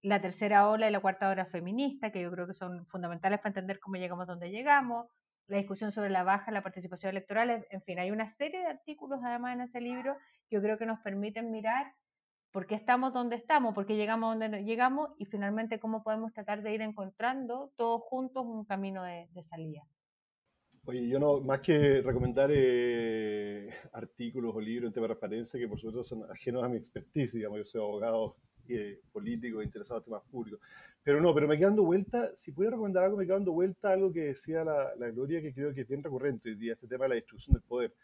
la 0.00 0.20
tercera 0.20 0.68
ola 0.68 0.88
y 0.88 0.92
la 0.92 1.00
cuarta 1.00 1.28
ola 1.28 1.44
feminista, 1.44 2.10
que 2.10 2.22
yo 2.22 2.30
creo 2.30 2.46
que 2.46 2.54
son 2.54 2.86
fundamentales 2.86 3.38
para 3.38 3.50
entender 3.50 3.78
cómo 3.78 3.96
llegamos 3.96 4.26
donde 4.26 4.50
llegamos, 4.50 5.06
la 5.48 5.58
discusión 5.58 5.92
sobre 5.92 6.08
la 6.08 6.22
baja, 6.22 6.50
la 6.50 6.62
participación 6.62 7.10
electoral, 7.10 7.66
en 7.68 7.82
fin, 7.82 7.98
hay 7.98 8.10
una 8.10 8.28
serie 8.30 8.60
de 8.60 8.66
artículos 8.66 9.20
además 9.22 9.54
en 9.54 9.60
ese 9.62 9.80
libro 9.80 10.16
que 10.48 10.56
yo 10.56 10.62
creo 10.62 10.78
que 10.78 10.86
nos 10.86 11.00
permiten 11.00 11.50
mirar 11.50 11.92
por 12.52 12.66
qué 12.66 12.74
estamos 12.74 13.12
donde 13.12 13.36
estamos, 13.36 13.74
por 13.74 13.86
qué 13.86 13.96
llegamos 13.96 14.38
donde 14.38 14.62
llegamos 14.62 15.10
y 15.18 15.24
finalmente 15.24 15.80
cómo 15.80 16.02
podemos 16.02 16.32
tratar 16.32 16.62
de 16.62 16.74
ir 16.74 16.82
encontrando 16.82 17.72
todos 17.76 18.02
juntos 18.02 18.44
un 18.46 18.64
camino 18.64 19.02
de, 19.02 19.26
salida. 19.48 19.82
Oye, 20.84 21.08
yo 21.08 21.18
no, 21.18 21.40
más 21.40 21.60
que 21.60 22.02
recomendar 22.02 22.50
eh, 22.52 23.70
artículos 23.92 24.54
o 24.54 24.60
libros 24.60 24.88
en 24.88 24.92
tema 24.92 25.04
de 25.04 25.14
transparencia, 25.14 25.58
que 25.58 25.68
por 25.68 25.78
supuesto 25.78 26.04
son 26.04 26.30
ajenos 26.30 26.62
a 26.62 26.68
mi 26.68 26.76
expertise, 26.76 27.32
digamos, 27.32 27.58
yo 27.58 27.64
soy 27.64 27.80
abogado 27.80 28.36
eh, 28.68 29.00
político 29.12 29.62
interesado 29.62 30.00
en 30.00 30.04
temas 30.04 30.22
públicos. 30.30 30.60
Pero 31.02 31.20
no, 31.20 31.34
pero 31.34 31.48
me 31.48 31.56
quedo 31.56 31.68
dando 31.68 31.84
vuelta, 31.84 32.34
si 32.34 32.52
pudiera 32.52 32.76
recomendar 32.76 33.04
algo, 33.04 33.16
me 33.16 33.24
quedo 33.24 33.36
dando 33.36 33.52
vuelta 33.52 33.92
algo 33.92 34.12
que 34.12 34.20
decía 34.20 34.62
la, 34.62 34.94
la 34.96 35.10
Gloria, 35.10 35.40
que 35.40 35.54
creo 35.54 35.72
que 35.72 35.80
es 35.80 35.88
bien 35.88 36.02
recurrente 36.02 36.50
hoy 36.50 36.56
día, 36.56 36.74
este 36.74 36.86
tema 36.86 37.04
de 37.04 37.08
la 37.10 37.14
distribución 37.14 37.54
del 37.54 37.62
poder. 37.62 37.94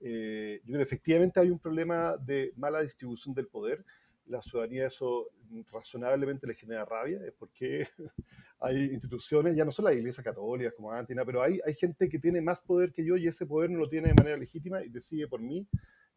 Eh, 0.00 0.60
yo 0.62 0.66
creo 0.66 0.78
que 0.78 0.82
efectivamente 0.82 1.40
hay 1.40 1.50
un 1.50 1.58
problema 1.58 2.16
de 2.16 2.52
mala 2.56 2.82
distribución 2.82 3.34
del 3.34 3.48
poder. 3.48 3.84
La 4.26 4.42
ciudadanía 4.42 4.86
eso 4.86 5.30
razonablemente 5.72 6.46
le 6.46 6.54
genera 6.54 6.84
rabia, 6.84 7.20
es 7.24 7.32
porque 7.32 7.88
hay 8.60 8.76
instituciones, 8.92 9.56
ya 9.56 9.64
no 9.64 9.70
son 9.70 9.86
las 9.86 9.94
iglesias 9.94 10.22
católicas 10.22 10.74
como 10.74 10.92
antes, 10.92 11.16
pero 11.24 11.42
hay, 11.42 11.60
hay 11.64 11.74
gente 11.74 12.08
que 12.08 12.18
tiene 12.18 12.40
más 12.40 12.60
poder 12.60 12.92
que 12.92 13.04
yo 13.04 13.16
y 13.16 13.26
ese 13.26 13.46
poder 13.46 13.70
no 13.70 13.78
lo 13.78 13.88
tiene 13.88 14.08
de 14.08 14.14
manera 14.14 14.36
legítima 14.36 14.84
y 14.84 14.90
decide 14.90 15.26
por 15.26 15.40
mí. 15.40 15.66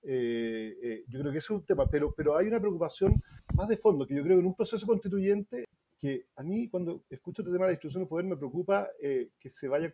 Eh, 0.03 0.77
eh, 0.81 1.03
yo 1.07 1.19
creo 1.19 1.31
que 1.31 1.37
ese 1.37 1.53
es 1.53 1.59
un 1.59 1.65
tema, 1.65 1.87
pero, 1.89 2.13
pero 2.13 2.35
hay 2.35 2.47
una 2.47 2.59
preocupación 2.59 3.21
más 3.53 3.67
de 3.67 3.77
fondo, 3.77 4.05
que 4.05 4.15
yo 4.15 4.23
creo 4.23 4.37
que 4.37 4.41
en 4.41 4.47
un 4.47 4.55
proceso 4.55 4.85
constituyente, 4.85 5.65
que 5.97 6.25
a 6.35 6.43
mí 6.43 6.67
cuando 6.67 7.03
escucho 7.09 7.43
este 7.43 7.53
tema 7.53 7.65
de 7.65 7.69
la 7.69 7.77
distribución 7.77 8.01
del 8.01 8.09
poder 8.09 8.25
me 8.25 8.35
preocupa 8.35 8.89
que 8.99 9.49
se 9.49 9.67
vaya, 9.67 9.91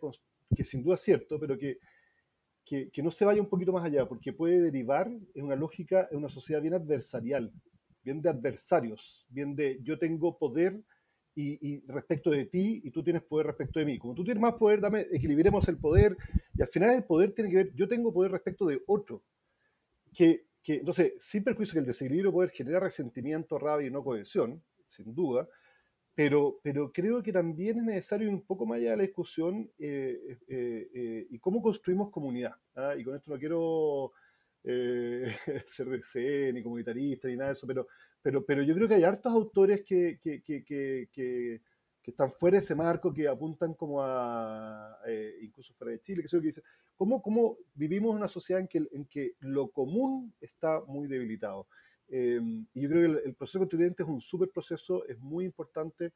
que 0.56 0.64
sin 0.64 0.82
duda 0.82 0.94
es 0.94 1.02
cierto, 1.02 1.38
pero 1.38 1.58
que 1.58 1.78
que, 2.68 3.02
no 3.02 3.10
se 3.10 3.24
vaya 3.24 3.40
un 3.40 3.48
poquito 3.48 3.72
más 3.72 3.84
allá, 3.84 4.06
porque 4.06 4.32
puede 4.32 4.60
derivar 4.60 5.10
en 5.34 5.44
una 5.44 5.56
lógica, 5.56 6.06
en 6.10 6.18
una 6.18 6.28
sociedad 6.28 6.60
bien 6.60 6.74
adversarial, 6.74 7.50
bien 8.02 8.20
de 8.20 8.28
adversarios, 8.28 9.26
bien 9.30 9.56
de 9.56 9.78
yo 9.82 9.98
tengo 9.98 10.36
poder 10.36 10.78
y, 11.34 11.86
respecto 11.86 12.30
de 12.30 12.46
ti 12.46 12.80
y 12.82 12.90
tú 12.90 13.02
tienes 13.02 13.22
poder 13.22 13.46
respecto 13.46 13.78
de 13.78 13.86
mí. 13.86 13.98
Como 13.98 14.14
tú 14.14 14.24
tienes 14.24 14.40
más 14.40 14.54
poder, 14.54 14.80
dame, 14.80 15.06
equilibremos 15.12 15.66
el 15.68 15.78
poder 15.78 16.16
y 16.54 16.62
al 16.62 16.68
final 16.68 16.96
el 16.96 17.04
poder 17.04 17.32
tiene 17.32 17.48
que 17.48 17.56
ver, 17.56 17.74
yo 17.74 17.86
tengo 17.86 18.12
poder 18.12 18.32
respecto 18.32 18.66
de 18.66 18.82
otro. 18.86 19.22
Que, 20.12 20.46
que 20.62 20.76
entonces, 20.76 21.12
sin 21.18 21.44
perjuicio 21.44 21.74
que 21.74 21.80
el 21.80 21.86
desequilibrio 21.86 22.32
poder 22.32 22.50
genera 22.50 22.80
resentimiento, 22.80 23.58
rabia 23.58 23.86
y 23.86 23.90
no 23.90 24.02
cohesión, 24.02 24.62
sin 24.84 25.14
duda, 25.14 25.48
pero, 26.18 26.58
pero 26.64 26.90
creo 26.92 27.22
que 27.22 27.32
también 27.32 27.78
es 27.78 27.84
necesario 27.84 28.26
ir 28.26 28.34
un 28.34 28.42
poco 28.42 28.66
más 28.66 28.78
allá 28.78 28.90
de 28.90 28.96
la 28.96 29.02
discusión 29.04 29.70
eh, 29.78 30.36
eh, 30.48 30.90
eh, 30.92 31.26
y 31.30 31.38
cómo 31.38 31.62
construimos 31.62 32.10
comunidad. 32.10 32.56
¿ah? 32.74 32.96
Y 32.98 33.04
con 33.04 33.14
esto 33.14 33.30
no 33.30 33.38
quiero 33.38 34.10
eh, 34.64 35.32
ser 35.64 35.86
de 35.86 36.52
ni 36.52 36.60
comunitarista, 36.60 37.28
ni 37.28 37.36
nada 37.36 37.50
de 37.50 37.52
eso, 37.52 37.68
pero, 37.68 37.86
pero, 38.20 38.44
pero 38.44 38.64
yo 38.64 38.74
creo 38.74 38.88
que 38.88 38.94
hay 38.94 39.04
hartos 39.04 39.32
autores 39.32 39.84
que, 39.84 40.18
que, 40.20 40.42
que, 40.42 41.06
que 42.08 42.10
están 42.10 42.32
fuera 42.32 42.56
de 42.56 42.64
ese 42.64 42.74
marco, 42.74 43.12
que 43.12 43.28
apuntan 43.28 43.74
como 43.74 44.02
a, 44.02 44.98
eh, 45.06 45.36
incluso 45.42 45.72
fuera 45.74 45.92
de 45.92 46.00
Chile, 46.00 46.22
que 46.22 46.28
sé 46.28 46.38
que 46.40 46.46
dice, 46.46 46.62
¿cómo, 46.96 47.22
¿cómo, 47.22 47.58
vivimos 47.74 48.12
una 48.12 48.26
sociedad 48.26 48.60
en 48.60 48.66
que, 48.66 48.78
en 48.90 49.04
que 49.04 49.34
lo 49.38 49.68
común 49.68 50.34
está 50.40 50.80
muy 50.86 51.06
debilitado? 51.06 51.68
Em, 52.08 52.66
y 52.72 52.82
yo 52.82 52.88
creo 52.88 53.14
que 53.14 53.28
el, 53.28 53.34
proceso 53.34 53.58
constituyente 53.58 54.02
es 54.02 54.08
un 54.08 54.20
súper 54.20 54.50
proceso, 54.50 55.04
es 55.06 55.18
muy 55.18 55.44
importante 55.44 56.12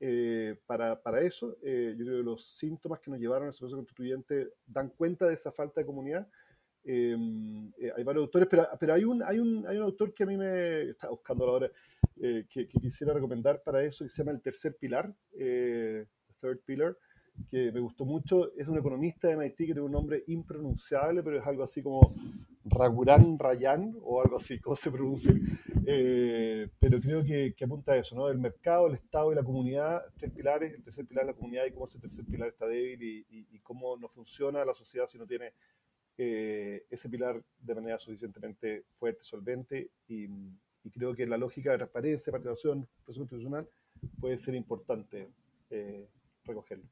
eh, 0.00 0.56
para, 0.66 1.00
para, 1.00 1.20
eso. 1.20 1.58
Eh, 1.62 1.94
yo 1.98 2.04
creo 2.04 2.18
que 2.18 2.24
los 2.24 2.44
síntomas 2.44 3.00
que 3.00 3.10
nos 3.10 3.20
llevaron 3.20 3.46
a 3.46 3.50
ese 3.50 3.60
proceso 3.60 3.76
constituyente 3.76 4.54
dan 4.66 4.90
cuenta 4.90 5.26
de 5.26 5.34
esa 5.34 5.52
falta 5.52 5.80
de 5.80 5.86
comunidad. 5.86 6.26
Em, 6.82 7.72
eh, 7.78 7.92
hay 7.96 8.04
varios 8.04 8.24
autores, 8.24 8.48
pero, 8.50 8.66
pero 8.78 8.94
hay, 8.94 9.04
un, 9.04 9.22
hay, 9.22 9.38
un, 9.38 9.66
hay 9.66 9.76
un 9.76 9.84
autor 9.84 10.12
que 10.12 10.24
a 10.24 10.26
mí 10.26 10.36
me 10.36 10.82
está 10.90 11.08
buscando 11.08 11.44
ahora, 11.46 11.70
que, 12.16 12.46
que, 12.48 12.66
quisiera 12.66 13.12
recomendar 13.12 13.62
para 13.62 13.82
eso, 13.82 14.04
que 14.04 14.08
se 14.08 14.22
llama 14.22 14.32
El 14.32 14.40
Tercer 14.40 14.76
Pilar, 14.76 15.12
Third 15.32 16.60
Pillar, 16.64 16.96
que 17.50 17.72
me 17.72 17.80
gustó 17.80 18.04
mucho. 18.04 18.54
Es 18.56 18.68
un 18.68 18.78
economista 18.78 19.28
de 19.28 19.36
MIT 19.36 19.56
que 19.56 19.64
tiene 19.64 19.80
un 19.80 19.92
nombre 19.92 20.22
impronunciable, 20.28 21.22
pero 21.22 21.38
es 21.38 21.46
algo 21.46 21.64
así 21.64 21.82
como 21.82 22.14
Raguran 22.64 23.38
Rayan 23.38 23.94
o 24.02 24.22
algo 24.22 24.38
así, 24.38 24.58
como 24.58 24.76
se 24.76 24.90
pronuncia. 24.90 25.34
Eh, 25.86 26.68
pero 26.78 27.00
creo 27.00 27.22
que, 27.24 27.54
apunta 27.62 27.92
a 27.92 27.96
eso, 27.98 28.16
¿no? 28.16 28.28
El 28.28 28.38
mercado, 28.38 28.86
el 28.86 28.94
Estado 28.94 29.32
y 29.32 29.34
la 29.34 29.42
comunidad, 29.42 30.02
tres 30.16 30.32
pilares. 30.32 30.74
El 30.74 30.82
tercer 30.82 31.06
pilar 31.06 31.24
es 31.24 31.28
la 31.28 31.34
comunidad 31.34 31.66
y 31.66 31.72
cómo 31.72 31.84
ese 31.84 32.00
tercer 32.00 32.24
pilar 32.24 32.48
está 32.48 32.66
débil 32.66 33.26
y, 33.28 33.58
cómo 33.60 33.96
no 33.96 34.08
funciona 34.08 34.64
la 34.64 34.74
sociedad 34.74 35.06
si 35.06 35.16
no 35.18 35.26
tiene 35.26 35.52
eh, 36.18 36.84
ese 36.90 37.08
pilar 37.08 37.42
de 37.58 37.74
manera 37.74 37.98
suficientemente 37.98 38.84
fuerte, 38.98 39.22
solvente. 39.22 39.90
Y, 40.08 40.24
y, 40.82 40.90
creo 40.90 41.14
que 41.14 41.26
la 41.26 41.36
lógica 41.36 41.72
de 41.72 41.78
transparencia, 41.78 42.30
participación, 42.30 42.88
proceso 43.04 43.22
institucional 43.22 43.68
puede 44.20 44.38
ser 44.38 44.54
importante 44.54 45.28
eh, 45.70 46.08
recogerlo. 46.44 46.84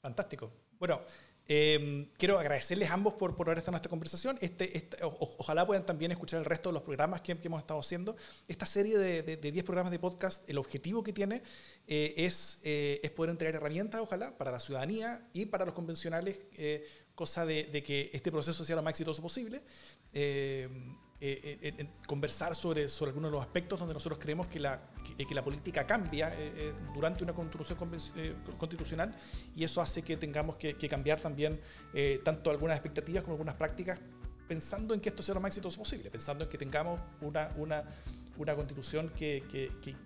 Fantástico. 0.00 0.52
Bueno, 0.78 1.00
Em, 1.48 2.06
quiero 2.18 2.38
agradecerles 2.38 2.90
a 2.90 2.94
ambos 2.94 3.14
por, 3.14 3.36
por 3.36 3.48
haber 3.48 3.58
estado 3.58 3.76
en 3.76 3.76
esta 3.76 3.88
conversación. 3.88 4.36
Este, 4.40 4.76
este 4.76 4.96
ojalá 5.02 5.66
puedan 5.66 5.86
también 5.86 6.10
escuchar 6.10 6.40
el 6.40 6.44
resto 6.44 6.70
de 6.70 6.74
los 6.74 6.82
programas 6.82 7.20
que, 7.20 7.38
hemos 7.42 7.60
estado 7.60 7.78
haciendo. 7.78 8.16
Esta 8.48 8.66
serie 8.66 8.98
de 8.98 9.36
10 9.36 9.64
programas 9.64 9.92
de 9.92 9.98
podcast, 9.98 10.48
el 10.50 10.58
objetivo 10.58 11.04
que 11.04 11.12
tiene 11.12 11.42
eh, 11.86 12.14
es, 12.16 12.58
eh, 12.64 13.00
es 13.02 13.10
poder 13.12 13.30
entregar 13.30 13.54
herramientas, 13.54 14.00
ojalá, 14.00 14.36
para 14.36 14.50
la 14.50 14.58
ciudadanía 14.58 15.28
y 15.32 15.46
para 15.46 15.64
los 15.64 15.74
convencionales, 15.74 16.40
eh, 16.56 16.84
cosa 17.14 17.46
de, 17.46 17.64
de, 17.64 17.82
que 17.82 18.10
este 18.12 18.32
proceso 18.32 18.64
sea 18.64 18.76
lo 18.76 18.82
más 18.82 18.90
exitoso 18.90 19.22
posible. 19.22 19.62
Eh, 21.18 21.58
eh, 21.62 21.86
conversar 22.06 22.54
sobre, 22.54 22.90
sobre 22.90 23.08
algunos 23.08 23.30
de 23.30 23.36
los 23.36 23.42
aspectos 23.42 23.78
donde 23.78 23.94
nosotros 23.94 24.18
creemos 24.20 24.48
que 24.48 24.60
la, 24.60 24.78
que, 25.16 25.34
la 25.34 25.42
política 25.42 25.86
cambia 25.86 26.30
eh, 26.36 26.74
durante 26.94 27.24
una 27.24 27.32
construcción 27.32 27.78
constitucional 28.58 29.16
y 29.54 29.64
eso 29.64 29.80
hace 29.80 30.02
que 30.02 30.18
tengamos 30.18 30.56
que, 30.56 30.74
que 30.74 30.90
cambiar 30.90 31.18
también 31.20 31.58
tanto 32.22 32.50
algunas 32.50 32.76
expectativas 32.76 33.22
como 33.22 33.32
algunas 33.32 33.54
prácticas 33.54 33.98
pensando 34.46 34.92
en 34.92 35.00
que 35.00 35.08
esto 35.08 35.22
sea 35.22 35.34
lo 35.34 35.40
más 35.40 35.50
exitoso 35.50 35.78
posible, 35.78 36.10
pensando 36.10 36.44
en 36.44 36.50
que 36.50 36.58
tengamos 36.58 37.00
una, 37.22 37.50
una, 37.56 37.84
una 38.38 38.54
constitución 38.54 39.10
que, 39.16 39.42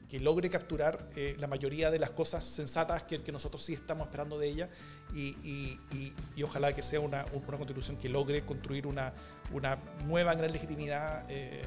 que, 0.08 0.20
logre 0.20 0.50
capturar 0.50 1.08
eh, 1.16 1.36
la 1.38 1.46
mayoría 1.46 1.90
de 1.90 1.98
las 1.98 2.10
cosas 2.10 2.44
sensatas 2.44 3.02
que, 3.04 3.20
nosotros 3.32 3.62
sí 3.62 3.74
estamos 3.74 4.06
esperando 4.06 4.38
de 4.38 4.48
ella 4.48 4.68
y, 5.14 5.36
y, 5.42 6.14
y, 6.36 6.42
ojalá 6.42 6.72
que 6.72 6.82
sea 6.82 7.00
una, 7.00 7.24
una, 7.32 7.56
constitución 7.56 7.96
que 7.96 8.08
logre 8.08 8.42
construir 8.42 8.86
una, 8.86 9.12
una 9.52 9.78
nueva 10.06 10.34
gran 10.34 10.52
legitimidad 10.52 11.24
eh, 11.30 11.64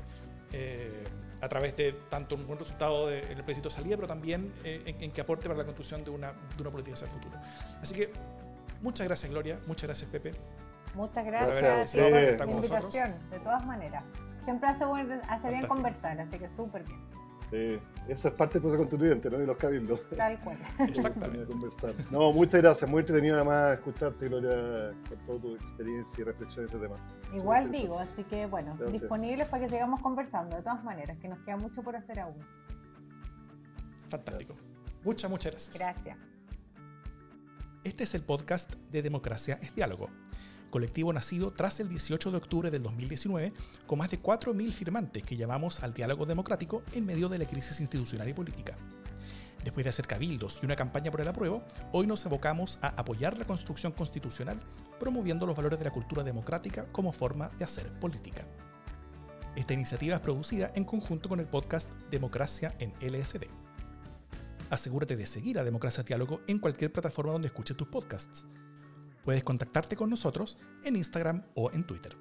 eh, 0.52 1.04
a 1.42 1.50
través 1.50 1.76
de 1.76 1.94
tanto 2.10 2.36
un 2.36 2.46
buen 2.46 2.60
resultado 2.60 3.12
en 3.12 3.32
el 3.32 3.44
plebiscito 3.44 3.70
de 3.70 3.76
salida, 3.76 3.96
pero 3.96 4.08
también 4.08 4.54
en, 4.64 5.12
que 5.12 5.22
aporte 5.22 5.44
para 5.44 5.58
la 5.58 5.66
construcción 5.66 6.04
de 6.04 6.12
una, 6.12 6.32
de 6.32 6.62
una 6.62 6.72
política 6.72 6.96
hacia 6.96 7.08
el 7.08 7.14
futuro. 7.14 7.38
Así 7.82 7.96
que 7.96 8.12
muchas 8.82 9.06
gracias 9.08 9.30
Gloria, 9.30 9.60
muchas 9.66 9.84
gracias 9.84 10.10
Pepe. 10.10 10.34
Muchas 10.96 11.26
gracias, 11.26 11.96
por 11.96 12.12
la 12.12 12.46
invitación, 12.46 13.16
de 13.32 13.40
todas 13.40 13.66
maneras. 13.66 14.04
Siempre 14.44 14.70
hace, 14.70 14.86
hace 15.30 15.50
bien 15.50 15.68
conversar, 15.68 16.20
así 16.20 16.38
que 16.38 16.50
súper 16.50 16.84
bien. 16.84 17.00
Sí, 17.54 17.80
eso 18.08 18.30
es 18.30 18.34
parte 18.34 18.54
del 18.54 18.64
proceso 18.64 18.80
constituyente, 18.80 19.30
¿no? 19.30 19.40
Y 19.40 19.46
los 19.46 19.58
cabildos. 19.58 20.00
Tal 20.18 20.40
cual. 20.40 20.58
Exactamente. 20.80 21.46
conversar. 21.46 21.94
No, 22.10 22.34
muchas 22.34 22.62
gracias. 22.62 22.90
Muy 22.90 23.02
entretenido 23.02 23.36
además 23.36 23.74
escucharte, 23.74 24.28
Gloria, 24.28 24.92
con 25.08 25.18
toda 25.20 25.40
tu 25.40 25.56
experiencia 25.56 26.22
y 26.22 26.24
reflexión 26.24 26.66
en 26.66 26.70
este 26.72 26.80
tema. 26.80 26.96
Igual 27.32 27.72
digo, 27.72 28.00
así 28.00 28.24
que 28.24 28.48
bueno, 28.48 28.76
disponibles 28.92 29.48
para 29.50 29.64
que 29.64 29.70
sigamos 29.70 30.02
conversando, 30.02 30.56
de 30.56 30.64
todas 30.64 30.84
maneras, 30.84 31.18
que 31.20 31.28
nos 31.28 31.40
queda 31.40 31.58
mucho 31.58 31.84
por 31.84 31.96
hacer 31.96 32.20
aún. 32.20 32.40
Fantástico. 34.10 34.56
Muchas, 35.04 35.30
muchas 35.30 35.52
gracias. 35.52 35.78
Gracias. 35.78 36.18
Este 37.84 38.06
es 38.06 38.16
el 38.16 38.24
podcast 38.24 38.74
de 38.92 39.02
Democracia 39.02 39.60
es 39.62 39.76
Diálogo 39.76 40.10
colectivo 40.74 41.14
nacido 41.14 41.52
tras 41.52 41.80
el 41.82 41.88
18 41.88 42.32
de 42.32 42.38
octubre 42.38 42.72
del 42.72 42.82
2019, 42.82 43.54
con 43.86 44.00
más 44.00 44.10
de 44.10 44.20
4.000 44.20 44.72
firmantes 44.72 45.22
que 45.22 45.36
llamamos 45.36 45.84
al 45.84 45.94
diálogo 45.94 46.26
democrático 46.26 46.82
en 46.94 47.06
medio 47.06 47.30
de 47.30 47.38
la 47.38 47.46
crisis 47.46 47.80
institucional 47.80 48.28
y 48.28 48.34
política. 48.34 48.76
Después 49.64 49.84
de 49.84 49.92
hacer 49.92 50.08
cabildos 50.08 50.58
y 50.64 50.66
una 50.66 50.76
campaña 50.76 51.12
por 51.12 51.22
el 51.22 51.28
apruebo, 51.28 51.64
hoy 51.92 52.08
nos 52.08 52.26
abocamos 52.26 52.80
a 52.82 52.88
apoyar 52.88 53.38
la 53.38 53.46
construcción 53.46 53.92
constitucional, 53.92 54.60
promoviendo 55.00 55.46
los 55.46 55.56
valores 55.56 55.78
de 55.78 55.86
la 55.86 55.92
cultura 55.92 56.24
democrática 56.24 56.88
como 56.92 57.12
forma 57.12 57.50
de 57.50 57.66
hacer 57.66 57.88
política. 58.00 58.48
Esta 59.56 59.76
iniciativa 59.76 60.16
es 60.16 60.22
producida 60.22 60.72
en 60.74 60.86
conjunto 60.86 61.30
con 61.30 61.40
el 61.40 61.46
podcast 61.46 61.92
Democracia 62.10 62.74
en 62.80 62.94
LSD. 63.00 63.44
Asegúrate 64.72 65.18
de 65.18 65.28
seguir 65.28 65.60
a 65.60 65.64
Democracia 65.64 66.02
Diálogo 66.02 66.42
en 66.48 66.58
cualquier 66.58 66.92
plataforma 66.92 67.34
donde 67.34 67.50
escuches 67.50 67.78
tus 67.78 67.90
podcasts 67.90 68.48
Puedes 69.24 69.44
contactarte 69.44 69.96
con 69.96 70.10
nosotros 70.10 70.58
en 70.84 70.96
Instagram 70.96 71.44
o 71.56 71.72
en 71.72 71.86
Twitter. 71.86 72.18